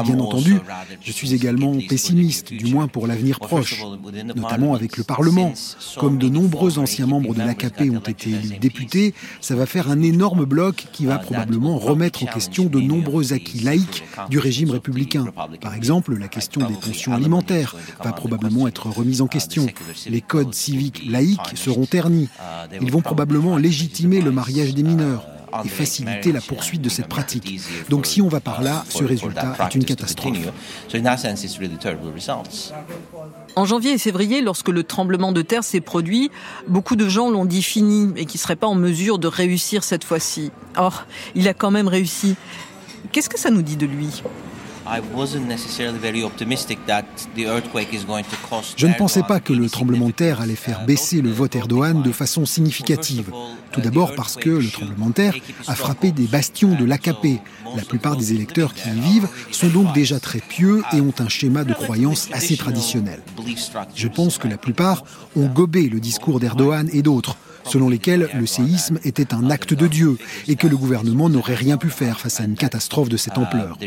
Bien 0.04 0.20
entendu, 0.20 0.60
je 1.02 1.12
suis 1.12 1.34
également 1.34 1.74
pessimiste, 1.88 2.54
du 2.54 2.66
moins 2.74 2.88
pour 2.88 3.08
l'avenir 3.08 3.40
proche, 3.40 3.82
notamment 4.36 4.74
avec 4.74 4.98
le 4.98 5.04
Parlement. 5.04 5.54
Comme 5.98 6.18
de 6.18 6.28
nombreux 6.28 6.78
anciens 6.78 7.08
membres 7.08 7.34
de 7.34 7.40
l'AKP 7.40 7.90
ont 7.92 8.00
été 8.00 8.32
élus 8.32 8.58
députés, 8.60 9.14
ça 9.40 9.56
va 9.56 9.66
faire 9.66 9.90
un 9.90 10.02
énorme 10.02 10.44
bloc 10.44 10.88
qui 10.92 11.06
va 11.06 11.20
probablement 11.20 11.78
remettre 11.78 12.24
en 12.24 12.26
question 12.26 12.66
de 12.66 12.82
nombreux 12.82 13.32
acquis 13.32 13.60
laïques 13.60 14.04
du 14.30 14.40
régime 14.40 14.72
républicain. 14.72 15.28
Par 15.62 15.74
exemple, 15.74 16.18
la 16.18 16.28
question 16.28 16.68
des 16.68 16.74
pensions 16.74 17.14
alimentaires 17.14 17.78
va 18.04 18.12
probablement 18.12 18.68
être 18.68 18.88
remise 18.90 19.21
en 19.22 19.28
question. 19.28 19.66
Les 20.08 20.22
codes 20.22 20.54
civiques 20.54 21.04
laïques 21.08 21.56
seront 21.56 21.86
ternis. 21.86 22.30
Ils 22.82 22.92
vont 22.92 23.02
probablement 23.02 23.58
légitimer 23.58 24.22
le 24.22 24.32
mariage 24.32 24.74
des 24.74 24.84
mineurs 24.84 25.26
et 25.66 25.70
faciliter 25.70 26.32
la 26.32 26.42
poursuite 26.42 26.82
de 26.82 26.90
cette 26.90 27.08
pratique. 27.08 27.60
Donc 27.90 28.06
si 28.06 28.22
on 28.22 28.28
va 28.28 28.40
par 28.40 28.62
là, 28.62 28.86
ce 28.90 29.04
résultat 29.04 29.56
est 29.60 29.76
une 29.76 29.86
catastrophe. 29.86 30.38
En 33.56 33.66
janvier 33.66 33.92
et 33.94 33.98
février, 33.98 34.42
lorsque 34.42 34.70
le 34.70 34.84
tremblement 34.84 35.32
de 35.32 35.42
terre 35.42 35.64
s'est 35.64 35.82
produit, 35.82 36.32
beaucoup 36.68 36.96
de 36.96 37.10
gens 37.10 37.30
l'ont 37.30 37.46
dit 37.46 37.64
fini 37.64 38.14
et 38.16 38.26
qui 38.26 38.38
ne 38.38 38.42
seraient 38.42 38.56
pas 38.56 38.68
en 38.68 38.76
mesure 38.76 39.20
de 39.20 39.28
réussir 39.28 39.84
cette 39.84 40.04
fois-ci. 40.04 40.52
Or, 40.78 41.06
il 41.36 41.48
a 41.48 41.54
quand 41.54 41.72
même 41.72 41.88
réussi. 41.88 42.36
Qu'est-ce 43.12 43.30
que 43.30 43.40
ça 43.40 43.50
nous 43.50 43.62
dit 43.62 43.76
de 43.76 43.86
lui? 43.86 44.24
Je 48.78 48.88
ne 48.88 48.94
pensais 48.94 49.24
pas 49.24 49.40
que 49.40 49.54
le 49.54 49.70
tremblement 49.70 50.08
de 50.08 50.12
terre 50.12 50.42
allait 50.42 50.56
faire 50.56 50.86
baisser 50.86 51.22
le 51.22 51.32
vote 51.32 51.56
Erdogan 51.56 52.02
de 52.02 52.12
façon 52.12 52.46
significative. 52.46 53.32
Tout 53.72 53.82
d'abord 53.82 54.14
parce 54.16 54.36
que 54.36 54.50
le 54.50 54.68
tremblement 54.68 55.08
de 55.08 55.14
terre 55.14 55.36
a 55.68 55.76
frappé 55.76 56.12
des 56.12 56.26
bastions 56.26 56.76
de 56.76 56.84
l'AKP. 56.84 57.40
La 57.76 57.84
plupart 57.84 58.18
des 58.18 58.34
électeurs 58.34 58.74
qui 58.74 58.90
y 58.90 59.00
vivent 59.00 59.30
sont 59.52 59.70
donc 59.70 59.94
déjà 59.94 60.20
très 60.20 60.40
pieux 60.40 60.84
et 60.94 61.00
ont 61.00 61.14
un 61.20 61.30
schéma 61.30 61.64
de 61.64 61.74
croyance 61.74 62.28
assez 62.34 62.58
traditionnel. 62.58 63.22
Je 63.96 64.08
pense 64.08 64.38
que 64.38 64.48
la 64.48 64.58
plupart 64.58 65.04
ont 65.36 65.48
gobé 65.48 65.88
le 65.88 66.00
discours 66.00 66.40
d'Erdogan 66.40 66.90
et 66.92 67.02
d'autres 67.02 67.38
selon 67.72 67.88
lesquels 67.88 68.30
le 68.34 68.46
séisme 68.46 69.00
était 69.06 69.34
un 69.34 69.50
acte 69.50 69.74
de 69.74 69.88
Dieu 69.88 70.18
et 70.50 70.58
que 70.58 70.68
le 70.68 70.76
gouvernement 70.76 71.30
n'aurait 71.30 71.56
rien 71.56 71.78
pu 71.78 71.90
faire 71.90 72.20
face 72.20 72.42
à 72.42 72.44
une 72.44 72.56
catastrophe 72.56 73.08
de 73.08 73.16
cette 73.16 73.38
ampleur. 73.38 73.78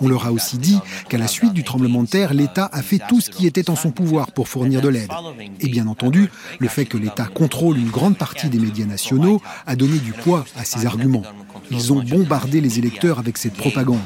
On 0.00 0.08
leur 0.08 0.26
a 0.26 0.32
aussi 0.32 0.58
dit 0.58 0.78
qu'à 1.08 1.16
la 1.16 1.26
suite 1.26 1.54
du 1.54 1.64
tremblement 1.64 2.02
de 2.02 2.08
terre, 2.08 2.34
l'État 2.34 2.68
a 2.70 2.82
fait 2.82 3.00
tout 3.08 3.22
ce 3.22 3.30
qui 3.30 3.46
était 3.46 3.70
en 3.70 3.76
son 3.76 3.92
pouvoir 3.92 4.32
pour 4.32 4.48
fournir 4.48 4.82
de 4.82 4.88
l'aide. 4.88 5.10
Et 5.60 5.68
bien 5.68 5.86
entendu, 5.86 6.30
le 6.58 6.68
fait 6.68 6.84
que 6.84 6.98
l'État 6.98 7.24
contrôle 7.26 7.78
une 7.78 7.90
grande 7.90 8.18
partie 8.18 8.50
des 8.50 8.58
médias 8.58 8.84
nationaux 8.84 9.40
a 9.66 9.74
donné 9.74 9.98
du 9.98 10.12
poids 10.12 10.44
à 10.58 10.64
ces 10.64 10.84
arguments. 10.84 11.22
Ils 11.70 11.94
ont 11.94 12.02
bombardé 12.02 12.60
les 12.60 12.78
électeurs 12.78 13.18
avec 13.18 13.38
cette 13.38 13.54
propagande. 13.54 14.00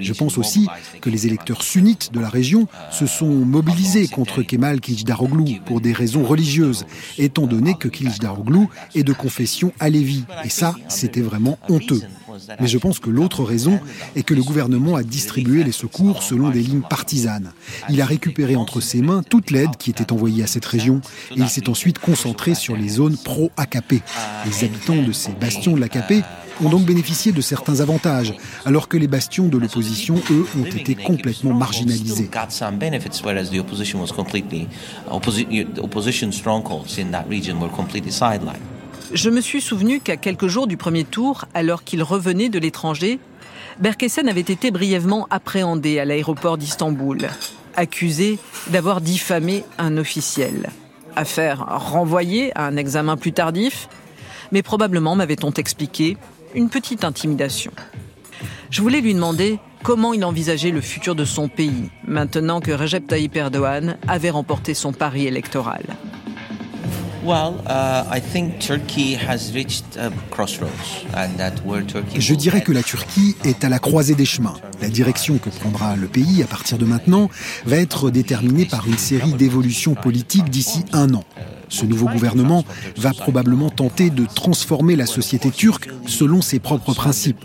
Je 0.00 0.12
pense 0.12 0.38
aussi 0.38 0.68
que 1.00 1.10
les 1.10 1.26
électeurs 1.26 1.62
sunnites 1.62 2.12
de 2.12 2.20
la 2.20 2.28
région 2.28 2.68
se 2.90 3.06
sont 3.06 3.26
mobilisés 3.26 4.08
contre 4.08 4.42
Kemal 4.42 4.80
Kılıçdaroğlu 4.80 5.60
pour 5.64 5.80
des 5.80 5.92
raisons 5.92 6.24
religieuses, 6.24 6.84
étant 7.18 7.46
donné 7.46 7.74
que 7.74 7.88
Kılıçdaroğlu 7.88 8.68
est 8.94 9.02
de 9.04 9.12
confession 9.12 9.72
alévi. 9.80 10.24
Et 10.44 10.50
ça, 10.50 10.74
c'était 10.88 11.20
vraiment 11.20 11.58
honteux. 11.68 12.02
Mais 12.60 12.66
je 12.66 12.78
pense 12.78 12.98
que 12.98 13.10
l'autre 13.10 13.44
raison 13.44 13.78
est 14.16 14.22
que 14.22 14.34
le 14.34 14.42
gouvernement 14.42 14.96
a 14.96 15.02
distribué 15.02 15.64
les 15.64 15.72
secours 15.72 16.22
selon 16.22 16.50
des 16.50 16.60
lignes 16.60 16.82
partisanes. 16.82 17.52
Il 17.90 18.00
a 18.00 18.06
récupéré 18.06 18.56
entre 18.56 18.80
ses 18.80 19.02
mains 19.02 19.22
toute 19.22 19.50
l'aide 19.50 19.76
qui 19.78 19.90
était 19.90 20.12
envoyée 20.12 20.42
à 20.42 20.46
cette 20.46 20.64
région 20.64 21.00
et 21.36 21.40
il 21.40 21.48
s'est 21.48 21.68
ensuite 21.68 21.98
concentré 21.98 22.54
sur 22.54 22.76
les 22.76 22.88
zones 22.88 23.16
pro-AKP. 23.16 24.02
Les 24.46 24.64
habitants 24.64 25.02
de 25.02 25.12
ces 25.12 25.32
bastions 25.32 25.72
de 25.72 25.80
l'AKP 25.80 26.24
ont 26.64 26.68
donc 26.68 26.84
bénéficié 26.84 27.32
de 27.32 27.40
certains 27.40 27.80
avantages, 27.80 28.34
alors 28.64 28.88
que 28.88 28.96
les 28.96 29.08
bastions 29.08 29.48
de 29.48 29.58
l'opposition, 29.58 30.14
eux, 30.30 30.46
ont 30.58 30.64
été 30.64 30.94
complètement 30.94 31.54
marginalisés. 31.54 32.28
Je 39.12 39.30
me 39.30 39.40
suis 39.40 39.60
souvenu 39.60 40.00
qu'à 40.00 40.16
quelques 40.16 40.46
jours 40.46 40.66
du 40.66 40.76
premier 40.76 41.04
tour, 41.04 41.44
alors 41.54 41.84
qu'il 41.84 42.02
revenait 42.02 42.48
de 42.48 42.58
l'étranger, 42.58 43.18
Berkesen 43.78 44.28
avait 44.28 44.40
été 44.40 44.70
brièvement 44.70 45.26
appréhendé 45.30 45.98
à 45.98 46.04
l'aéroport 46.04 46.58
d'Istanbul, 46.58 47.28
accusé 47.76 48.38
d'avoir 48.68 49.00
diffamé 49.00 49.64
un 49.78 49.96
officiel. 49.96 50.70
Affaire 51.16 51.66
renvoyée 51.68 52.52
à 52.56 52.66
un 52.66 52.76
examen 52.76 53.16
plus 53.16 53.32
tardif, 53.32 53.88
mais 54.50 54.62
probablement, 54.62 55.16
m'avait-on 55.16 55.50
expliqué, 55.50 56.16
une 56.54 56.68
petite 56.68 57.04
intimidation. 57.04 57.72
Je 58.70 58.80
voulais 58.82 59.00
lui 59.00 59.14
demander 59.14 59.58
comment 59.82 60.12
il 60.14 60.24
envisageait 60.24 60.70
le 60.70 60.80
futur 60.80 61.14
de 61.14 61.24
son 61.24 61.48
pays, 61.48 61.90
maintenant 62.06 62.60
que 62.60 62.72
Recep 62.72 63.06
Tayyip 63.06 63.36
Erdogan 63.36 63.96
avait 64.08 64.30
remporté 64.30 64.74
son 64.74 64.92
pari 64.92 65.26
électoral. 65.26 65.82
Je 72.18 72.34
dirais 72.34 72.62
que 72.62 72.72
la 72.72 72.82
Turquie 72.82 73.36
est 73.44 73.64
à 73.64 73.68
la 73.68 73.78
croisée 73.78 74.16
des 74.16 74.24
chemins. 74.24 74.54
La 74.80 74.88
direction 74.88 75.38
que 75.38 75.50
prendra 75.50 75.94
le 75.94 76.08
pays 76.08 76.42
à 76.42 76.46
partir 76.46 76.78
de 76.78 76.84
maintenant 76.84 77.30
va 77.64 77.76
être 77.76 78.10
déterminée 78.10 78.64
par 78.64 78.88
une 78.88 78.98
série 78.98 79.34
d'évolutions 79.34 79.94
politiques 79.94 80.50
d'ici 80.50 80.84
un 80.92 81.14
an. 81.14 81.22
Ce 81.72 81.86
nouveau 81.86 82.06
gouvernement 82.06 82.64
va 82.98 83.12
probablement 83.12 83.70
tenter 83.70 84.10
de 84.10 84.26
transformer 84.26 84.94
la 84.94 85.06
société 85.06 85.50
turque 85.50 85.88
selon 86.06 86.42
ses 86.42 86.58
propres 86.58 86.92
principes. 86.92 87.42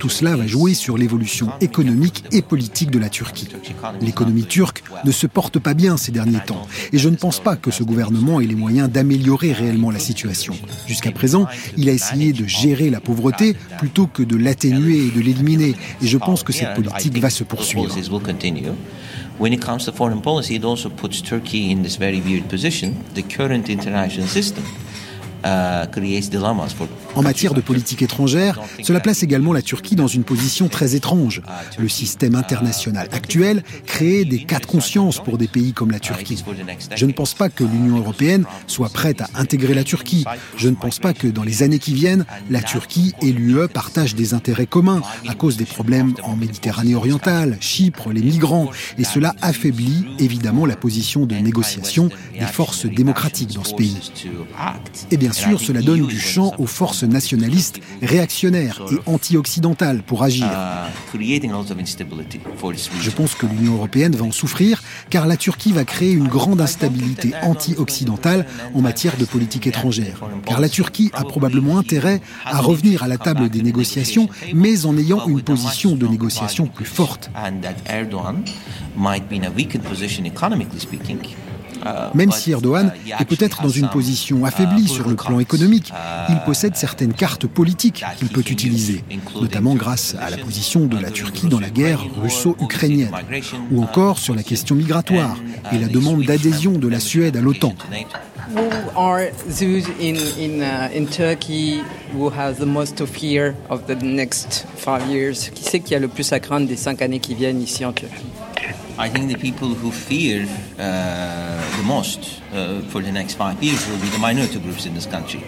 Tout 0.00 0.08
cela 0.08 0.34
va 0.34 0.44
jouer 0.48 0.74
sur 0.74 0.98
l'évolution 0.98 1.50
économique 1.60 2.24
et 2.32 2.42
politique 2.42 2.90
de 2.90 2.98
la 2.98 3.08
Turquie. 3.08 3.48
L'économie 4.00 4.42
turque 4.42 4.82
ne 5.04 5.12
se 5.12 5.28
porte 5.28 5.60
pas 5.60 5.74
bien 5.74 5.96
ces 5.96 6.10
derniers 6.10 6.40
temps 6.44 6.66
et 6.92 6.98
je 6.98 7.08
ne 7.08 7.14
pense 7.14 7.38
pas 7.38 7.54
que 7.54 7.70
ce 7.70 7.84
gouvernement 7.84 8.40
ait 8.40 8.46
les 8.46 8.56
moyens 8.56 8.90
d'améliorer 8.90 9.52
réellement 9.52 9.92
la 9.92 10.00
situation. 10.00 10.54
Jusqu'à 10.88 11.12
présent, 11.12 11.46
il 11.76 11.88
a 11.88 11.92
essayé 11.92 12.32
de 12.32 12.46
gérer 12.46 12.90
la 12.90 13.00
pauvreté 13.00 13.54
plutôt 13.78 14.08
que 14.08 14.24
de 14.24 14.36
l'atténuer 14.36 15.06
et 15.06 15.10
de 15.10 15.20
l'éliminer 15.20 15.76
et 16.02 16.06
je 16.08 16.18
pense 16.18 16.42
que 16.42 16.52
cette 16.52 16.74
politique 16.74 17.18
va 17.18 17.30
se 17.30 17.44
poursuivre. 17.44 17.94
When 19.40 19.54
it 19.54 19.62
comes 19.62 19.86
to 19.86 19.92
foreign 19.92 20.20
policy, 20.20 20.56
it 20.56 20.64
also 20.64 20.90
puts 20.90 21.22
Turkey 21.22 21.70
in 21.70 21.82
this 21.82 21.96
very 21.96 22.20
weird 22.20 22.50
position. 22.50 23.02
The 23.14 23.22
current 23.22 23.70
international 23.70 24.26
system 24.26 24.62
uh, 25.42 25.86
creates 25.86 26.28
dilemmas 26.28 26.74
for 26.74 26.86
en 27.14 27.22
matière 27.22 27.54
de 27.54 27.60
politique 27.60 28.02
étrangère, 28.02 28.60
cela 28.82 29.00
place 29.00 29.22
également 29.22 29.52
la 29.52 29.62
Turquie 29.62 29.96
dans 29.96 30.06
une 30.06 30.24
position 30.24 30.68
très 30.68 30.94
étrange. 30.94 31.42
Le 31.78 31.88
système 31.88 32.34
international 32.34 33.08
actuel 33.12 33.62
crée 33.86 34.24
des 34.24 34.44
cas 34.44 34.58
de 34.58 34.66
conscience 34.66 35.22
pour 35.22 35.38
des 35.38 35.48
pays 35.48 35.72
comme 35.72 35.90
la 35.90 36.00
Turquie. 36.00 36.44
Je 36.94 37.06
ne 37.06 37.12
pense 37.12 37.34
pas 37.34 37.48
que 37.48 37.64
l'Union 37.64 37.98
européenne 37.98 38.44
soit 38.66 38.88
prête 38.88 39.20
à 39.20 39.28
intégrer 39.34 39.74
la 39.74 39.84
Turquie. 39.84 40.24
Je 40.56 40.68
ne 40.68 40.74
pense 40.74 40.98
pas 40.98 41.12
que 41.12 41.26
dans 41.26 41.42
les 41.42 41.62
années 41.62 41.78
qui 41.78 41.94
viennent, 41.94 42.24
la 42.50 42.62
Turquie 42.62 43.14
et 43.22 43.32
l'UE 43.32 43.68
partagent 43.68 44.14
des 44.14 44.34
intérêts 44.34 44.66
communs 44.66 45.02
à 45.28 45.34
cause 45.34 45.56
des 45.56 45.64
problèmes 45.64 46.14
en 46.22 46.36
Méditerranée 46.36 46.94
orientale, 46.94 47.56
Chypre, 47.60 48.12
les 48.12 48.22
migrants. 48.22 48.70
Et 48.98 49.04
cela 49.04 49.34
affaiblit 49.42 50.06
évidemment 50.18 50.66
la 50.66 50.76
position 50.76 51.26
de 51.26 51.34
négociation 51.34 52.08
des 52.38 52.46
forces 52.46 52.86
démocratiques 52.86 53.54
dans 53.54 53.64
ce 53.64 53.74
pays. 53.74 54.12
Et 55.10 55.16
bien 55.16 55.32
sûr, 55.32 55.60
cela 55.60 55.82
donne 55.82 56.06
du 56.06 56.20
champ 56.20 56.52
aux 56.58 56.66
forces 56.66 56.99
nationaliste, 57.04 57.80
réactionnaire 58.02 58.82
et 58.90 59.10
anti-occidental 59.10 60.02
pour 60.02 60.22
agir. 60.22 60.46
Je 63.00 63.10
pense 63.10 63.34
que 63.34 63.46
l'Union 63.46 63.74
européenne 63.74 64.14
va 64.14 64.24
en 64.24 64.32
souffrir 64.32 64.82
car 65.10 65.26
la 65.26 65.36
Turquie 65.36 65.72
va 65.72 65.84
créer 65.84 66.12
une 66.12 66.28
grande 66.28 66.60
instabilité 66.60 67.32
anti-occidentale 67.42 68.46
en 68.74 68.80
matière 68.80 69.16
de 69.16 69.24
politique 69.24 69.66
étrangère. 69.66 70.20
Car 70.46 70.60
la 70.60 70.68
Turquie 70.68 71.10
a 71.14 71.24
probablement 71.24 71.78
intérêt 71.78 72.20
à 72.44 72.60
revenir 72.60 73.02
à 73.02 73.08
la 73.08 73.18
table 73.18 73.48
des 73.48 73.62
négociations, 73.62 74.28
mais 74.54 74.86
en 74.86 74.96
ayant 74.96 75.26
une 75.26 75.42
position 75.42 75.96
de 75.96 76.06
négociation 76.06 76.66
plus 76.66 76.84
forte. 76.84 77.30
Même 82.14 82.32
si 82.32 82.52
Erdogan 82.52 82.92
est 83.18 83.24
peut-être 83.24 83.62
dans 83.62 83.68
une 83.68 83.88
position 83.88 84.44
affaiblie 84.44 84.88
sur 84.88 85.08
le 85.08 85.16
plan 85.16 85.40
économique, 85.40 85.92
il 86.28 86.38
possède 86.44 86.76
certaines 86.76 87.12
cartes 87.12 87.46
politiques 87.46 88.04
qu'il 88.18 88.28
peut 88.28 88.44
utiliser, 88.48 89.04
notamment 89.40 89.74
grâce 89.74 90.14
à 90.20 90.30
la 90.30 90.36
position 90.36 90.86
de 90.86 90.98
la 90.98 91.10
Turquie 91.10 91.48
dans 91.48 91.60
la 91.60 91.70
guerre 91.70 92.04
russo-ukrainienne, 92.22 93.12
ou 93.70 93.82
encore 93.82 94.18
sur 94.18 94.34
la 94.34 94.42
question 94.42 94.74
migratoire 94.74 95.36
et 95.72 95.78
la 95.78 95.88
demande 95.88 96.22
d'adhésion 96.24 96.72
de 96.72 96.88
la 96.88 97.00
Suède 97.00 97.36
à 97.36 97.40
l'OTAN. 97.40 97.74
Who 98.52 98.68
are 98.96 99.30
those 99.46 99.86
in, 100.00 100.16
in, 100.36 100.60
uh, 100.60 100.88
in 100.92 101.06
Turkey 101.06 101.82
who 102.12 102.30
has 102.30 102.54
the 102.54 102.66
most 102.66 102.96
to 102.96 103.06
fear 103.06 103.54
of 103.68 103.86
the 103.86 103.94
next 104.02 104.66
five 104.76 105.06
years? 105.08 105.50
Qui 105.54 105.62
c'est 105.62 105.78
qui 105.78 105.94
a 105.94 106.00
le 106.00 106.08
plus 106.08 106.32
à 106.32 106.40
craindre 106.40 106.66
des 106.66 106.76
cinq 106.76 107.00
années 107.00 107.20
qui 107.20 107.36
viennent 107.36 107.62
ici 107.62 107.84
en 107.84 107.92
Turquie? 107.92 108.26
I 109.02 109.08
think 109.08 109.32
the 109.32 109.38
people 109.38 109.68
who 109.68 109.90
fear 109.90 110.46
the 110.76 111.82
most 111.86 112.42
for 112.90 113.02
the 113.02 113.10
next 113.10 113.36
five 113.38 113.62
years 113.62 113.86
will 113.88 113.98
be 113.98 114.10
the 114.10 114.18
minority 114.18 114.58
groups 114.58 114.84
in 114.84 114.92
this 114.92 115.06
country. 115.06 115.40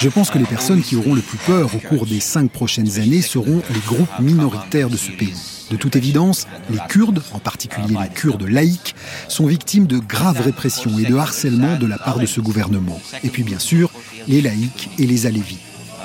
Je 0.00 0.08
pense 0.08 0.30
que 0.30 0.38
les 0.38 0.46
personnes 0.46 0.80
qui 0.80 0.96
auront 0.96 1.14
le 1.14 1.20
plus 1.20 1.36
peur 1.38 1.74
au 1.74 1.78
cours 1.80 2.06
des 2.06 2.20
cinq 2.20 2.50
prochaines 2.50 2.98
années 2.98 3.20
seront 3.20 3.60
les 3.68 3.80
groupes 3.80 4.18
minoritaires 4.20 4.88
de 4.88 4.96
ce 4.96 5.10
pays. 5.10 5.34
De 5.70 5.76
toute 5.76 5.96
évidence, 5.96 6.46
les 6.70 6.78
Kurdes, 6.88 7.20
en 7.32 7.40
particulier 7.40 7.94
les 8.00 8.08
Kurdes 8.08 8.48
laïcs, 8.48 8.94
sont 9.28 9.46
victimes 9.46 9.86
de 9.86 9.98
graves 9.98 10.40
répressions 10.40 10.98
et 10.98 11.04
de 11.04 11.16
harcèlement 11.16 11.76
de 11.76 11.86
la 11.86 11.98
part 11.98 12.18
de 12.18 12.26
ce 12.26 12.40
gouvernement. 12.40 12.98
Et 13.22 13.28
puis 13.28 13.42
bien 13.42 13.58
sûr, 13.58 13.90
les 14.28 14.40
laïcs 14.40 14.88
et 14.98 15.06
les 15.06 15.26
alévis. 15.26 15.58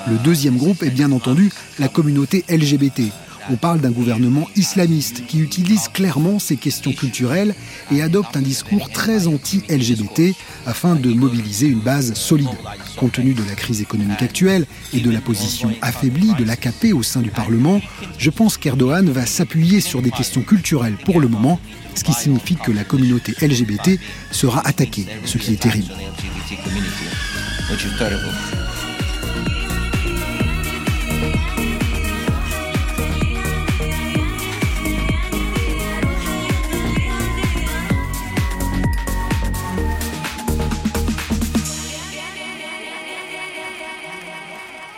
Le 0.06 0.16
deuxième 0.18 0.58
groupe 0.58 0.82
est 0.82 0.90
bien 0.90 1.12
entendu 1.12 1.50
la 1.78 1.88
communauté 1.88 2.44
LGBT, 2.50 3.10
on 3.50 3.56
parle 3.56 3.80
d'un 3.80 3.90
gouvernement 3.90 4.48
islamiste 4.56 5.26
qui 5.26 5.40
utilise 5.40 5.88
clairement 5.88 6.38
ces 6.38 6.56
questions 6.56 6.92
culturelles 6.92 7.54
et 7.92 8.02
adopte 8.02 8.36
un 8.36 8.42
discours 8.42 8.90
très 8.90 9.26
anti-LGBT 9.26 10.34
afin 10.66 10.94
de 10.94 11.12
mobiliser 11.12 11.66
une 11.66 11.80
base 11.80 12.14
solide. 12.14 12.48
Compte 12.96 13.12
tenu 13.12 13.34
de 13.34 13.42
la 13.44 13.54
crise 13.54 13.80
économique 13.80 14.22
actuelle 14.22 14.66
et 14.92 15.00
de 15.00 15.10
la 15.10 15.20
position 15.20 15.70
affaiblie 15.82 16.32
de 16.38 16.44
l'AKP 16.44 16.92
au 16.94 17.02
sein 17.02 17.20
du 17.20 17.30
Parlement, 17.30 17.80
je 18.18 18.30
pense 18.30 18.56
qu'Erdogan 18.56 19.08
va 19.10 19.26
s'appuyer 19.26 19.80
sur 19.80 20.02
des 20.02 20.10
questions 20.10 20.42
culturelles 20.42 20.96
pour 21.04 21.20
le 21.20 21.28
moment, 21.28 21.60
ce 21.94 22.04
qui 22.04 22.12
signifie 22.12 22.56
que 22.56 22.72
la 22.72 22.84
communauté 22.84 23.34
LGBT 23.40 23.98
sera 24.30 24.66
attaquée, 24.66 25.06
ce 25.24 25.38
qui 25.38 25.52
est 25.52 25.60
terrible. 25.60 25.92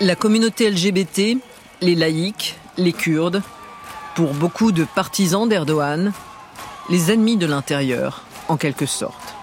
La 0.07 0.15
communauté 0.15 0.71
LGBT, 0.71 1.37
les 1.81 1.97
laïcs, 1.97 2.57
les 2.79 2.93
Kurdes, 2.93 3.43
pour 4.15 4.35
beaucoup 4.35 4.71
de 4.71 4.85
partisans 4.85 5.49
d'Erdogan, 5.49 6.13
les 6.89 7.11
ennemis 7.11 7.37
de 7.37 7.45
l'intérieur, 7.45 8.23
en 8.47 8.57
quelque 8.57 8.87
sorte. 8.87 9.35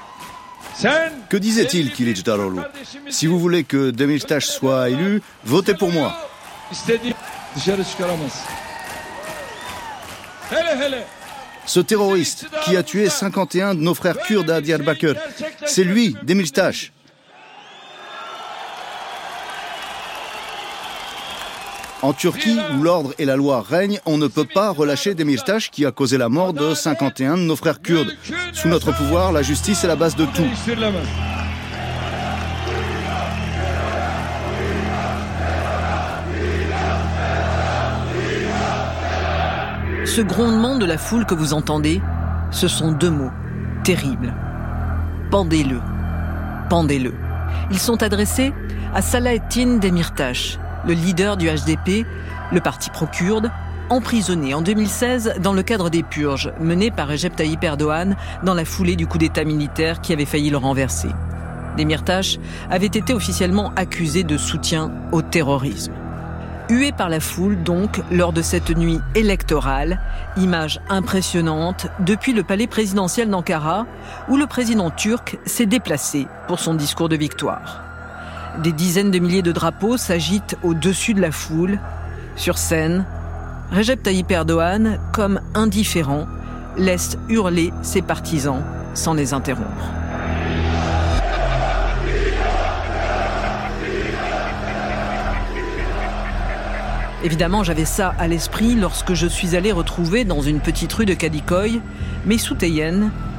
Que 1.27 1.35
disait-il, 1.35 1.91
Kilic 1.91 2.23
Darolu 2.23 2.61
Si 3.09 3.27
vous 3.27 3.39
voulez 3.39 3.65
que 3.65 3.91
Demirtas 3.91 4.39
soit 4.39 4.89
élu, 4.89 5.21
votez 5.43 5.73
pour 5.73 5.91
moi. 5.91 6.15
Ce 11.65 11.79
terroriste 11.81 12.45
qui 12.63 12.77
a 12.77 12.83
tué 12.83 13.09
51 13.09 13.75
de 13.75 13.81
nos 13.81 13.93
frères 13.95 14.19
kurdes 14.19 14.49
à 14.49 14.61
Diyarbakir, 14.61 15.15
c'est 15.65 15.83
lui, 15.83 16.15
Demirtas. 16.23 16.92
En 22.03 22.11
Turquie, 22.11 22.57
où 22.77 22.83
l'ordre 22.83 23.13
et 23.17 23.23
la 23.23 23.37
loi 23.37 23.61
règnent, 23.61 24.01
on 24.05 24.17
ne 24.17 24.27
peut 24.27 24.45
pas 24.45 24.71
relâcher 24.71 25.15
Demirtas 25.15 25.69
qui 25.71 25.85
a 25.85 25.91
causé 25.91 26.17
la 26.17 26.27
mort 26.27 26.51
de 26.51 26.73
51 26.75 27.37
de 27.37 27.43
nos 27.43 27.55
frères 27.55 27.81
kurdes. 27.81 28.11
Sous 28.51 28.67
notre 28.67 28.93
pouvoir, 28.93 29.31
la 29.31 29.41
justice 29.41 29.85
est 29.85 29.87
la 29.87 29.95
base 29.95 30.17
de 30.17 30.25
tout. 30.25 30.43
Ce 40.05 40.21
grondement 40.21 40.77
de 40.77 40.85
la 40.85 40.97
foule 40.97 41.25
que 41.25 41.33
vous 41.33 41.53
entendez, 41.53 42.01
ce 42.51 42.67
sont 42.67 42.91
deux 42.91 43.11
mots 43.11 43.31
terribles. 43.85 44.33
Pendez-le. 45.31 45.79
Pendez-le. 46.69 47.13
Ils 47.71 47.79
sont 47.79 48.03
adressés 48.03 48.51
à 48.93 49.01
Salahettin 49.01 49.77
Demirtas, 49.77 50.59
le 50.85 50.93
leader 50.93 51.37
du 51.37 51.47
HDP, 51.47 52.05
le 52.51 52.59
parti 52.59 52.89
pro-kurde, 52.89 53.51
emprisonné 53.89 54.53
en 54.53 54.61
2016 54.61 55.35
dans 55.41 55.53
le 55.53 55.63
cadre 55.63 55.89
des 55.89 56.03
purges 56.03 56.51
menées 56.59 56.91
par 56.91 57.07
Recep 57.07 57.35
Tayyip 57.35 57.63
Erdogan 57.63 58.15
dans 58.43 58.53
la 58.53 58.65
foulée 58.65 58.95
du 58.95 59.07
coup 59.07 59.17
d'État 59.17 59.43
militaire 59.43 60.01
qui 60.01 60.13
avait 60.13 60.25
failli 60.25 60.49
le 60.49 60.57
renverser. 60.57 61.09
Demirtas 61.77 62.37
avait 62.69 62.85
été 62.85 63.13
officiellement 63.13 63.71
accusé 63.75 64.23
de 64.23 64.37
soutien 64.37 64.91
au 65.11 65.21
terrorisme. 65.21 65.93
Hué 66.69 66.91
par 66.91 67.09
la 67.09 67.19
foule 67.19 67.61
donc 67.61 68.01
lors 68.09 68.31
de 68.31 68.41
cette 68.41 68.75
nuit 68.75 68.99
électorale, 69.15 69.99
image 70.37 70.79
impressionnante 70.89 71.87
depuis 71.99 72.33
le 72.33 72.43
palais 72.43 72.67
présidentiel 72.67 73.29
d'Ankara 73.29 73.85
où 74.29 74.37
le 74.37 74.47
président 74.47 74.89
turc 74.89 75.37
s'est 75.45 75.65
déplacé 75.65 76.27
pour 76.47 76.59
son 76.59 76.73
discours 76.73 77.09
de 77.09 77.17
victoire. 77.17 77.82
Des 78.61 78.71
dizaines 78.71 79.09
de 79.09 79.19
milliers 79.19 79.41
de 79.41 79.51
drapeaux 79.51 79.97
s'agitent 79.97 80.57
au-dessus 80.63 81.13
de 81.13 81.21
la 81.21 81.31
foule. 81.31 81.79
Sur 82.35 82.57
scène, 82.57 83.05
Recep 83.71 84.03
Tayyip 84.03 84.29
Erdogan, 84.31 84.99
comme 85.11 85.41
indifférent, 85.55 86.27
laisse 86.77 87.17
hurler 87.29 87.73
ses 87.81 88.01
partisans 88.01 88.61
sans 88.93 89.13
les 89.13 89.33
interrompre. 89.33 89.91
Évidemment, 97.23 97.63
j'avais 97.63 97.85
ça 97.85 98.13
à 98.19 98.27
l'esprit 98.27 98.75
lorsque 98.75 99.13
je 99.13 99.27
suis 99.27 99.55
allé 99.55 99.71
retrouver 99.71 100.25
dans 100.25 100.41
une 100.41 100.59
petite 100.59 100.91
rue 100.93 101.05
de 101.05 101.13
Kadikoy 101.13 101.81
Messout 102.25 102.57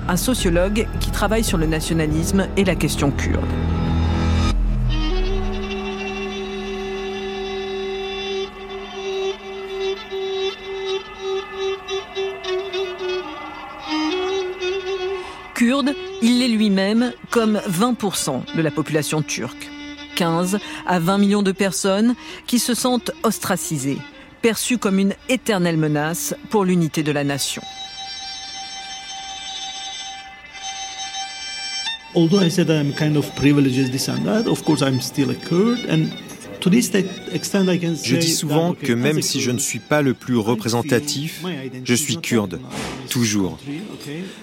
un 0.09 0.17
sociologue 0.17 0.87
qui 1.01 1.11
travaille 1.11 1.45
sur 1.45 1.59
le 1.59 1.67
nationalisme 1.67 2.47
et 2.57 2.65
la 2.65 2.75
question 2.75 3.11
kurde. 3.11 3.45
Il 16.25 16.39
l'est 16.39 16.49
lui-même 16.49 17.13
comme 17.31 17.61
20% 17.69 18.57
de 18.57 18.63
la 18.63 18.71
population 18.71 19.21
turque. 19.21 19.69
15 20.17 20.59
à 20.87 20.99
20 20.99 21.19
millions 21.19 21.43
de 21.43 21.53
personnes 21.53 22.15
qui 22.47 22.59
se 22.59 22.73
sentent 22.73 23.11
ostracisées, 23.25 23.99
perçues 24.41 24.79
comme 24.79 24.99
une 24.99 25.13
éternelle 25.29 25.77
menace 25.77 26.35
pour 26.49 26.65
l'unité 26.65 27.03
de 27.03 27.13
la 27.13 27.25
nation. 27.25 27.63
Kurd 35.35 35.79
je 36.73 38.17
dis 38.17 38.33
souvent 38.33 38.75
que 38.75 38.93
même 38.93 39.23
si 39.23 39.41
je 39.41 39.51
ne 39.51 39.59
suis 39.59 39.79
pas 39.79 40.03
le 40.03 40.15
plus 40.15 40.37
représentatif, 40.37 41.43
je 41.85 41.95
suis 41.95 42.19
kurde, 42.19 42.61
toujours. 43.11 43.59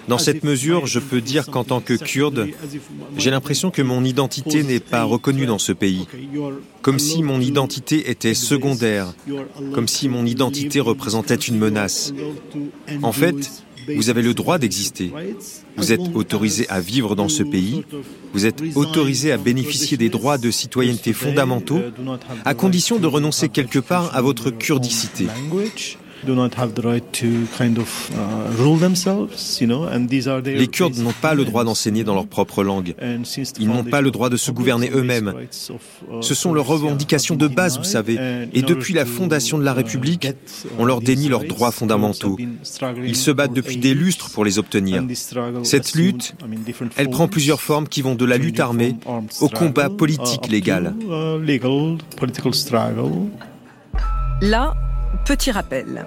Dans 0.08 0.18
cette 0.18 0.44
mesure, 0.44 0.86
je 0.86 0.98
peux 0.98 1.20
dire 1.20 1.46
qu'en 1.46 1.64
tant 1.64 1.80
que 1.80 1.94
kurde, 1.94 2.48
j'ai 3.16 3.30
l'impression 3.30 3.70
que 3.70 3.82
mon 3.82 4.04
identité 4.04 4.62
n'est 4.62 4.80
pas 4.80 5.04
reconnue 5.04 5.46
dans 5.46 5.58
ce 5.58 5.72
pays, 5.72 6.06
comme 6.80 6.98
si 6.98 7.22
mon 7.22 7.40
identité 7.40 8.10
était 8.10 8.34
secondaire, 8.34 9.14
comme 9.72 9.88
si 9.88 10.08
mon 10.08 10.26
identité 10.26 10.80
représentait 10.80 11.34
une 11.34 11.58
menace. 11.58 12.12
En 13.02 13.12
fait, 13.12 13.50
vous 13.88 14.10
avez 14.10 14.22
le 14.22 14.34
droit 14.34 14.58
d'exister. 14.58 15.12
Vous 15.76 15.92
êtes 15.92 16.14
autorisé 16.14 16.68
à 16.68 16.80
vivre 16.80 17.16
dans 17.16 17.28
ce 17.28 17.42
pays. 17.42 17.84
Vous 18.32 18.46
êtes 18.46 18.62
autorisé 18.74 19.32
à 19.32 19.38
bénéficier 19.38 19.96
des 19.96 20.08
droits 20.08 20.38
de 20.38 20.50
citoyenneté 20.50 21.12
fondamentaux, 21.12 21.80
à 22.44 22.54
condition 22.54 22.98
de 22.98 23.06
renoncer 23.06 23.48
quelque 23.48 23.78
part 23.78 24.14
à 24.14 24.22
votre 24.22 24.50
kurdicité. 24.50 25.26
Les 30.44 30.68
Kurdes 30.68 30.98
n'ont 30.98 31.14
pas 31.20 31.34
le 31.34 31.44
droit 31.44 31.64
d'enseigner 31.64 32.04
dans 32.04 32.14
leur 32.14 32.26
propre 32.26 32.62
langue. 32.62 32.94
Ils 33.58 33.68
n'ont 33.68 33.84
pas 33.84 34.00
le 34.00 34.10
droit 34.10 34.30
de 34.30 34.36
se 34.36 34.50
gouverner 34.50 34.90
eux-mêmes. 34.94 35.34
Ce 35.50 36.34
sont 36.34 36.52
leurs 36.52 36.66
revendications 36.66 37.36
de 37.36 37.48
base, 37.48 37.78
vous 37.78 37.84
savez. 37.84 38.18
Et 38.52 38.62
depuis 38.62 38.94
la 38.94 39.04
fondation 39.04 39.58
de 39.58 39.64
la 39.64 39.72
République, 39.72 40.28
on 40.78 40.84
leur 40.84 41.00
dénie 41.00 41.28
leurs 41.28 41.44
droits 41.44 41.72
fondamentaux. 41.72 42.36
Ils 43.04 43.16
se 43.16 43.30
battent 43.30 43.54
depuis 43.54 43.76
des 43.76 43.94
lustres 43.94 44.30
pour 44.30 44.44
les 44.44 44.58
obtenir. 44.58 45.02
Cette 45.62 45.94
lutte, 45.94 46.34
elle 46.96 47.10
prend 47.10 47.28
plusieurs 47.28 47.60
formes 47.60 47.88
qui 47.88 48.02
vont 48.02 48.14
de 48.14 48.24
la 48.24 48.36
lutte 48.36 48.60
armée 48.60 48.96
au 49.40 49.48
combat 49.48 49.90
politique 49.90 50.48
légal. 50.48 50.94
Là, 54.40 54.74
petit 55.24 55.50
rappel. 55.50 56.04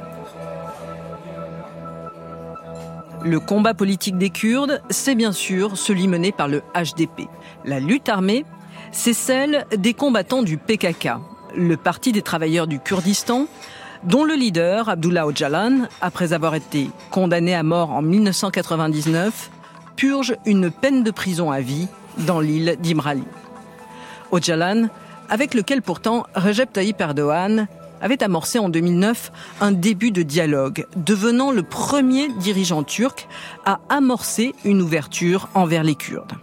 Le 3.23 3.39
combat 3.39 3.73
politique 3.73 4.17
des 4.17 4.30
Kurdes, 4.30 4.82
c'est 4.89 5.15
bien 5.15 5.32
sûr 5.32 5.78
celui 5.78 6.08
mené 6.08 6.32
par 6.32 6.47
le 6.47 6.62
HDP. 6.75 7.28
La 7.63 7.80
lutte 7.80 8.10
armée, 8.10 8.45
c'est 8.91 9.13
celle 9.13 9.65
des 9.75 9.93
combattants 9.93 10.43
du 10.43 10.58
PKK, 10.58 11.10
le 11.56 11.78
Parti 11.78 12.12
des 12.12 12.21
travailleurs 12.21 12.67
du 12.67 12.80
Kurdistan, 12.80 13.47
dont 14.04 14.23
le 14.23 14.36
leader, 14.36 14.89
Abdullah 14.89 15.25
Öcalan, 15.28 15.88
après 16.01 16.34
avoir 16.34 16.54
été 16.56 16.89
condamné 17.10 17.56
à 17.56 17.63
mort 17.63 17.91
en 17.91 18.01
1999, 18.01 19.49
purge 19.95 20.36
une 20.45 20.69
peine 20.69 21.04
de 21.04 21.12
prison 21.12 21.51
à 21.51 21.62
vie 21.62 21.88
dans 22.19 22.39
l'île 22.39 22.75
d'Imrali. 22.80 23.23
Öcalan, 24.32 24.89
avec 25.30 25.54
lequel 25.54 25.82
pourtant 25.82 26.25
Recep 26.36 26.71
Tayyip 26.71 27.01
Erdogan 27.01 27.67
avait 28.02 28.24
amorcé 28.24 28.60
en 28.60 28.70
2009 28.70 29.32
un 29.62 29.72
début 29.72 30.12
de 30.12 30.22
dialogue, 30.22 30.86
devenant 30.96 31.52
le 31.52 31.64
premier 31.64 32.30
dirigeant 32.40 32.84
turc 32.84 33.28
à 33.66 33.80
amorcer 33.90 34.54
une 34.64 34.82
ouverture 34.82 35.50
envers 35.54 35.84
les 35.84 35.96
Kurdes. 35.96 36.34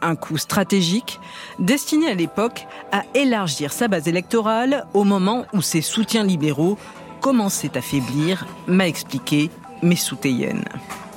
Un 0.00 0.14
coup 0.14 0.38
stratégique 0.38 1.18
destiné 1.58 2.08
à 2.08 2.14
l'époque 2.14 2.66
à 2.92 3.02
élargir 3.14 3.72
sa 3.72 3.88
base 3.88 4.06
électorale 4.06 4.86
au 4.94 5.04
moment 5.04 5.44
où 5.52 5.62
ses 5.62 5.82
soutiens 5.82 6.24
libéraux 6.24 6.78
commençaient 7.20 7.76
à 7.76 7.80
faiblir, 7.80 8.46
m'a 8.66 8.86
expliqué 8.86 9.50
Messoud 9.82 10.20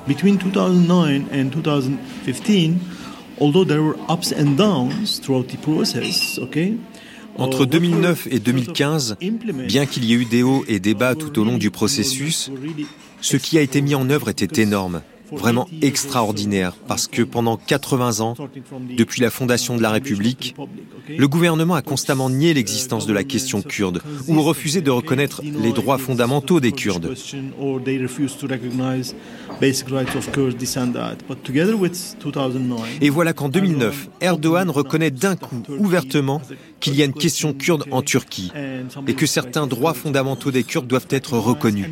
Between 0.08 0.38
2009 0.38 1.24
and 1.32 1.52
2015, 1.52 2.80
although 3.40 3.64
there 3.64 3.82
were 3.82 3.98
ups 4.10 4.34
and 4.34 4.58
downs 4.58 5.20
throughout 5.20 5.48
the 5.48 5.58
process, 5.58 6.40
okay, 6.40 6.76
entre 7.42 7.66
2009 7.66 8.28
et 8.32 8.40
2015, 8.40 9.18
bien 9.68 9.86
qu'il 9.86 10.06
y 10.06 10.14
ait 10.14 10.18
eu 10.18 10.26
des 10.26 10.44
hauts 10.44 10.64
et 10.68 10.80
des 10.80 10.94
bas 10.94 11.16
tout 11.16 11.40
au 11.40 11.44
long 11.44 11.58
du 11.58 11.72
processus, 11.72 12.52
ce 13.22 13.38
qui 13.38 13.58
a 13.58 13.62
été 13.62 13.82
mis 13.82 13.96
en 13.96 14.10
œuvre 14.10 14.30
était 14.30 14.62
énorme 14.62 15.02
vraiment 15.32 15.68
extraordinaire 15.82 16.74
parce 16.88 17.08
que 17.08 17.22
pendant 17.22 17.58
80 17.58 18.20
ans, 18.20 18.36
depuis 18.98 19.22
la 19.22 19.30
fondation 19.30 19.78
de 19.78 19.82
la 19.82 19.92
République, 19.92 20.56
le 21.10 21.28
gouvernement 21.28 21.76
a 21.76 21.82
constamment 21.82 22.30
nié 22.30 22.54
l'existence 22.54 23.08
de 23.08 23.14
la 23.14 23.24
question 23.24 23.62
kurde 23.62 24.02
ou 24.28 24.42
refusé 24.42 24.82
de 24.82 24.92
reconnaître 24.92 25.42
les 25.44 25.72
droits 25.72 25.98
fondamentaux 25.98 26.60
des 26.60 26.72
Kurdes. 26.72 27.16
Et 33.02 33.10
voilà 33.10 33.34
qu'en 33.34 33.50
2009, 33.50 34.10
Erdogan 34.22 34.70
reconnaît 34.70 35.12
d'un 35.12 35.36
coup 35.36 35.64
ouvertement 35.78 36.42
qu'il 36.82 36.96
y 36.96 37.02
a 37.02 37.06
une 37.06 37.14
question 37.14 37.54
kurde 37.54 37.86
en 37.92 38.02
Turquie 38.02 38.52
et 39.08 39.14
que 39.14 39.26
certains 39.26 39.68
droits 39.68 39.94
fondamentaux 39.94 40.52
des 40.52 40.64
Kurdes 40.64 40.88
doivent 40.88 41.08
être 41.10 41.38
reconnus. 41.38 41.88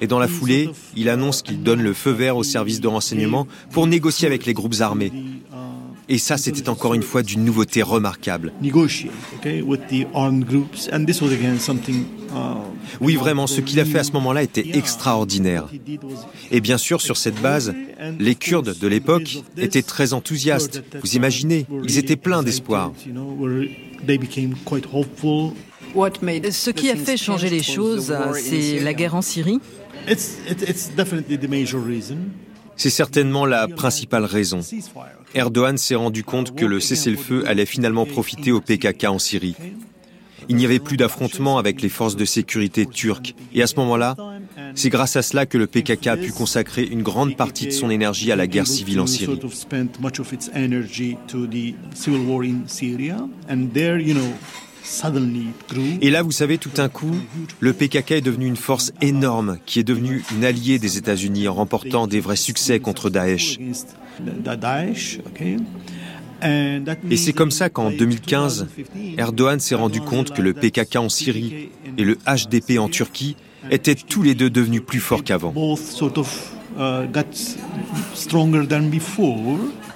Et 0.00 0.06
dans 0.06 0.18
la 0.18 0.28
foulée, 0.28 0.70
il 0.94 1.08
annonce 1.08 1.42
qu'il 1.42 1.62
donne 1.62 1.82
le 1.82 1.94
feu 1.94 2.12
vert 2.12 2.36
au 2.36 2.44
service 2.44 2.80
de 2.80 2.88
renseignement 2.88 3.48
pour 3.70 3.86
négocier 3.86 4.26
avec 4.26 4.46
les 4.46 4.54
groupes 4.54 4.76
armés. 4.80 5.12
Et 6.08 6.18
ça, 6.18 6.36
c'était 6.36 6.68
encore 6.68 6.94
une 6.94 7.02
fois 7.02 7.22
d'une 7.22 7.44
nouveauté 7.44 7.82
remarquable. 7.82 8.52
Oui, 13.00 13.16
vraiment, 13.16 13.46
ce 13.46 13.60
qu'il 13.60 13.80
a 13.80 13.84
fait 13.84 13.98
à 13.98 14.04
ce 14.04 14.12
moment-là 14.12 14.42
était 14.42 14.76
extraordinaire. 14.76 15.68
Et 16.50 16.60
bien 16.60 16.78
sûr, 16.78 17.00
sur 17.00 17.16
cette 17.16 17.40
base, 17.40 17.74
les 18.18 18.34
Kurdes 18.34 18.78
de 18.78 18.86
l'époque 18.86 19.38
étaient 19.56 19.82
très 19.82 20.12
enthousiastes. 20.12 20.82
Vous 21.02 21.16
imaginez, 21.16 21.66
ils 21.82 21.98
étaient 21.98 22.16
pleins 22.16 22.42
d'espoir. 22.42 22.92
Ce 25.96 26.70
qui 26.70 26.90
a 26.90 26.96
fait 26.96 27.16
changer 27.16 27.50
les 27.50 27.62
choses, 27.62 28.14
c'est 28.34 28.80
la 28.80 28.94
guerre 28.94 29.14
en 29.14 29.22
Syrie 29.22 29.60
c'est 32.76 32.90
certainement 32.90 33.46
la 33.46 33.68
principale 33.68 34.24
raison. 34.24 34.60
Erdogan 35.34 35.76
s'est 35.76 35.94
rendu 35.94 36.24
compte 36.24 36.54
que 36.54 36.64
le 36.64 36.80
cessez-le-feu 36.80 37.44
allait 37.46 37.66
finalement 37.66 38.06
profiter 38.06 38.52
au 38.52 38.60
PKK 38.60 39.04
en 39.04 39.18
Syrie. 39.18 39.56
Il 40.48 40.56
n'y 40.56 40.64
avait 40.64 40.78
plus 40.78 40.96
d'affrontement 40.96 41.58
avec 41.58 41.82
les 41.82 41.88
forces 41.88 42.16
de 42.16 42.24
sécurité 42.24 42.86
turques. 42.86 43.34
Et 43.52 43.62
à 43.62 43.66
ce 43.66 43.76
moment-là, 43.76 44.16
c'est 44.74 44.90
grâce 44.90 45.16
à 45.16 45.22
cela 45.22 45.46
que 45.46 45.58
le 45.58 45.66
PKK 45.66 46.06
a 46.06 46.16
pu 46.16 46.30
consacrer 46.30 46.84
une 46.84 47.02
grande 47.02 47.36
partie 47.36 47.66
de 47.66 47.72
son 47.72 47.90
énergie 47.90 48.30
à 48.30 48.36
la 48.36 48.46
guerre 48.46 48.66
civile 48.66 49.00
en 49.00 49.06
Syrie. 49.06 49.40
Et 56.00 56.10
là, 56.10 56.22
vous 56.22 56.30
savez, 56.30 56.58
tout 56.58 56.70
un 56.76 56.88
coup, 56.88 57.16
le 57.58 57.72
PKK 57.72 58.12
est 58.12 58.20
devenu 58.20 58.46
une 58.46 58.56
force 58.56 58.92
énorme 59.00 59.58
qui 59.66 59.80
est 59.80 59.84
devenue 59.84 60.22
une 60.32 60.44
alliée 60.44 60.78
des 60.78 60.96
États-Unis 60.96 61.48
en 61.48 61.54
remportant 61.54 62.06
des 62.06 62.20
vrais 62.20 62.36
succès 62.36 62.78
contre 62.78 63.10
Daesh. 63.10 63.58
Et 67.10 67.16
c'est 67.16 67.32
comme 67.32 67.50
ça 67.50 67.70
qu'en 67.70 67.90
2015, 67.90 68.68
Erdogan 69.16 69.60
s'est 69.60 69.74
rendu 69.74 70.00
compte 70.00 70.32
que 70.32 70.42
le 70.42 70.52
PKK 70.52 70.96
en 70.96 71.08
Syrie 71.08 71.70
et 71.96 72.04
le 72.04 72.18
HDP 72.26 72.78
en 72.78 72.88
Turquie 72.88 73.36
étaient 73.70 73.94
tous 73.94 74.22
les 74.22 74.34
deux 74.34 74.50
devenus 74.50 74.82
plus 74.84 75.00
forts 75.00 75.24
qu'avant. 75.24 75.52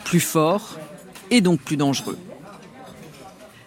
Plus 0.04 0.20
forts 0.20 0.78
et 1.30 1.40
donc 1.40 1.60
plus 1.60 1.76
dangereux. 1.76 2.18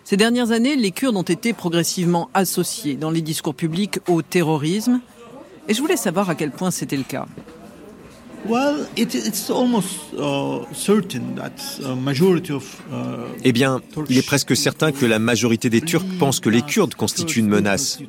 Ces 0.03 0.17
dernières 0.17 0.51
années, 0.51 0.75
les 0.75 0.91
Kurdes 0.91 1.15
ont 1.15 1.21
été 1.21 1.53
progressivement 1.53 2.29
associés 2.33 2.95
dans 2.95 3.09
les 3.09 3.21
discours 3.21 3.55
publics 3.55 3.99
au 4.07 4.21
terrorisme. 4.21 4.99
Et 5.67 5.73
je 5.73 5.81
voulais 5.81 5.95
savoir 5.95 6.29
à 6.29 6.35
quel 6.35 6.51
point 6.51 6.71
c'était 6.71 6.97
le 6.97 7.03
cas. 7.03 7.25
Eh 13.43 13.51
bien, 13.51 13.81
il 14.09 14.17
est 14.17 14.25
presque 14.25 14.55
certain 14.55 14.91
que 14.91 15.05
la 15.05 15.19
majorité 15.19 15.69
des 15.69 15.81
Turcs 15.81 16.05
pensent 16.19 16.39
que 16.39 16.49
les 16.49 16.61
Kurdes 16.61 16.95
constituent 16.95 17.39
une 17.39 17.47
menace. 17.47 17.99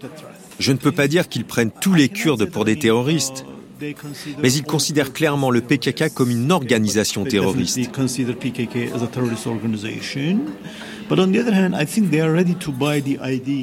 Je 0.58 0.72
ne 0.72 0.78
peux 0.78 0.92
pas 0.92 1.08
dire 1.08 1.28
qu'ils 1.28 1.44
prennent 1.44 1.70
tous 1.80 1.94
les 1.94 2.08
Kurdes 2.08 2.44
pour 2.46 2.64
des 2.64 2.78
terroristes, 2.78 3.44
mais 4.42 4.52
ils 4.52 4.62
considèrent 4.62 5.12
clairement 5.12 5.50
le 5.50 5.60
PKK 5.60 6.12
comme 6.14 6.30
une 6.30 6.52
organisation 6.52 7.24
terroriste. 7.24 7.78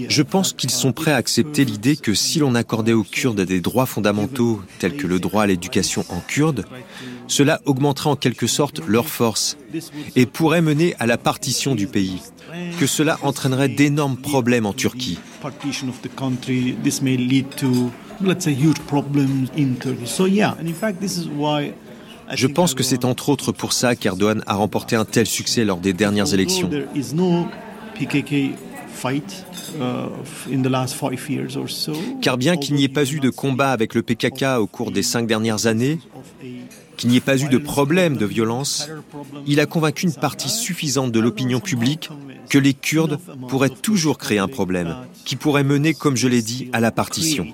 Je 0.09 0.21
pense 0.21 0.53
qu'ils 0.53 0.69
sont 0.69 0.91
prêts 0.91 1.11
à 1.11 1.15
accepter 1.15 1.65
l'idée 1.65 1.95
que 1.95 2.13
si 2.13 2.39
l'on 2.39 2.55
accordait 2.55 2.93
aux 2.93 3.03
Kurdes 3.03 3.41
des 3.41 3.61
droits 3.61 3.85
fondamentaux 3.85 4.61
tels 4.79 4.95
que 4.95 5.07
le 5.07 5.19
droit 5.19 5.43
à 5.43 5.47
l'éducation 5.47 6.05
en 6.09 6.19
kurde, 6.19 6.65
cela 7.27 7.61
augmenterait 7.65 8.09
en 8.09 8.15
quelque 8.15 8.47
sorte 8.47 8.81
leur 8.87 9.07
force 9.07 9.57
et 10.15 10.25
pourrait 10.25 10.61
mener 10.61 10.95
à 10.99 11.07
la 11.07 11.17
partition 11.17 11.75
du 11.75 11.87
pays, 11.87 12.21
que 12.79 12.85
cela 12.85 13.17
entraînerait 13.23 13.69
d'énormes 13.69 14.17
problèmes 14.17 14.65
en 14.65 14.73
Turquie. 14.73 15.17
Je 22.33 22.47
pense 22.47 22.73
que 22.73 22.83
c'est 22.83 23.05
entre 23.05 23.29
autres 23.29 23.51
pour 23.51 23.73
ça 23.73 23.95
qu'Erdogan 23.95 24.43
a 24.47 24.55
remporté 24.55 24.95
un 24.95 25.05
tel 25.05 25.25
succès 25.25 25.65
lors 25.65 25.79
des 25.79 25.93
dernières 25.93 26.33
élections. 26.33 26.69
Car 32.21 32.37
bien 32.37 32.57
qu'il 32.57 32.75
n'y 32.75 32.83
ait 32.83 32.89
pas 32.89 33.05
eu 33.05 33.19
de 33.19 33.29
combat 33.29 33.71
avec 33.71 33.95
le 33.95 34.01
PKK 34.01 34.59
au 34.59 34.67
cours 34.67 34.91
des 34.91 35.03
cinq 35.03 35.27
dernières 35.27 35.65
années, 35.65 35.99
qu'il 37.01 37.09
n'y 37.09 37.17
ait 37.17 37.19
pas 37.19 37.41
eu 37.41 37.49
de 37.49 37.57
problème 37.57 38.15
de 38.15 38.27
violence, 38.27 38.87
il 39.47 39.59
a 39.59 39.65
convaincu 39.65 40.05
une 40.05 40.13
partie 40.13 40.49
suffisante 40.49 41.11
de 41.11 41.19
l'opinion 41.19 41.59
publique 41.59 42.11
que 42.47 42.59
les 42.59 42.75
Kurdes 42.75 43.17
pourraient 43.49 43.71
toujours 43.71 44.19
créer 44.19 44.37
un 44.37 44.47
problème, 44.47 44.95
qui 45.25 45.35
pourrait 45.35 45.63
mener, 45.63 45.95
comme 45.95 46.15
je 46.15 46.27
l'ai 46.27 46.43
dit, 46.43 46.69
à 46.73 46.79
la 46.79 46.91
partition. 46.91 47.47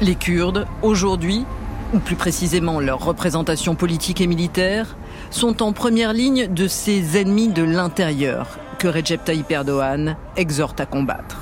Les 0.00 0.14
Kurdes, 0.14 0.66
aujourd'hui, 0.80 1.44
ou 1.94 1.98
plus 1.98 2.16
précisément 2.16 2.80
leur 2.80 3.04
représentation 3.04 3.74
politique 3.74 4.20
et 4.20 4.26
militaire, 4.26 4.96
sont 5.30 5.62
en 5.62 5.72
première 5.72 6.12
ligne 6.12 6.48
de 6.48 6.66
ces 6.68 7.16
ennemis 7.18 7.48
de 7.48 7.62
l'intérieur 7.62 8.58
que 8.78 8.88
Recep 8.88 9.24
Tayyip 9.24 9.50
Erdogan 9.50 10.16
exhorte 10.36 10.80
à 10.80 10.86
combattre. 10.86 11.38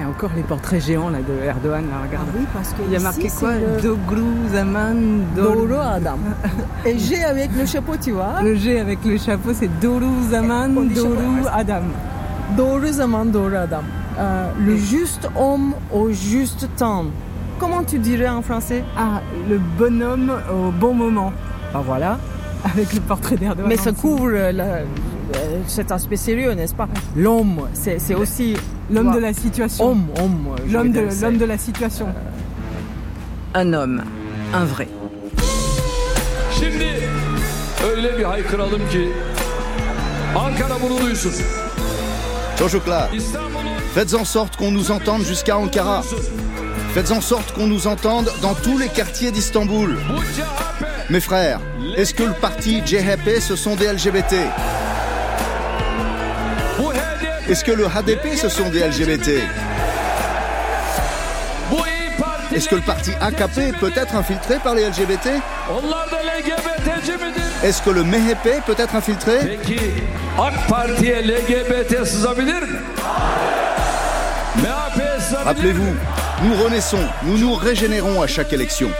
Et 0.00 0.04
encore 0.04 0.30
les 0.34 0.42
portraits 0.42 0.84
géants 0.84 1.08
là, 1.08 1.18
de 1.18 1.44
Erdogan, 1.44 1.84
là, 1.88 1.98
regarde. 2.04 2.26
Ah 2.28 2.36
oui, 2.36 2.44
parce 2.52 2.70
que 2.70 2.82
Il 2.86 2.90
y 2.92 2.94
a 2.94 2.96
ici, 2.96 3.04
marqué 3.04 3.28
quoi 3.38 3.52
le- 3.54 3.80
Doglu 3.80 4.24
Zaman 4.52 4.96
Doro 5.36 5.78
Adam. 5.80 6.18
Et 6.84 6.98
G 6.98 7.22
avec 7.22 7.50
le 7.56 7.64
chapeau, 7.64 7.92
tu 7.96 8.10
vois. 8.10 8.40
Le 8.42 8.56
G 8.56 8.80
avec 8.80 9.04
le 9.04 9.16
chapeau, 9.18 9.50
c'est 9.54 9.70
Doru 9.80 10.06
Zaman. 10.30 10.76
Adam. 11.52 11.84
Doğru 12.58 12.92
zaman 12.92 13.32
doğru 13.32 13.56
adam. 13.56 13.84
Euh, 14.18 14.50
le 14.66 14.76
juste 14.76 15.28
homme 15.34 15.74
au 15.92 16.10
juste 16.12 16.68
temps. 16.76 17.06
Comment 17.58 17.84
tu 17.84 17.98
dirais 17.98 18.28
en 18.28 18.42
français 18.42 18.84
Ah, 18.96 19.20
le 19.48 19.58
bonhomme 19.78 20.32
au 20.52 20.70
bon 20.70 20.94
moment. 20.94 21.32
Ben 21.72 21.80
voilà, 21.86 22.18
avec 22.64 22.92
le 22.92 23.00
portrait 23.00 23.36
d'Erdogan. 23.36 23.66
Mais 23.68 23.76
ça 23.76 23.92
couvre 23.92 24.30
la- 24.30 24.64
euh, 24.64 24.84
cet 25.66 25.90
aspect 25.92 26.16
sérieux, 26.16 26.52
n'est-ce 26.54 26.74
pas? 26.74 26.88
L'homme, 27.16 27.62
c'est 27.72 27.98
c'est 27.98 28.14
aussi 28.14 28.54
L'homme 28.90 29.12
de 29.14 29.18
la 29.18 29.32
situation. 29.32 29.84
Homme, 29.90 30.06
homme. 30.20 30.46
L'homme 30.70 30.92
de, 30.92 31.00
l'homme 31.22 31.38
de 31.38 31.44
la 31.46 31.56
situation. 31.58 32.06
Un 33.54 33.72
homme, 33.72 34.02
un 34.52 34.64
vrai. 34.64 34.88
Şimdi 36.60 36.88
öyle 37.90 38.18
bir 38.18 38.24
haykıralım 38.24 38.88
ki 38.90 39.08
Ankara 40.36 40.74
bunu 40.82 41.00
duysun. 41.00 41.32
Çocuklar, 42.58 43.08
faites 43.94 44.14
en 44.14 44.24
sorte 44.24 44.56
qu'on 44.56 44.70
nous 44.74 44.90
entende 44.90 45.22
jusqu'à 45.24 45.56
Ankara. 45.56 46.02
Faites 46.94 47.10
en 47.10 47.20
sorte 47.20 47.50
qu'on 47.54 47.66
nous 47.66 47.88
entende 47.88 48.30
dans 48.40 48.54
tous 48.54 48.78
les 48.78 48.86
quartiers 48.86 49.32
d'Istanbul. 49.32 49.98
Mes 51.10 51.18
frères, 51.18 51.58
est-ce 51.96 52.14
que 52.14 52.22
le 52.22 52.34
parti 52.34 52.82
CHP 52.86 53.40
ce 53.40 53.56
sont 53.56 53.74
des 53.74 53.92
LGBT 53.92 54.34
Est-ce 57.48 57.64
que 57.64 57.72
le 57.72 57.86
HDP 57.86 58.36
ce 58.36 58.48
sont 58.48 58.68
des 58.68 58.78
LGBT 58.86 59.42
Est-ce 62.54 62.68
que 62.68 62.76
le 62.76 62.82
parti 62.82 63.10
AKP 63.20 63.76
peut 63.80 63.92
être 63.96 64.14
infiltré 64.14 64.58
par 64.62 64.76
les 64.76 64.88
LGBT? 64.88 65.30
Est-ce 67.64 67.82
que 67.82 67.90
le 67.90 68.04
MHP 68.04 68.64
peut 68.64 68.76
être 68.78 68.94
infiltré? 68.94 69.58
Rappelez-vous, 75.44 75.94
nous 76.44 76.54
renaissons, 76.62 76.98
nous 77.24 77.38
nous 77.38 77.54
régénérons 77.54 78.20
à 78.20 78.26
chaque 78.26 78.52
élection. 78.52 78.90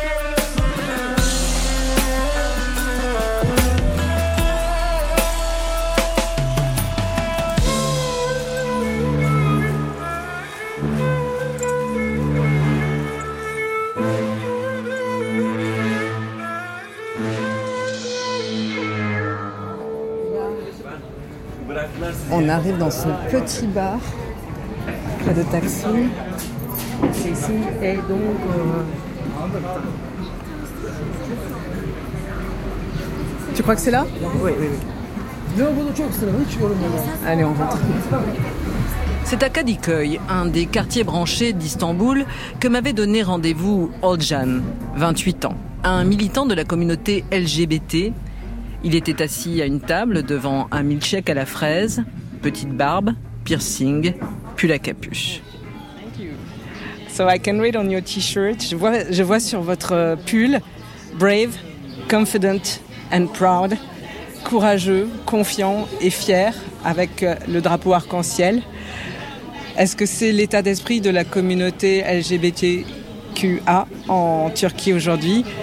On 22.30 22.48
arrive 22.48 22.78
dans 22.78 22.90
ce 22.90 23.06
petit 23.30 23.66
bar 23.66 23.98
près 25.24 25.34
de 25.34 25.42
Taksim. 25.44 26.08
Ici, 27.30 27.52
et 27.82 27.94
donc. 27.96 28.10
euh, 28.10 28.82
Tu 33.54 33.62
crois 33.62 33.74
que 33.76 33.80
c'est 33.80 33.90
là? 33.90 34.04
Oui, 34.42 34.52
oui, 34.58 34.66
oui. 35.56 35.58
Allez, 37.26 37.44
on 37.44 37.54
rentre. 37.54 37.78
C'est 39.24 39.42
à 39.42 39.48
Kadıköy, 39.48 40.18
un 40.28 40.46
des 40.46 40.66
quartiers 40.66 41.04
branchés 41.04 41.52
d'Istanbul, 41.52 42.26
que 42.60 42.68
m'avait 42.68 42.92
donné 42.92 43.22
rendez-vous 43.22 43.90
Oljan, 44.02 44.60
28 44.96 45.44
ans, 45.46 45.54
un 45.82 46.04
militant 46.04 46.44
de 46.46 46.54
la 46.54 46.64
communauté 46.64 47.24
LGBT. 47.32 48.12
Il 48.82 48.94
était 48.94 49.22
assis 49.22 49.62
à 49.62 49.66
une 49.66 49.80
table 49.80 50.24
devant 50.24 50.66
un 50.72 50.82
milkshake 50.82 51.30
à 51.30 51.34
la 51.34 51.46
fraise, 51.46 52.02
petite 52.42 52.70
barbe, 52.76 53.12
piercing, 53.44 54.12
pull 54.56 54.72
à 54.72 54.78
capuche. 54.78 55.40
So 57.14 57.28
I 57.28 57.38
can 57.38 57.60
read 57.60 57.76
on 57.76 57.88
your 57.88 58.02
t-shirt. 58.02 58.60
Je 58.68 58.74
vois, 58.74 59.08
je 59.08 59.22
vois 59.22 59.38
sur 59.38 59.62
votre 59.62 60.16
pull 60.26 60.58
brave, 61.16 61.56
confident 62.10 62.80
and 63.12 63.28
proud, 63.28 63.76
courageux, 64.42 65.06
confiant 65.24 65.86
et 66.00 66.10
fier 66.10 66.52
avec 66.84 67.22
euh, 67.22 67.36
le 67.46 67.60
drapeau 67.60 67.92
arc-en-ciel. 67.92 68.62
Est-ce 69.78 69.94
que 69.94 70.06
c'est 70.06 70.32
l'état 70.32 70.60
d'esprit 70.60 71.00
de 71.00 71.10
la 71.10 71.22
communauté 71.22 72.02
LGBTQA 72.02 73.86
en 74.08 74.50
Turquie 74.50 74.92
aujourd'hui? 74.92 75.44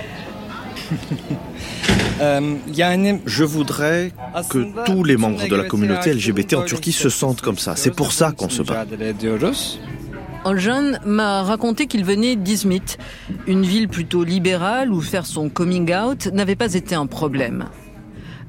Je 3.26 3.44
voudrais 3.44 4.12
que 4.50 4.86
tous 4.86 5.04
les 5.04 5.18
membres 5.18 5.48
de 5.50 5.56
la 5.56 5.66
communauté 5.66 6.14
LGBT 6.14 6.54
en 6.54 6.62
Turquie 6.62 6.92
se 6.94 7.10
sentent 7.10 7.42
comme 7.42 7.58
ça. 7.58 7.76
C'est 7.76 7.94
pour 7.94 8.14
ça 8.14 8.32
qu'on 8.32 8.48
se 8.48 8.62
bat. 8.62 8.86
Oljan 10.44 10.94
m'a 11.06 11.44
raconté 11.44 11.86
qu'il 11.86 12.04
venait 12.04 12.36
d'Izmit, 12.36 12.98
une 13.46 13.62
ville 13.62 13.88
plutôt 13.88 14.24
libérale 14.24 14.92
où 14.92 15.00
faire 15.00 15.26
son 15.28 15.50
coming 15.50 15.94
out 15.94 16.28
n'avait 16.34 16.56
pas 16.56 16.74
été 16.74 16.96
un 16.96 17.06
problème. 17.06 17.66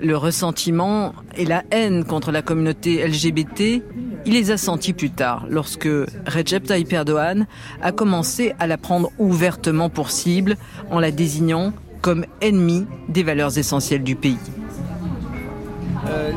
Le 0.00 0.16
ressentiment 0.16 1.12
et 1.36 1.44
la 1.44 1.64
haine 1.70 2.04
contre 2.04 2.32
la 2.32 2.40
communauté 2.40 3.06
LGBT, 3.06 3.82
il 4.24 4.32
les 4.32 4.50
a 4.50 4.56
sentis 4.56 4.94
plus 4.94 5.10
tard, 5.10 5.44
lorsque 5.50 5.88
Recep 6.26 6.64
Tayyip 6.64 6.94
a 6.94 7.92
commencé 7.92 8.54
à 8.58 8.66
la 8.66 8.78
prendre 8.78 9.10
ouvertement 9.18 9.90
pour 9.90 10.10
cible 10.10 10.56
en 10.90 10.98
la 10.98 11.10
désignant 11.10 11.72
comme 12.00 12.24
ennemie 12.40 12.86
des 13.08 13.22
valeurs 13.22 13.58
essentielles 13.58 14.02
du 14.02 14.16
pays. 14.16 14.38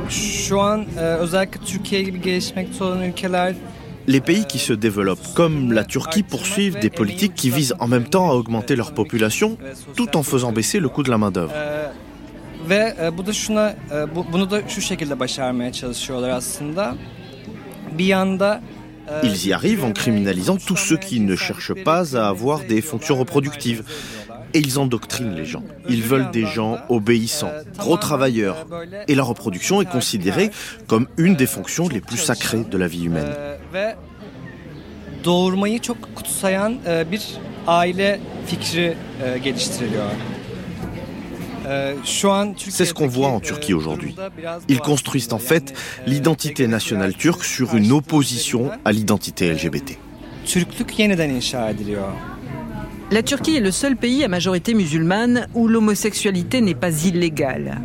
Şu 0.10 0.56
Les 4.08 4.22
pays 4.22 4.46
qui 4.46 4.60
se 4.60 4.74
développent, 4.74 5.34
comme 5.34 5.74
la 5.74 5.84
Turquie, 5.84 6.24
poursuivent 6.24 6.80
des 6.80 6.90
politiques 6.90 7.34
qui 7.34 7.50
visent 7.50 7.76
en 7.80 7.88
même 7.88 8.06
temps 8.06 8.30
à 8.30 8.34
augmenter 8.34 8.76
leur 8.76 8.94
population 8.94 9.58
tout 9.96 10.16
en 10.16 10.24
faisant 10.24 10.52
baisser 10.52 10.80
le 10.80 10.90
coût 10.90 11.04
de 11.04 11.10
la 11.10 11.18
main-d'œuvre. 11.18 11.54
e, 11.54 11.92
e, 12.68 13.12
e, 19.08 19.20
Ils 19.24 19.48
y 19.48 19.54
arrivent 19.54 19.84
en 19.86 19.92
criminalisant 19.92 20.58
tous 20.58 20.76
ceux 20.76 20.98
qui 20.98 21.20
ne 21.20 21.36
cherchent 21.36 21.84
pas 21.84 22.18
à 22.18 22.28
avoir 22.28 22.62
des 22.62 22.82
fonctions 22.82 23.16
reproductives. 23.16 23.84
Et 24.56 24.60
ils 24.60 24.80
endoctrinent 24.80 25.36
les 25.36 25.44
gens. 25.44 25.64
Ils 25.90 26.02
veulent 26.02 26.32
des 26.32 26.46
gens 26.46 26.78
obéissants, 26.88 27.52
gros 27.78 27.98
travailleurs. 27.98 28.66
Et 29.10 29.14
la 29.14 29.24
reproduction 29.24 29.82
est 29.82 29.92
considérée 29.98 30.50
comme 30.88 31.08
une 31.18 31.36
des 31.36 31.46
fonctions 31.46 31.90
les 31.90 32.00
plus 32.00 32.18
sacrées 32.18 32.64
de 32.64 32.78
la 32.78 32.88
vie 32.88 33.04
humaine. 33.04 33.34
e, 33.76 33.78
e, 33.78 33.96
e, 41.68 42.54
C'est 42.70 42.86
ce 42.86 42.94
qu'on 42.94 43.08
voit 43.08 43.28
en 43.28 43.42
Turquie 43.42 43.74
aujourd'hui. 43.74 44.16
Ils 44.70 44.80
construisent 44.80 45.34
en 45.34 45.40
fait 45.40 45.74
l'identité 46.08 46.68
nationale 46.68 47.14
turque 47.14 47.44
sur 47.44 47.76
une 47.76 47.92
opposition 47.92 48.72
à 48.86 48.94
l'identité 48.94 49.52
LGBT. 49.52 49.98
Türklük 50.46 51.00
yeniden 51.00 51.30
inşa 51.30 51.70
ediliyor. 51.70 52.35
La 53.16 53.24
Turquie 53.24 53.56
est 53.56 53.62
le 53.62 53.72
seul 53.72 53.96
pays 53.96 54.26
à 54.26 54.28
majorité 54.28 54.74
musulmane 54.74 55.48
où 55.54 55.70
l'homosexualité 55.70 56.60
n'est 56.60 56.76
pas 56.76 57.06
illégale. 57.06 57.80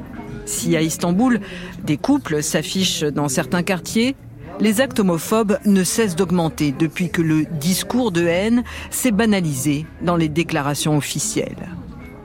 Si 0.45 0.77
à 0.77 0.83
Istanbul, 0.83 1.39
des 1.85 1.99
couples 1.99 2.43
s'affichent 2.43 3.05
dans 3.05 3.29
certains 3.29 3.63
quartiers, 3.63 4.17
les 4.59 4.81
actes 4.81 4.99
homophobes 4.99 5.61
ne 5.67 5.85
cessent 5.85 6.17
d'augmenter 6.17 6.75
depuis 6.77 7.11
que 7.11 7.23
le 7.23 7.45
discours 7.45 8.11
de 8.11 8.27
haine 8.27 8.65
s'est 8.91 9.13
banalisé 9.13 9.87
dans 10.03 10.17
les 10.17 10.29
déclarations 10.29 10.97
officielles. 10.97 11.69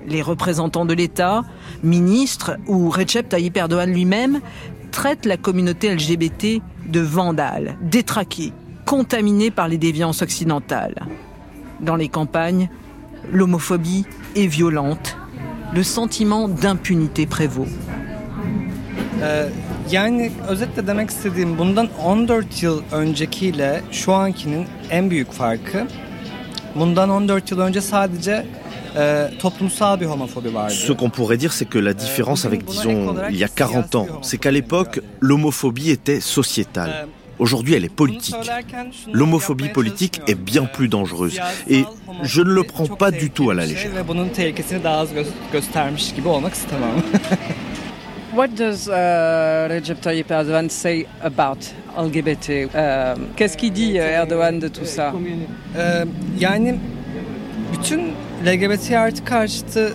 Les 0.08 0.24
représentants 0.24 0.88
de 0.88 0.96
l'État, 0.96 1.44
ministres 1.84 2.58
ou 2.66 2.90
Recep 2.90 3.30
Tayyip 3.30 3.56
Erdogan 3.56 3.94
lui-même 3.94 4.42
traitent 4.90 5.28
la 5.28 5.38
communauté 5.38 5.94
LGBT 5.94 6.60
de 6.88 7.02
vandale, 7.02 7.78
détraquée, 7.84 8.52
contaminée 8.88 9.52
par 9.52 9.68
les 9.68 9.78
déviances 9.78 10.24
occidentales. 10.24 11.06
Dans 11.82 11.98
les 11.98 12.10
campagnes, 12.10 12.68
l'homophobie 13.32 14.06
est 14.36 14.48
violente, 14.48 15.18
le 15.74 15.84
sentiment 15.84 16.48
d'impunité 16.48 17.26
prévaut. 17.26 17.68
Ee, 19.22 19.50
yani 19.92 20.32
özetle 20.48 20.88
demek 20.88 21.10
istediğim 21.10 21.58
bundan 21.58 21.88
14 22.04 22.64
yıl 22.64 22.82
öncekiyle 22.92 23.82
şu 23.92 24.14
ankinin 24.14 24.66
en 24.90 25.10
büyük 25.10 25.32
farkı 25.32 25.88
bundan 26.76 27.10
14 27.10 27.52
yıl 27.52 27.60
önce 27.60 27.82
sadece 27.82 28.46
Ce 30.70 30.94
qu'on 30.94 31.10
pourrait 31.10 31.38
dire, 31.38 31.52
c'est 31.52 31.66
que 31.70 31.78
la 31.78 31.94
différence 31.94 32.46
avec, 32.46 32.64
disons, 32.64 33.14
il 33.30 33.36
y 33.36 33.44
a 33.44 33.50
40 33.50 33.96
ans, 33.96 34.08
c'est 34.22 34.38
qu'à 34.38 34.52
l'époque, 34.52 35.02
l'homophobie 35.20 35.90
était 35.90 36.22
sociétale. 36.22 37.08
Aujourd'hui, 37.40 37.74
elle 37.74 37.86
est 37.86 37.90
politique. 37.94 38.36
L'homophobie 39.12 39.70
politique 39.70 40.22
est 40.28 40.36
bien 40.36 40.66
plus 40.66 40.88
dangereuse. 40.88 41.40
Et 41.68 41.84
je 42.24 42.42
ne 42.42 42.52
le 42.52 42.64
prends 42.64 42.88
pas 42.88 43.12
du 43.12 43.30
tout 43.30 43.50
à 43.50 43.54
la 43.54 43.66
légère. 43.66 43.92
What 48.36 48.50
does 48.50 48.90
uh, 48.90 49.70
Recep 49.70 50.02
Tayyip 50.02 50.30
Erdogan 50.30 50.70
say 50.70 51.08
about 51.22 51.72
LGBT? 51.98 52.66
Uh, 52.66 53.16
Qu'est-ce 53.38 53.56
qu'il 53.56 53.72
dit 53.72 53.98
euh, 53.98 54.10
Erdogan 54.10 54.60
de 54.60 54.68
tout 54.68 54.86
ça? 54.86 55.14
Yani 56.38 56.76
bütün 57.72 58.12
LGBT 58.46 58.92
artı 58.92 59.26
karşıtı 59.26 59.94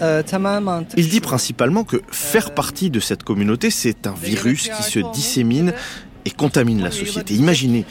e, 0.00 0.22
Il 0.96 1.08
dit 1.08 1.20
principalement 1.20 1.84
que 1.84 2.02
faire 2.10 2.52
partie 2.52 2.90
de 2.90 3.00
cette 3.00 3.22
communauté, 3.22 3.70
c'est 3.70 4.06
un 4.06 4.14
virus 4.14 4.68
qui 4.68 4.82
se 4.82 5.00
dissémine 5.12 5.72
et 6.24 6.30
contamine 6.30 6.82
la 6.82 6.90
société. 6.90 7.34
Imaginez. 7.34 7.84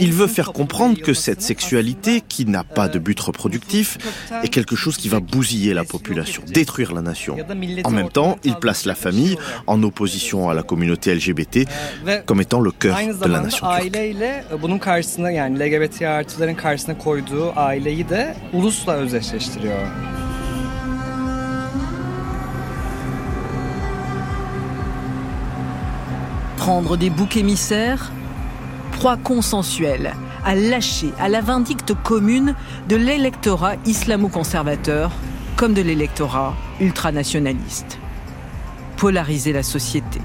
Il 0.00 0.12
veut 0.12 0.26
faire 0.26 0.52
comprendre 0.52 1.00
que 1.00 1.12
cette 1.14 1.42
sexualité, 1.42 2.20
qui 2.20 2.46
n'a 2.46 2.62
pas 2.64 2.88
de 2.88 2.98
but 2.98 3.18
reproductif, 3.18 3.98
est 4.42 4.48
quelque 4.48 4.76
chose 4.76 4.96
qui 4.96 5.08
va 5.08 5.20
bousiller 5.20 5.74
la 5.74 5.84
population, 5.84 6.42
détruire 6.46 6.92
la 6.92 7.02
nation. 7.02 7.36
En 7.84 7.90
même 7.90 8.10
temps, 8.10 8.38
il 8.44 8.54
place 8.56 8.84
la 8.84 8.94
famille 8.94 9.36
en 9.66 9.82
opposition 9.82 10.48
à 10.50 10.54
la 10.54 10.62
communauté 10.62 11.14
LGBT 11.14 11.66
comme 12.26 12.40
étant 12.40 12.60
le 12.60 12.70
cœur 12.70 12.96
de 12.96 13.28
la 13.28 13.40
nation 13.40 13.66
turque. 13.66 13.92
Prendre 26.60 26.98
des 26.98 27.08
boucs 27.08 27.38
émissaires, 27.38 28.12
proie 28.92 29.16
consensuelle, 29.16 30.12
à 30.44 30.54
lâcher 30.54 31.10
à 31.18 31.30
la 31.30 31.40
vindicte 31.40 31.94
commune 31.94 32.54
de 32.86 32.96
l'électorat 32.96 33.76
islamo-conservateur 33.86 35.10
comme 35.56 35.72
de 35.72 35.80
l'électorat 35.80 36.54
ultranationaliste. 36.78 37.98
Polariser 38.98 39.54
la 39.54 39.62
société. 39.62 40.20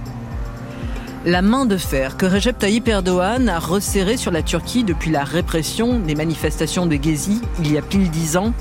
La 1.26 1.42
main 1.42 1.66
de 1.66 1.78
fer 1.78 2.18
que 2.18 2.26
Recep 2.26 2.58
Tayyip 2.58 2.90
Erdogan 2.90 3.48
a 3.48 3.58
resserrée 3.58 4.18
sur 4.18 4.32
la 4.32 4.42
Turquie 4.42 4.84
depuis 4.84 5.12
la 5.12 5.24
répression 5.24 6.00
des 6.00 6.16
manifestations 6.16 6.86
de 6.86 6.98
Gezi 7.02 7.40
il 7.60 7.72
y 7.72 7.78
a 7.78 7.82
pile 7.82 8.12
dix 8.12 8.36
ans 8.36 8.52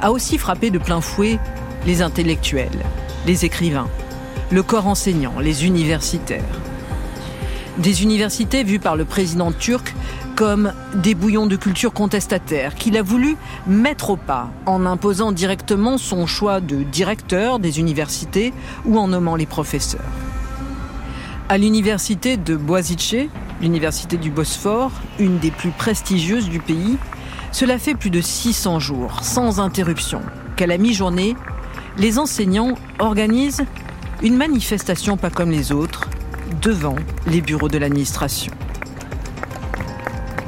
a 0.00 0.12
aussi 0.12 0.38
frappé 0.38 0.70
de 0.70 0.78
plein 0.78 1.00
fouet 1.00 1.40
les 1.84 2.00
intellectuels, 2.00 2.84
les 3.26 3.44
écrivains, 3.44 3.88
le 4.52 4.62
corps 4.62 4.86
enseignant, 4.86 5.40
les 5.40 5.66
universitaires. 5.66 6.44
Des 7.78 8.02
universités 8.02 8.64
vues 8.64 8.80
par 8.80 8.96
le 8.96 9.04
président 9.04 9.52
turc 9.52 9.94
comme 10.34 10.72
des 10.94 11.14
bouillons 11.14 11.46
de 11.46 11.54
culture 11.54 11.92
contestataire 11.92 12.74
qu'il 12.74 12.96
a 12.96 13.02
voulu 13.02 13.36
mettre 13.68 14.10
au 14.10 14.16
pas 14.16 14.50
en 14.66 14.84
imposant 14.84 15.30
directement 15.30 15.96
son 15.96 16.26
choix 16.26 16.60
de 16.60 16.82
directeur 16.82 17.60
des 17.60 17.78
universités 17.78 18.52
ou 18.84 18.98
en 18.98 19.08
nommant 19.08 19.36
les 19.36 19.46
professeurs. 19.46 20.00
À 21.48 21.56
l'université 21.56 22.36
de 22.36 22.56
Boğaziçi, 22.56 23.30
l'université 23.60 24.16
du 24.16 24.30
Bosphore, 24.30 24.92
une 25.20 25.38
des 25.38 25.52
plus 25.52 25.70
prestigieuses 25.70 26.48
du 26.48 26.58
pays, 26.58 26.98
cela 27.52 27.78
fait 27.78 27.94
plus 27.94 28.10
de 28.10 28.20
600 28.20 28.80
jours, 28.80 29.20
sans 29.22 29.60
interruption, 29.60 30.20
qu'à 30.56 30.66
la 30.66 30.78
mi-journée, 30.78 31.36
les 31.96 32.18
enseignants 32.18 32.74
organisent 32.98 33.64
une 34.22 34.36
manifestation 34.36 35.16
pas 35.16 35.30
comme 35.30 35.50
les 35.50 35.72
autres, 35.72 36.08
devant 36.60 36.96
les 37.26 37.40
bureaux 37.40 37.68
de 37.68 37.78
l'administration. 37.78 38.52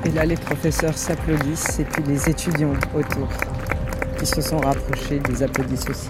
Et 0.04 0.10
là, 0.10 0.24
les 0.24 0.36
professeurs 0.36 0.96
s'applaudissent 0.96 1.78
et 1.78 1.84
puis 1.84 2.02
les 2.06 2.28
étudiants 2.28 2.72
autour 2.94 3.28
qui 4.18 4.26
se 4.26 4.40
sont 4.40 4.58
rapprochés 4.58 5.20
les 5.28 5.42
applaudissent 5.42 5.88
aussi. 5.88 6.08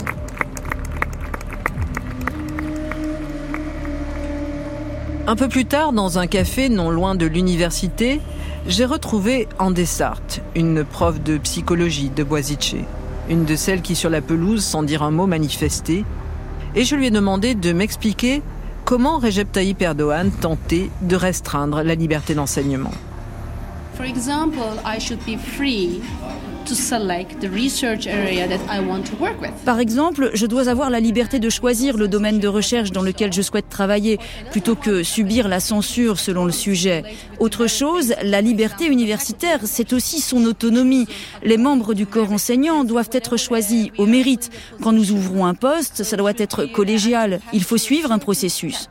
Un 5.26 5.36
peu 5.36 5.48
plus 5.48 5.64
tard, 5.64 5.92
dans 5.92 6.18
un 6.18 6.26
café 6.26 6.68
non 6.68 6.90
loin 6.90 7.14
de 7.14 7.26
l'université, 7.26 8.20
j'ai 8.66 8.84
retrouvé 8.84 9.48
Andessart, 9.58 10.22
une 10.54 10.84
prof 10.84 11.20
de 11.20 11.38
psychologie 11.38 12.10
de 12.10 12.24
Boisice, 12.24 12.74
une 13.28 13.44
de 13.44 13.56
celles 13.56 13.82
qui 13.82 13.94
sur 13.94 14.10
la 14.10 14.20
pelouse, 14.20 14.64
sans 14.64 14.82
dire 14.82 15.02
un 15.02 15.10
mot, 15.10 15.26
manifestait, 15.26 16.04
et 16.74 16.84
je 16.84 16.96
lui 16.96 17.06
ai 17.06 17.10
demandé 17.10 17.54
de 17.54 17.72
m'expliquer 17.72 18.42
comment 18.90 19.20
Recep 19.20 19.52
Tayyip 19.52 19.82
Erdogan 19.82 20.32
tentait 20.32 20.90
de 21.00 21.14
restreindre 21.14 21.84
la 21.84 21.94
liberté 21.94 22.34
d'enseignement? 22.34 22.90
For 23.94 24.04
example, 24.04 24.80
I 24.84 24.98
should 24.98 25.24
be 25.24 25.36
free 25.38 26.02
to 26.64 26.74
select 26.74 27.40
the 27.40 27.48
research 27.50 28.06
area 28.06 28.46
that 28.46 28.60
I 28.70 28.80
want 28.80 29.04
to 29.04 29.16
work 29.20 29.40
with. 29.40 29.50
Par 29.64 29.80
exemple, 29.80 30.30
je 30.34 30.46
dois 30.46 30.68
avoir 30.68 30.90
la 30.90 31.00
liberté 31.00 31.38
de 31.38 31.50
choisir 31.50 31.96
le 31.96 32.08
domaine 32.08 32.38
de 32.38 32.48
recherche 32.48 32.92
dans 32.92 33.02
lequel 33.02 33.32
je 33.32 33.42
souhaite 33.42 33.68
travailler, 33.68 34.18
plutôt 34.50 34.74
que 34.74 35.02
subir 35.02 35.48
la 35.48 35.60
censure 35.60 36.18
selon 36.18 36.44
le 36.44 36.52
sujet. 36.52 37.02
Autre 37.38 37.66
chose, 37.66 38.14
la 38.22 38.40
liberté 38.40 38.86
universitaire, 38.86 39.60
c'est 39.64 39.92
aussi 39.92 40.20
son 40.20 40.44
autonomie. 40.44 41.06
Les 41.42 41.56
membres 41.56 41.94
du 41.94 42.06
corps 42.06 42.32
enseignant 42.32 42.84
doivent 42.84 43.10
être 43.12 43.36
choisis 43.36 43.90
au 43.98 44.06
mérite. 44.06 44.50
Quand 44.82 44.92
nous 44.92 45.12
ouvrons 45.12 45.46
un 45.46 45.54
poste, 45.54 46.02
ça 46.02 46.16
doit 46.16 46.32
être 46.36 46.64
collégial. 46.66 47.40
Il 47.52 47.62
faut 47.62 47.78
suivre 47.78 48.12
un 48.12 48.18
processus. 48.18 48.88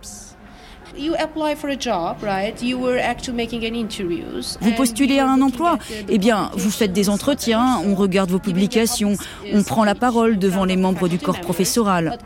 Vous 4.61 4.71
postulez 4.73 5.19
à 5.19 5.27
un 5.29 5.41
emploi. 5.41 5.77
Eh 6.09 6.17
bien, 6.17 6.51
vous 6.55 6.71
faites 6.71 6.93
des 6.93 7.09
entretiens, 7.09 7.81
on 7.85 7.95
regarde 7.95 8.29
vos 8.29 8.39
publications, 8.39 9.15
on 9.53 9.63
prend 9.63 9.83
la 9.83 9.95
parole 9.95 10.37
devant 10.37 10.65
les 10.65 10.75
membres 10.77 11.07
du 11.07 11.17
corps 11.17 11.39
professoral. 11.39 12.17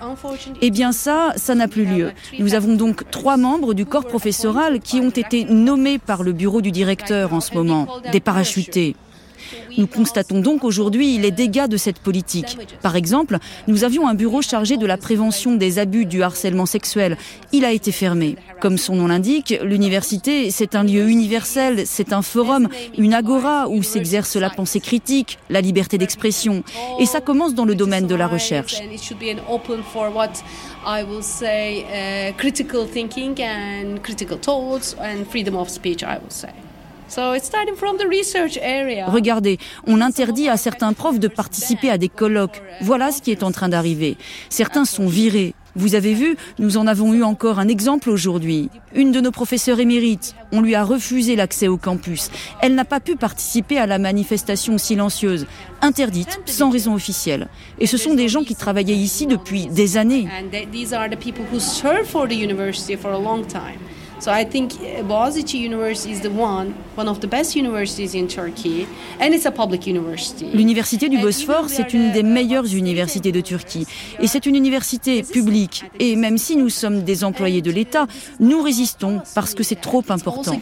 Eh 0.61 0.71
bien 0.71 0.91
ça, 0.91 1.33
ça 1.35 1.55
n'a 1.55 1.67
plus 1.67 1.85
lieu. 1.85 2.11
Nous 2.39 2.55
avons 2.55 2.73
donc 2.75 3.09
trois 3.11 3.37
membres 3.37 3.73
du 3.73 3.85
corps 3.85 4.05
professoral 4.05 4.79
qui 4.79 4.99
ont 4.99 5.09
été 5.09 5.45
nommés 5.45 5.99
par 5.99 6.23
le 6.23 6.33
bureau 6.33 6.61
du 6.61 6.71
directeur 6.71 7.33
en 7.33 7.41
ce 7.41 7.53
moment, 7.53 7.87
des 8.11 8.19
parachutés. 8.19 8.95
Nous 9.77 9.87
constatons 9.87 10.39
donc 10.39 10.63
aujourd'hui 10.63 11.17
les 11.17 11.31
dégâts 11.31 11.67
de 11.67 11.77
cette 11.77 11.99
politique. 11.99 12.57
Par 12.81 12.95
exemple, 12.95 13.37
nous 13.67 13.83
avions 13.83 14.07
un 14.07 14.13
bureau 14.13 14.41
chargé 14.41 14.77
de 14.77 14.85
la 14.85 14.97
prévention 14.97 15.55
des 15.55 15.79
abus 15.79 16.05
du 16.05 16.23
harcèlement 16.23 16.65
sexuel. 16.65 17.17
Il 17.51 17.65
a 17.65 17.71
été 17.71 17.91
fermé. 17.91 18.35
Comme 18.59 18.77
son 18.77 18.95
nom 18.95 19.07
l'indique, 19.07 19.53
l'université, 19.63 20.51
c'est 20.51 20.75
un 20.75 20.83
lieu 20.83 21.09
universel, 21.09 21.83
c'est 21.85 22.13
un 22.13 22.21
forum, 22.21 22.69
une 22.97 23.13
agora 23.13 23.67
où 23.67 23.83
s'exerce 23.83 24.35
la 24.35 24.49
pensée 24.49 24.79
critique, 24.79 25.37
la 25.49 25.61
liberté 25.61 25.97
d'expression. 25.97 26.63
Et 26.99 27.05
ça 27.05 27.21
commence 27.21 27.53
dans 27.53 27.65
le 27.65 27.75
domaine 27.75 28.07
de 28.07 28.15
la 28.15 28.27
recherche. 28.27 28.81
Uh, 31.43 32.31
critical 32.37 32.85
thinking 32.85 33.39
and 33.41 34.01
critical 34.03 34.37
thoughts 34.37 34.95
and 34.99 35.25
freedom 35.29 35.55
of 35.55 35.69
speech, 35.69 36.03
I 36.03 36.19
say. 36.29 36.53
So 37.07 37.33
it's 37.35 37.45
starting 37.45 37.75
from 37.75 37.97
the 37.97 38.07
research 38.09 38.57
area. 38.61 39.07
Regardez, 39.07 39.57
on 39.85 40.01
interdit 40.01 40.49
à 40.49 40.57
certains 40.57 40.93
profs 40.93 41.19
de 41.19 41.27
participer 41.27 41.89
à 41.89 41.97
des 41.97 42.09
colloques. 42.09 42.61
Voilà 42.81 43.11
ce 43.11 43.21
qui 43.21 43.31
est 43.31 43.43
en 43.43 43.51
train 43.51 43.69
d'arriver. 43.69 44.17
Certains 44.49 44.85
sont 44.85 45.07
virés. 45.07 45.53
Vous 45.75 45.95
avez 45.95 46.13
vu, 46.13 46.37
nous 46.59 46.77
en 46.77 46.85
avons 46.85 47.13
eu 47.13 47.23
encore 47.23 47.57
un 47.57 47.67
exemple 47.67 48.11
aujourd'hui. 48.11 48.69
Une 48.93 49.11
de 49.11 49.19
nos 49.19 49.31
professeurs 49.31 49.79
émérites, 49.79 50.35
on 50.51 50.61
lui 50.61 50.75
a 50.75 50.83
refusé 50.83 51.35
l'accès 51.35 51.67
au 51.67 51.77
campus. 51.77 52.29
Elle 52.61 52.75
n'a 52.75 52.85
pas 52.85 52.99
pu 52.99 53.15
participer 53.15 53.79
à 53.79 53.87
la 53.87 53.97
manifestation 53.97 54.77
silencieuse, 54.77 55.47
interdite, 55.81 56.41
sans 56.45 56.69
raison 56.69 56.93
officielle. 56.93 57.47
Et 57.79 57.87
ce 57.87 57.97
sont 57.97 58.13
des 58.13 58.27
gens 58.27 58.43
qui 58.43 58.55
travaillaient 58.55 58.93
ici 58.93 59.25
depuis 59.25 59.65
des 59.65 59.97
années. 59.97 60.27
So 64.23 64.31
I 64.31 64.45
think 64.45 64.71
uh, 64.71 65.09
Boğaziçi 65.09 65.57
University 65.57 66.11
is 66.11 66.21
the 66.21 66.29
one, 66.29 66.73
one 66.95 67.09
of 67.09 67.19
the 67.19 67.31
best 67.31 67.57
universities 67.57 68.15
in 68.15 68.27
Turkey, 68.27 68.87
and 69.19 69.33
it's 69.33 69.45
a 69.45 69.51
public 69.51 69.85
university. 69.85 70.45
L'université 70.53 71.09
du 71.09 71.17
Bosphore, 71.17 71.65
c'est 71.67 71.93
une 71.93 72.13
des 72.13 72.23
meilleures 72.23 72.73
universités 72.73 73.33
de 73.33 73.41
Turquie. 73.41 73.85
Et 74.21 74.27
c'est 74.27 74.45
une 74.45 74.55
université 74.55 75.23
publique. 75.23 75.83
Et 75.99 76.15
même 76.15 76.37
si 76.37 76.55
nous 76.55 76.69
sommes 76.69 77.03
des 77.03 77.25
employés 77.25 77.61
de 77.61 77.69
l'État, 77.69 78.07
nous 78.39 78.61
résistons 78.61 79.19
parce 79.35 79.53
que 79.55 79.63
c'est 79.63 79.81
trop 79.81 80.03
important. 80.07 80.53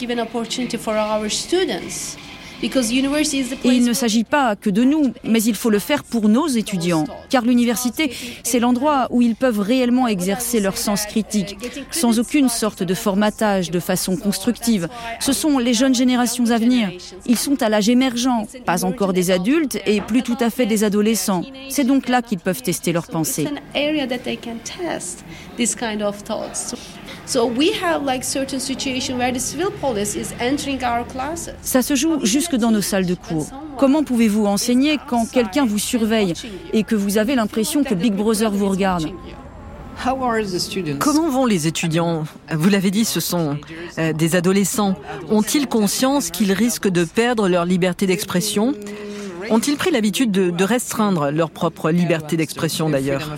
Et 3.64 3.76
il 3.76 3.84
ne 3.84 3.94
s'agit 3.94 4.24
pas 4.24 4.56
que 4.56 4.70
de 4.70 4.84
nous, 4.84 5.14
mais 5.24 5.42
il 5.44 5.56
faut 5.56 5.70
le 5.70 5.80
faire 5.80 6.04
pour 6.04 6.30
nos 6.30 6.48
étudiants, 6.48 7.06
car 7.30 7.44
l'université, 7.44 8.12
c'est 8.44 8.60
l'endroit 8.60 9.08
où 9.10 9.22
ils 9.22 9.36
peuvent 9.36 9.60
réellement 9.60 10.08
exercer 10.08 10.60
leur 10.60 10.78
sens 10.78 11.06
critique, 11.06 11.58
sans 11.90 12.20
aucune 12.20 12.50
sorte 12.50 12.84
de 12.84 12.94
formatage 12.94 13.72
de 13.72 13.80
façon 13.80 14.16
constructive. 14.16 14.88
Ce 15.20 15.34
sont 15.34 15.58
les 15.58 15.74
jeunes 15.74 15.96
générations 15.96 16.52
à 16.52 16.58
venir. 16.58 16.92
Ils 17.26 17.38
sont 17.38 17.62
à 17.62 17.70
l'âge 17.70 17.90
émergent, 17.90 18.30
pas 18.66 18.86
encore 18.86 19.14
des 19.14 19.32
adultes 19.32 19.80
et 19.86 20.02
plus 20.02 20.24
tout 20.24 20.38
à 20.40 20.50
fait 20.50 20.66
des 20.66 20.84
adolescents. 20.84 21.44
C'est 21.70 21.84
donc 21.84 22.08
là 22.10 22.22
qu'ils 22.22 22.40
peuvent 22.40 22.62
tester 22.62 22.92
leurs 22.92 23.08
pensées. 23.08 23.48
Ça 31.62 31.82
se 31.82 31.96
joue 31.96 32.26
jusque 32.26 32.56
dans 32.58 32.72
nos 32.72 32.82
salles 32.82 33.06
de 33.06 33.16
cours. 33.16 33.50
Comment 33.78 34.04
pouvez-vous 34.04 34.46
enseigner 34.46 35.00
quand 35.08 35.26
quelqu'un 35.32 35.66
vous 35.66 35.80
surveille 35.80 36.34
et 36.74 36.84
que 36.84 36.94
vous 36.94 37.18
avez 37.18 37.36
l'impression 37.36 37.86
que 37.86 37.94
Big 37.94 38.14
Brother 38.14 38.52
vous 38.52 38.68
regarde? 38.68 39.10
Comment 41.00 41.30
vont 41.30 41.46
les 41.46 41.68
étudiants? 41.68 42.26
Vous 42.52 42.70
l'avez 42.70 42.92
dit, 42.92 43.06
ce 43.06 43.22
sont 43.22 43.58
euh, 43.98 44.12
des 44.12 44.36
adolescents. 44.36 44.96
Ont-ils 45.30 45.68
conscience 45.68 46.32
qu'ils 46.32 46.52
risquent 46.52 46.90
de 46.90 47.06
perdre 47.06 47.48
leur 47.48 47.64
liberté 47.64 48.08
d'expression? 48.08 48.74
Ont-ils 49.50 49.78
pris 49.78 49.92
l'habitude 49.92 50.32
de, 50.32 50.50
de 50.50 50.64
restreindre 50.66 51.32
leur 51.32 51.50
propre 51.50 51.92
liberté 51.92 52.36
d'expression 52.36 52.90
d'ailleurs? 52.90 53.30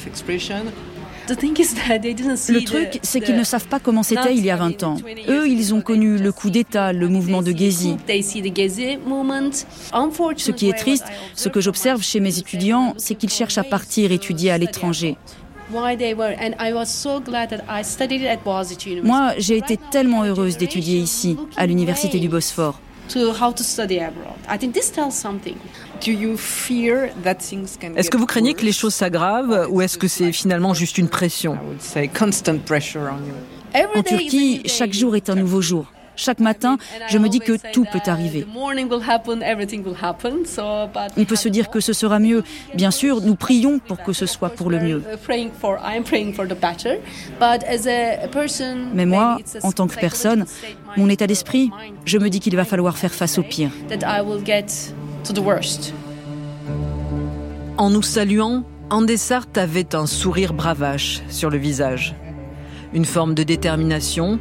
Le 2.49 2.63
truc, 2.63 2.99
c'est 3.01 3.21
qu'ils 3.21 3.36
ne 3.36 3.43
savent 3.43 3.67
pas 3.67 3.80
comment 3.80 4.03
c'était 4.03 4.36
il 4.36 4.45
y 4.45 4.49
a 4.51 4.55
20 4.55 4.84
ans. 4.84 4.97
Eux, 5.28 5.47
ils 5.47 5.74
ont 5.74 5.82
connu 5.82 6.17
le 6.17 6.32
coup 6.32 6.49
d'État, 6.49 6.93
le 6.93 7.07
mouvement 7.07 7.41
de 7.41 7.51
Gezi. 7.51 7.97
Ce 10.38 10.51
qui 10.51 10.69
est 10.69 10.74
triste, 10.74 11.05
ce 11.36 11.49
que 11.49 11.61
j'observe 11.61 12.01
chez 12.01 12.19
mes 12.19 12.38
étudiants, 12.39 12.93
c'est 12.97 13.15
qu'ils 13.15 13.30
cherchent 13.30 13.57
à 13.57 13.63
partir 13.63 14.11
étudier 14.11 14.51
à 14.51 14.57
l'étranger. 14.57 15.17
Moi, 19.03 19.34
j'ai 19.38 19.57
été 19.57 19.78
tellement 19.91 20.24
heureuse 20.24 20.57
d'étudier 20.57 20.99
ici, 20.99 21.38
à 21.55 21.65
l'université 21.65 22.19
du 22.19 22.28
Bosphore. 22.30 22.80
Est-ce 27.95 28.10
que 28.10 28.18
vous 28.18 28.26
craignez 28.26 28.54
que 28.54 28.66
les 28.66 28.72
choses 28.72 28.93
s'aggravent 28.93 29.68
ou 29.70 29.82
est-ce 29.82 29.97
que 29.97 30.08
c'est 30.08 30.32
finalement 30.32 30.74
juste 30.74 30.97
une 30.97 31.10
pression? 31.10 31.58
En 33.95 34.04
Turquie, 34.04 34.62
chaque 34.66 34.93
jour 34.93 35.16
est 35.16 35.30
un 35.30 35.36
nouveau 35.36 35.62
jour. 35.62 35.91
Chaque 36.16 36.39
matin, 36.39 36.78
je 37.10 37.18
me 37.18 37.28
dis 37.28 37.39
que 37.39 37.58
tout 37.72 37.86
peut 37.91 38.01
arriver. 38.06 38.45
On 41.18 41.26
peut 41.26 41.36
se 41.36 41.49
dire 41.49 41.70
que 41.70 41.80
ce 41.80 41.93
sera 41.93 42.20
mieux. 42.20 42.43
Bien 42.76 42.91
sûr, 42.91 43.22
nous 43.22 43.36
prions 43.36 43.80
pour 43.80 44.01
que 44.04 44.14
ce 44.14 44.26
soit 44.26 44.49
pour 44.49 44.70
le 44.70 44.80
mieux. 44.80 45.04
Mais 48.93 49.06
moi, 49.06 49.38
en 49.64 49.72
tant 49.72 49.88
que 49.88 49.95
personne, 49.95 50.45
mon 50.97 51.10
état 51.10 51.28
d'esprit, 51.28 51.72
je 52.06 52.18
me 52.18 52.30
dis 52.30 52.39
qu'il 52.39 52.56
va 52.56 52.66
falloir 52.66 52.97
faire 52.97 53.14
face 53.14 53.38
au 53.39 53.43
pire. 53.43 53.72
En 57.78 57.89
nous 57.89 58.01
saluant, 58.01 58.63
Andessart 58.89 59.47
avait 59.55 59.95
un 59.95 60.05
sourire 60.05 60.53
bravache 60.53 61.21
sur 61.30 61.49
le 61.49 61.57
visage. 61.57 62.15
Une 62.93 63.05
forme 63.05 63.34
de 63.34 63.43
détermination, 63.43 64.39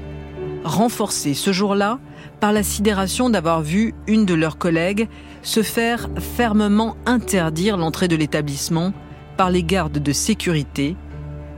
renforcée 0.65 1.35
ce 1.35 1.53
jour-là 1.53 1.99
par 2.41 2.53
la 2.53 2.63
sidération 2.63 3.31
d'avoir 3.31 3.63
vu 3.63 3.95
une 4.07 4.27
de 4.27 4.35
leurs 4.35 4.59
collègues 4.59 5.09
se 5.43 5.63
faire 5.63 6.09
fermement 6.19 6.97
interdire 7.07 7.77
l'entrée 7.77 8.09
de 8.09 8.17
l'établissement 8.17 8.93
par 9.37 9.51
les 9.51 9.63
gardes 9.63 9.99
de 9.99 10.13
sécurité, 10.13 10.97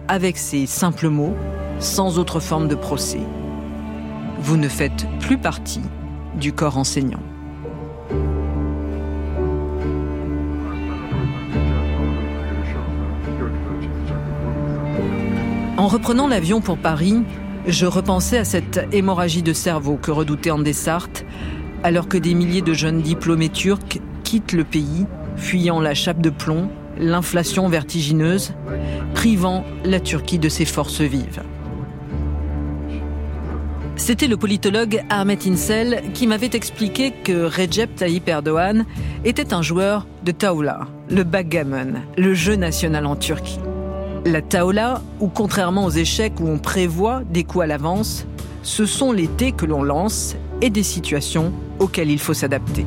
avec 0.07 0.37
ces 0.37 0.67
simples 0.67 1.09
mots, 1.09 1.35
sans 1.81 2.19
autre 2.19 2.41
forme 2.41 2.69
de 2.69 2.75
procès. 2.75 3.23
Vous 4.39 4.57
ne 4.57 4.69
faites 4.69 5.07
plus 5.21 5.39
partie 5.39 5.83
du 6.39 6.53
corps 6.53 6.79
enseignant. 6.79 7.23
En 15.77 15.89
reprenant 15.89 16.29
l'avion 16.29 16.61
pour 16.61 16.79
Paris, 16.79 17.25
je 17.67 17.87
repensais 17.87 18.39
à 18.39 18.45
cette 18.45 18.87
hémorragie 18.93 19.43
de 19.43 19.53
cerveau 19.53 19.97
que 20.01 20.13
redoutait 20.13 20.53
Andessart, 20.53 21.11
alors 21.83 22.07
que 22.07 22.17
des 22.17 22.35
milliers 22.35 22.63
de 22.63 22.73
jeunes 22.73 23.03
diplômés 23.03 23.49
turcs 23.49 24.01
quittent 24.23 24.53
le 24.53 24.63
pays, 24.63 25.07
fuyant 25.37 25.81
la 25.81 25.95
chape 25.95 26.21
de 26.21 26.31
plomb, 26.31 26.71
l'inflation 26.97 27.69
vertigineuse, 27.69 28.55
privant 29.15 29.65
la 29.85 29.99
Turquie 29.99 30.39
de 30.39 30.49
ses 30.49 30.65
forces 30.65 31.01
vives. 31.01 31.43
C'était 33.97 34.29
le 34.29 34.37
politologue 34.37 35.03
Ahmet 35.11 35.39
Insel 35.47 36.03
qui 36.15 36.29
m'avait 36.29 36.51
expliqué 36.53 37.13
que 37.25 37.47
Recep 37.47 37.97
Tayyip 37.97 38.29
Erdogan 38.29 38.85
était 39.25 39.53
un 39.53 39.63
joueur 39.63 40.07
de 40.23 40.31
Taoula, 40.31 40.87
le 41.11 41.25
backgammon, 41.25 41.95
le 42.17 42.35
jeu 42.35 42.55
national 42.55 43.07
en 43.07 43.17
Turquie. 43.17 43.59
La 44.27 44.41
taola, 44.41 45.03
ou 45.21 45.29
contrairement 45.29 45.85
aux 45.85 45.91
échecs 45.91 46.41
où 46.41 46.49
on 46.49 46.57
prévoit 46.57 47.23
des 47.31 47.45
coups 47.45 47.65
à 47.65 47.67
l'avance, 47.67 48.27
ce 48.63 48.87
sont 48.87 49.13
les 49.13 49.29
thés 49.29 49.53
que 49.53 49.67
l'on 49.67 49.83
lance 49.83 50.35
et 50.63 50.71
des 50.71 50.83
situations 50.83 51.53
auxquelles 51.79 52.11
il 52.11 52.19
faut 52.19 52.33
s'adapter. 52.33 52.87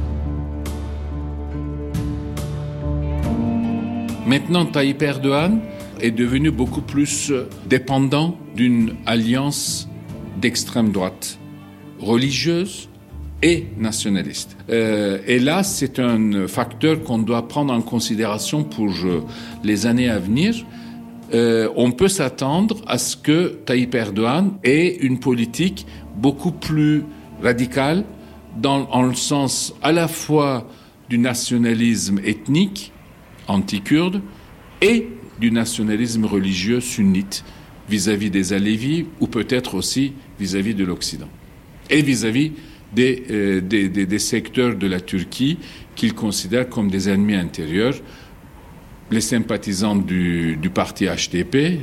Maintenant, 4.26 4.66
Tayyip 4.66 5.00
Erdogan 5.04 5.60
est 6.02 6.10
devenu 6.10 6.50
beaucoup 6.50 6.82
plus 6.82 7.32
dépendant 7.68 8.36
d'une 8.56 8.96
alliance 9.06 9.88
d'extrême 10.42 10.92
droite, 10.92 11.38
religieuse 12.00 12.90
et 13.44 13.68
nationaliste. 13.78 14.58
Euh, 14.72 15.20
et 15.28 15.38
là, 15.38 15.62
c'est 15.62 16.00
un 16.00 16.48
facteur 16.48 17.04
qu'on 17.04 17.20
doit 17.20 17.48
prendre 17.48 17.72
en 17.72 17.82
considération 17.82 18.64
pour 18.64 18.92
les 19.64 19.86
années 19.86 20.10
à 20.10 20.18
venir 20.18 20.66
euh, 21.34 21.70
on 21.76 21.92
peut 21.92 22.08
s'attendre 22.08 22.82
à 22.88 22.98
ce 22.98 23.18
que 23.18 23.60
Tayyip 23.66 23.94
Erdogan 23.96 24.54
ait 24.64 24.96
une 25.02 25.20
politique 25.20 25.86
beaucoup 26.16 26.52
plus 26.52 27.04
radicale 27.42 28.06
dans 28.58 28.90
en 28.90 29.04
le 29.04 29.14
sens 29.14 29.74
à 29.82 29.92
la 29.92 30.08
fois 30.08 30.68
du 31.10 31.18
nationalisme 31.18 32.20
ethnique 32.24 32.92
anti-kurde 33.48 34.22
et 34.82 35.08
du 35.40 35.52
nationalisme 35.52 36.26
religieux 36.26 36.80
sunnite 36.80 37.44
vis-à-vis 37.90 38.30
des 38.30 38.54
Alévis 38.54 39.06
ou 39.20 39.28
peut-être 39.28 39.76
aussi 39.76 40.14
vis-à-vis 40.40 40.76
de 40.76 40.84
l'Occident 40.84 41.30
et 41.90 42.02
vis-à-vis 42.02 42.54
des, 42.94 43.24
euh, 43.30 44.18
secteurs 44.18 44.76
de 44.76 44.88
la 44.88 45.00
Turquie 45.00 45.58
qu'il 45.96 46.14
considère 46.14 46.70
comme 46.70 46.90
des 46.90 47.10
ennemis 47.10 47.36
intérieurs 47.36 47.96
les 49.10 49.22
sympathisants 49.22 49.96
du, 49.96 50.58
parti 50.74 51.06
HDP, 51.06 51.80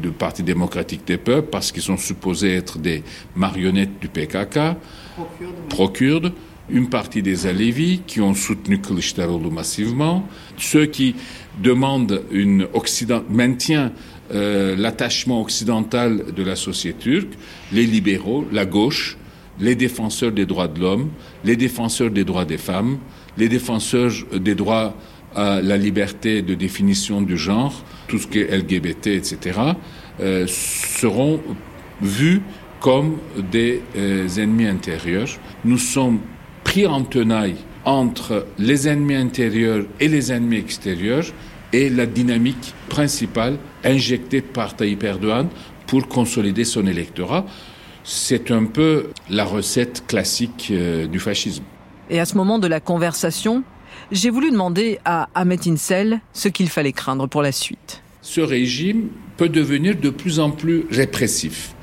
du 0.00 0.10
Parti 0.10 0.42
démocratique 0.42 1.06
des 1.06 1.16
peuples, 1.16 1.48
parce 1.50 1.72
qu'ils 1.72 1.82
sont 1.82 1.96
supposés 1.96 2.54
être 2.54 2.78
des 2.78 3.02
marionnettes 3.34 3.98
du 4.00 4.08
PKK, 4.08 4.76
pro-kurdes, 5.68 6.32
une 6.70 6.88
partie 6.88 7.22
des 7.22 7.46
Alevis 7.46 8.02
qui 8.06 8.20
ont 8.20 8.34
soutenu 8.34 8.80
Kılıçdaroğlu 8.80 9.50
massivement, 9.50 10.26
ceux 10.56 10.86
qui 10.86 11.14
demandent 11.62 12.22
une 12.30 12.66
Occident, 12.72 13.22
maintien 13.28 13.92
euh, 14.32 14.76
l'attachement 14.76 15.42
occidental 15.42 16.32
de 16.34 16.42
la 16.42 16.56
société 16.56 16.98
turque, 16.98 17.32
les 17.72 17.84
libéraux, 17.84 18.46
la 18.52 18.64
gauche, 18.64 19.18
les 19.60 19.74
défenseurs 19.74 20.32
des 20.32 20.46
droits 20.46 20.68
de 20.68 20.80
l'homme, 20.80 21.10
les 21.44 21.56
défenseurs 21.56 22.10
des 22.10 22.24
droits 22.24 22.44
des 22.44 22.58
femmes, 22.58 22.98
les 23.36 23.48
défenseurs 23.48 24.12
des 24.32 24.54
droits 24.54 24.94
à 25.34 25.60
la 25.60 25.76
liberté 25.76 26.42
de 26.42 26.54
définition 26.54 27.22
du 27.22 27.36
genre, 27.36 27.84
tout 28.08 28.18
ce 28.18 28.26
qui 28.26 28.40
est 28.40 28.56
LGBT, 28.56 29.08
etc., 29.08 29.58
euh, 30.20 30.46
seront 30.46 31.40
vus 32.00 32.42
comme 32.80 33.18
des 33.50 33.80
euh, 33.96 34.28
ennemis 34.36 34.66
intérieurs. 34.66 35.28
Nous 35.64 35.78
sommes 35.78 36.18
pris 36.64 36.86
en 36.86 37.02
tenaille 37.02 37.56
entre 37.84 38.46
les 38.58 38.88
ennemis 38.88 39.14
intérieurs 39.14 39.84
et 40.00 40.08
les 40.08 40.32
ennemis 40.32 40.58
extérieurs 40.58 41.26
et 41.72 41.88
la 41.88 42.06
dynamique 42.06 42.74
principale 42.88 43.58
injectée 43.84 44.42
par 44.42 44.76
Tayyip 44.76 45.02
Erdogan 45.04 45.48
pour 45.86 46.08
consolider 46.08 46.64
son 46.64 46.86
électorat. 46.86 47.44
C'est 48.04 48.50
un 48.50 48.64
peu 48.64 49.10
la 49.30 49.44
recette 49.44 50.04
classique 50.06 50.68
euh, 50.70 51.06
du 51.06 51.20
fascisme. 51.20 51.64
Et 52.10 52.20
à 52.20 52.24
ce 52.24 52.36
moment 52.36 52.58
de 52.58 52.66
la 52.66 52.80
conversation, 52.80 53.62
j'ai 54.12 54.30
voulu 54.30 54.50
demander 54.50 54.98
à 55.04 55.28
Ahmet 55.34 55.66
Insel 55.66 56.20
ce 56.32 56.48
qu'il 56.48 56.68
fallait 56.68 56.92
craindre 56.92 57.26
pour 57.26 57.42
la 57.42 57.50
suite. 57.50 58.02
Ce 58.20 58.40
régime 58.40 59.08
peut 59.36 59.48
devenir 59.48 59.96
de 59.96 60.10
plus 60.10 60.38
en 60.38 60.50
plus 60.50 60.84
répressif. 60.90 61.74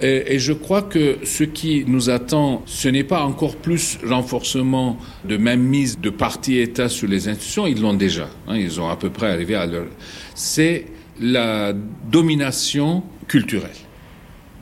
Et, 0.00 0.40
je 0.40 0.52
crois 0.52 0.82
que 0.82 1.18
ce 1.22 1.44
qui 1.44 1.84
nous 1.86 2.10
attend, 2.10 2.62
ce 2.66 2.88
n'est 2.88 3.04
pas 3.04 3.22
encore 3.22 3.54
plus 3.54 3.98
renforcement 4.04 4.98
de 5.24 5.36
même 5.36 5.62
mise 5.62 6.00
de 6.00 6.10
parti-État 6.10 6.88
sur 6.88 7.06
les 7.06 7.28
institutions, 7.28 7.68
ils 7.68 7.80
l'ont 7.80 7.94
déjà. 7.94 8.28
Hein, 8.48 8.56
ils 8.56 8.80
ont 8.80 8.88
à 8.88 8.96
peu 8.96 9.10
près 9.10 9.30
arrivé 9.30 9.54
à 9.54 9.64
leur... 9.66 9.86
C'est 10.34 10.86
la 11.20 11.72
domination 12.10 13.04
culturelle. 13.28 13.70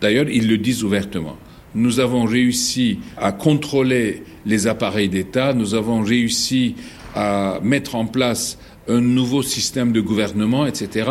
D'ailleurs, 0.03 0.29
ils 0.29 0.47
le 0.47 0.59
disent 0.59 0.85
ouvertement. 0.85 1.39
Nous 1.75 2.01
avons 2.01 2.25
réussi 2.25 2.99
à 3.16 3.33
contrôler 3.33 4.25
les 4.47 4.66
appareils 4.66 5.09
d'État, 5.09 5.53
nous 5.53 5.75
avons 5.75 6.03
réussi 6.03 6.75
à 7.14 7.61
mettre 7.62 7.95
en 7.95 8.07
place 8.07 8.59
un 8.89 9.01
nouveau 9.01 9.43
système 9.43 9.93
de 9.93 10.01
gouvernement, 10.01 10.66
etc. 10.66 11.11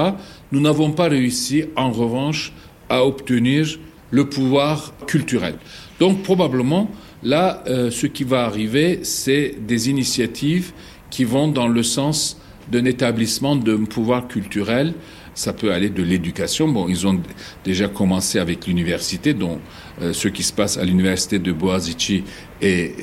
Nous 0.51 0.59
n'avons 0.59 0.91
pas 0.91 1.07
réussi, 1.07 1.65
en 1.75 1.91
revanche, 1.91 2.53
à 2.89 3.05
obtenir 3.05 3.79
le 4.11 4.25
pouvoir 4.27 4.93
culturel. 5.07 5.55
Donc 5.99 6.23
probablement, 6.23 6.89
là, 7.23 7.63
euh, 7.67 7.91
ce 7.91 8.07
qui 8.07 8.23
va 8.23 8.45
arriver, 8.45 8.99
c'est 9.03 9.55
des 9.65 9.89
initiatives 9.89 10.71
qui 11.09 11.23
vont 11.23 11.47
dans 11.47 11.67
le 11.67 11.83
sens 11.83 12.39
d'un 12.71 12.85
établissement 12.85 13.55
d'un 13.55 13.85
pouvoir 13.85 14.27
culturel. 14.27 14.93
Ça 15.39 15.53
peut 15.53 15.71
aller 15.71 15.89
de 15.89 16.03
l'éducation. 16.03 16.67
Bon, 16.67 16.89
ils 16.89 17.07
ont 17.07 17.17
déjà 17.63 17.87
commencé 17.87 18.39
avec 18.39 18.67
l'université, 18.67 19.33
dont 19.33 19.61
euh, 20.01 20.11
ce 20.11 20.27
qui 20.27 20.43
se 20.43 20.51
passe 20.51 20.77
à 20.77 20.83
l'université 20.83 21.39
de 21.39 21.53
Boazici 21.53 22.25
est 22.61 22.93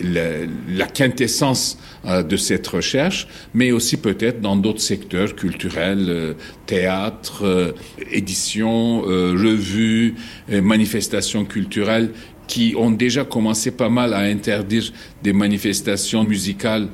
la, 0.69 0.85
quintessence 0.85 1.79
euh, 2.05 2.23
de 2.23 2.37
cette 2.37 2.67
recherche, 2.67 3.27
mais 3.55 3.73
aussi 3.73 3.97
peut-être 3.97 4.43
dans 4.43 4.55
d'autres 4.55 4.83
secteurs 4.83 5.35
culturels, 5.35 6.11
euh, 6.11 6.35
théâtre, 6.67 7.75
édition, 8.13 9.01
revues, 9.01 10.17
manifestations 10.51 11.47
culturelles 11.47 12.11
qui 12.47 12.75
ont 12.77 12.91
déjà 12.91 13.25
commencé 13.25 13.71
pas 13.71 13.89
mal 13.89 14.13
à 14.13 14.19
interdire 14.19 14.93
des 15.23 15.33
manifestations 15.33 16.25
musicales 16.25 16.89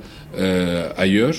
ailleurs. 0.97 1.34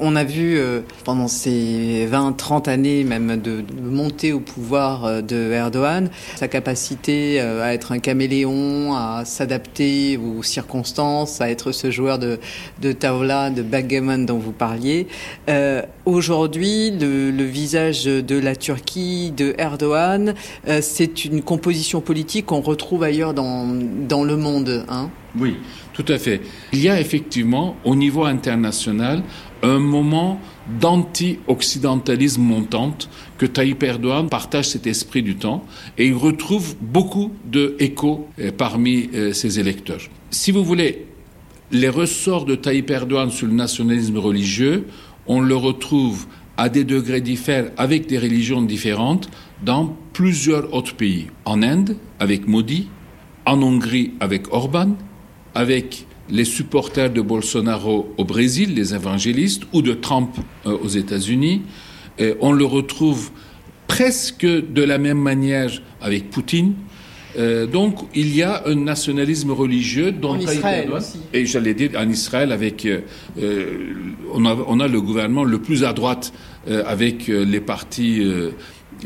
On 0.00 0.14
a 0.14 0.22
vu 0.22 0.56
euh, 0.56 0.80
pendant 1.04 1.26
ces 1.26 2.06
20-30 2.10 2.68
années 2.68 3.02
même 3.02 3.36
de, 3.40 3.64
montée 3.82 4.32
au 4.32 4.38
pouvoir 4.38 5.04
euh, 5.04 5.22
de 5.22 5.50
Erdogan, 5.50 6.08
sa 6.36 6.46
capacité 6.46 7.40
euh, 7.40 7.64
à 7.64 7.74
être 7.74 7.90
un 7.90 7.98
caméléon, 7.98 8.94
à 8.94 9.24
s'adapter 9.24 10.16
aux 10.16 10.44
circonstances, 10.44 11.40
à 11.40 11.50
être 11.50 11.72
ce 11.72 11.90
joueur 11.90 12.20
de, 12.20 12.38
de 12.80 12.92
de 12.92 13.62
backgammon 13.62 14.18
dont 14.18 14.38
vous 14.38 14.52
parliez. 14.52 15.06
Aujourd'hui, 16.04 16.90
le, 16.90 17.44
visage 17.44 18.04
de 18.04 18.38
la 18.38 18.54
Turquie, 18.54 19.32
de 19.36 19.54
Erdogan, 19.56 20.34
c'est 20.80 21.24
une 21.24 21.42
composition 21.42 22.00
politique 22.00 22.46
qu'on 22.46 22.60
retrouve 22.60 23.02
ailleurs 23.02 23.34
dans, 23.34 23.66
dans 24.08 24.24
le 24.24 24.36
monde. 24.36 24.84
Hein? 24.88 25.10
Oui, 25.38 25.56
tout 25.92 26.04
à 26.08 26.18
fait. 26.18 26.40
Il 26.72 26.80
y 26.80 26.88
a 26.88 27.00
effectivement, 27.00 27.76
au 27.84 27.94
niveau 27.94 28.24
international, 28.24 29.22
un 29.62 29.78
moment 29.78 30.40
d'anti-occidentalisme 30.80 32.42
montante 32.42 33.08
que 33.38 33.46
Tayyip 33.46 33.82
Erdogan 33.82 34.28
partage 34.28 34.68
cet 34.68 34.86
esprit 34.86 35.22
du 35.22 35.36
temps 35.36 35.64
et 35.96 36.06
il 36.06 36.14
retrouve 36.14 36.76
beaucoup 36.80 37.32
d'échos 37.44 38.28
euh, 38.38 38.50
parmi 38.56 39.10
euh, 39.14 39.32
ses 39.32 39.58
électeurs. 39.58 40.00
Si 40.30 40.52
vous 40.52 40.64
voulez, 40.64 41.06
les 41.70 41.88
ressorts 41.88 42.44
de 42.44 42.54
Tayyip 42.54 42.90
Erdogan 42.90 43.30
sur 43.30 43.46
le 43.46 43.52
nationalisme 43.52 44.18
religieux, 44.18 44.86
on 45.26 45.40
le 45.40 45.56
retrouve 45.56 46.26
à 46.56 46.68
des 46.68 46.84
degrés 46.84 47.20
différents, 47.20 47.68
avec 47.76 48.06
des 48.06 48.18
religions 48.18 48.62
différentes, 48.62 49.30
dans 49.62 49.96
plusieurs 50.12 50.74
autres 50.74 50.94
pays. 50.94 51.26
En 51.44 51.62
Inde, 51.62 51.96
avec 52.18 52.48
Modi, 52.48 52.88
en 53.46 53.62
Hongrie, 53.62 54.12
avec 54.20 54.52
Orban, 54.52 54.96
avec 55.54 56.06
les 56.30 56.44
supporters 56.44 57.10
de 57.10 57.20
Bolsonaro 57.20 58.12
au 58.16 58.24
Brésil, 58.24 58.74
les 58.74 58.94
évangélistes, 58.94 59.62
ou 59.72 59.82
de 59.82 59.94
Trump 59.94 60.30
euh, 60.66 60.76
aux 60.82 60.88
États-Unis. 60.88 61.62
on 62.40 62.52
le 62.52 62.64
retrouve 62.64 63.30
presque 63.86 64.44
de 64.44 64.82
la 64.82 64.98
même 64.98 65.18
manière 65.18 65.70
avec 66.00 66.30
Poutine. 66.30 66.74
Euh, 67.36 67.66
donc 67.66 67.98
il 68.14 68.34
y 68.34 68.42
a 68.42 68.62
un 68.66 68.74
nationalisme 68.74 69.50
religieux 69.50 70.12
dont 70.12 70.30
en 70.30 70.38
Israël 70.38 70.90
aussi. 70.90 71.18
et 71.32 71.44
j'allais 71.46 71.74
dire 71.74 71.90
en 71.96 72.08
Israël 72.08 72.52
avec 72.52 72.86
euh, 72.86 73.00
on, 74.32 74.46
a, 74.46 74.56
on, 74.66 74.80
a, 74.80 74.88
le 74.88 75.00
gouvernement 75.00 75.44
le 75.44 75.58
plus 75.58 75.84
à 75.84 75.92
droite 75.92 76.32
avec 76.66 77.28
les 77.28 77.60
partis 77.60 78.22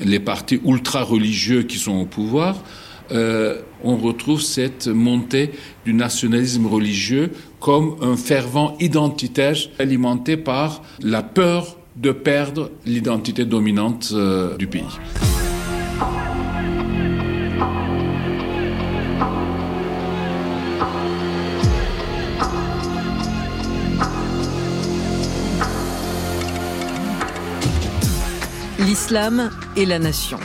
les 0.03 0.21
partis 0.21 0.61
ultra 0.65 1.03
religieux 1.03 1.63
qui 1.65 1.79
sont 1.79 1.97
au 1.97 2.07
pouvoir 2.07 2.63
euh, 3.11 3.61
on 3.83 3.97
retrouve 3.97 4.41
cette 4.41 4.87
montée 4.87 5.51
du 5.85 5.95
nationalisme 5.95 6.67
religieux 6.67 7.31
comme 7.61 7.97
un 8.01 8.17
fervent 8.17 8.77
identitaire 8.81 9.57
alimenté 9.79 10.37
par 10.37 10.83
la 11.03 11.23
peur 11.23 11.77
de 11.97 12.13
perdre 12.13 12.71
l'identité 12.87 13.45
dominante 13.45 14.11
euh, 14.13 14.57
du 14.57 14.67
pays. 14.67 14.85
L'islam 28.79 29.51
et 29.77 29.87
la 29.87 29.99
nation. 29.99 30.39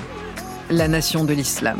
La 0.70 0.88
nation 0.88 1.24
de 1.24 1.34
l'islam 1.34 1.80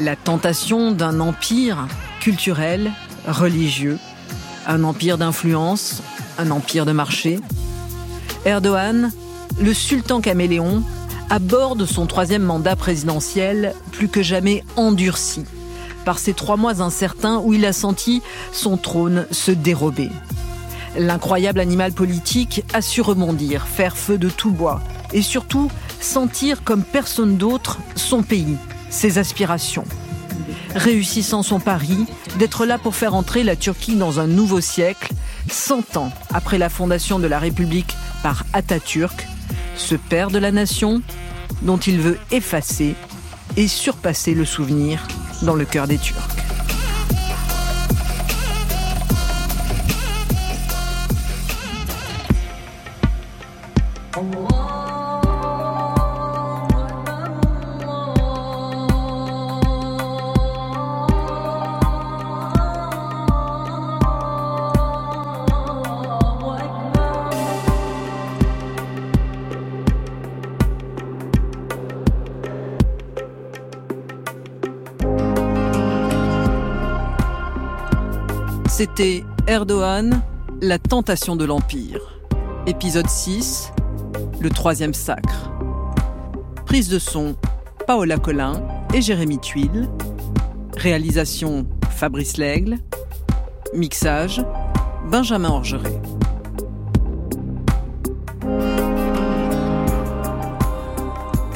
la 0.00 0.16
tentation 0.16 0.92
d'un 0.92 1.20
empire 1.20 1.86
culturel, 2.20 2.90
religieux, 3.28 3.98
un 4.66 4.82
empire 4.82 5.18
d'influence, 5.18 6.02
un 6.38 6.50
empire 6.50 6.86
de 6.86 6.92
marché. 6.92 7.38
Erdogan, 8.46 9.12
le 9.60 9.74
sultan 9.74 10.22
caméléon, 10.22 10.82
aborde 11.28 11.84
son 11.84 12.06
troisième 12.06 12.42
mandat 12.42 12.76
présidentiel 12.76 13.74
plus 13.92 14.08
que 14.08 14.22
jamais 14.22 14.64
endurci 14.76 15.44
par 16.06 16.18
ces 16.18 16.32
trois 16.32 16.56
mois 16.56 16.80
incertains 16.80 17.38
où 17.44 17.52
il 17.52 17.66
a 17.66 17.74
senti 17.74 18.22
son 18.52 18.78
trône 18.78 19.26
se 19.30 19.50
dérober. 19.50 20.08
L'incroyable 20.96 21.60
animal 21.60 21.92
politique 21.92 22.64
a 22.72 22.80
su 22.80 23.02
rebondir, 23.02 23.66
faire 23.66 23.98
feu 23.98 24.16
de 24.16 24.30
tout 24.30 24.50
bois 24.50 24.80
et 25.12 25.20
surtout 25.20 25.70
sentir 26.00 26.64
comme 26.64 26.84
personne 26.84 27.36
d'autre 27.36 27.78
son 27.96 28.22
pays, 28.22 28.56
ses 28.90 29.18
aspirations, 29.18 29.84
réussissant 30.74 31.42
son 31.42 31.60
pari 31.60 32.06
d'être 32.38 32.66
là 32.66 32.78
pour 32.78 32.94
faire 32.94 33.14
entrer 33.14 33.44
la 33.44 33.56
Turquie 33.56 33.96
dans 33.96 34.20
un 34.20 34.26
nouveau 34.26 34.60
siècle, 34.60 35.12
100 35.48 35.96
ans 35.96 36.12
après 36.32 36.58
la 36.58 36.68
fondation 36.68 37.18
de 37.18 37.26
la 37.26 37.38
République 37.38 37.96
par 38.22 38.44
Atatürk, 38.52 39.26
ce 39.76 39.94
père 39.94 40.30
de 40.30 40.38
la 40.38 40.52
nation 40.52 41.00
dont 41.62 41.78
il 41.78 42.00
veut 42.00 42.18
effacer 42.30 42.94
et 43.56 43.68
surpasser 43.68 44.34
le 44.34 44.44
souvenir 44.44 45.06
dans 45.42 45.54
le 45.54 45.64
cœur 45.64 45.86
des 45.86 45.98
Turcs. 45.98 46.39
Erdogan, 79.50 80.22
la 80.62 80.78
tentation 80.78 81.34
de 81.34 81.44
l'Empire. 81.44 82.20
Épisode 82.68 83.08
6, 83.08 83.72
le 84.40 84.48
troisième 84.48 84.94
sacre. 84.94 85.50
Prise 86.66 86.88
de 86.88 87.00
son, 87.00 87.34
Paola 87.84 88.16
Collin 88.18 88.62
et 88.94 89.02
Jérémy 89.02 89.40
Tuile. 89.40 89.90
Réalisation, 90.76 91.66
Fabrice 91.90 92.36
Lègle. 92.36 92.78
Mixage, 93.74 94.40
Benjamin 95.10 95.50
Orgeret. 95.50 96.00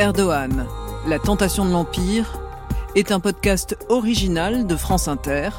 Erdogan, 0.01 0.67
la 1.07 1.21
tentation 1.21 1.65
de 1.65 1.71
l'Empire, 1.71 2.41
est 2.97 3.13
un 3.13 3.21
podcast 3.21 3.77
original 3.89 4.67
de 4.67 4.75
France 4.75 5.07
Inter 5.07 5.51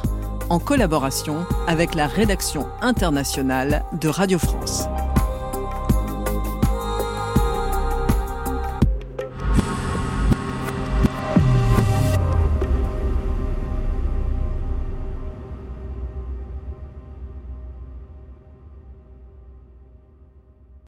en 0.50 0.60
collaboration 0.60 1.46
avec 1.68 1.96
la 1.96 2.08
rédaction 2.08 2.68
internationale 2.82 3.84
de 3.94 4.10
Radio 4.10 4.40
France. 4.40 4.88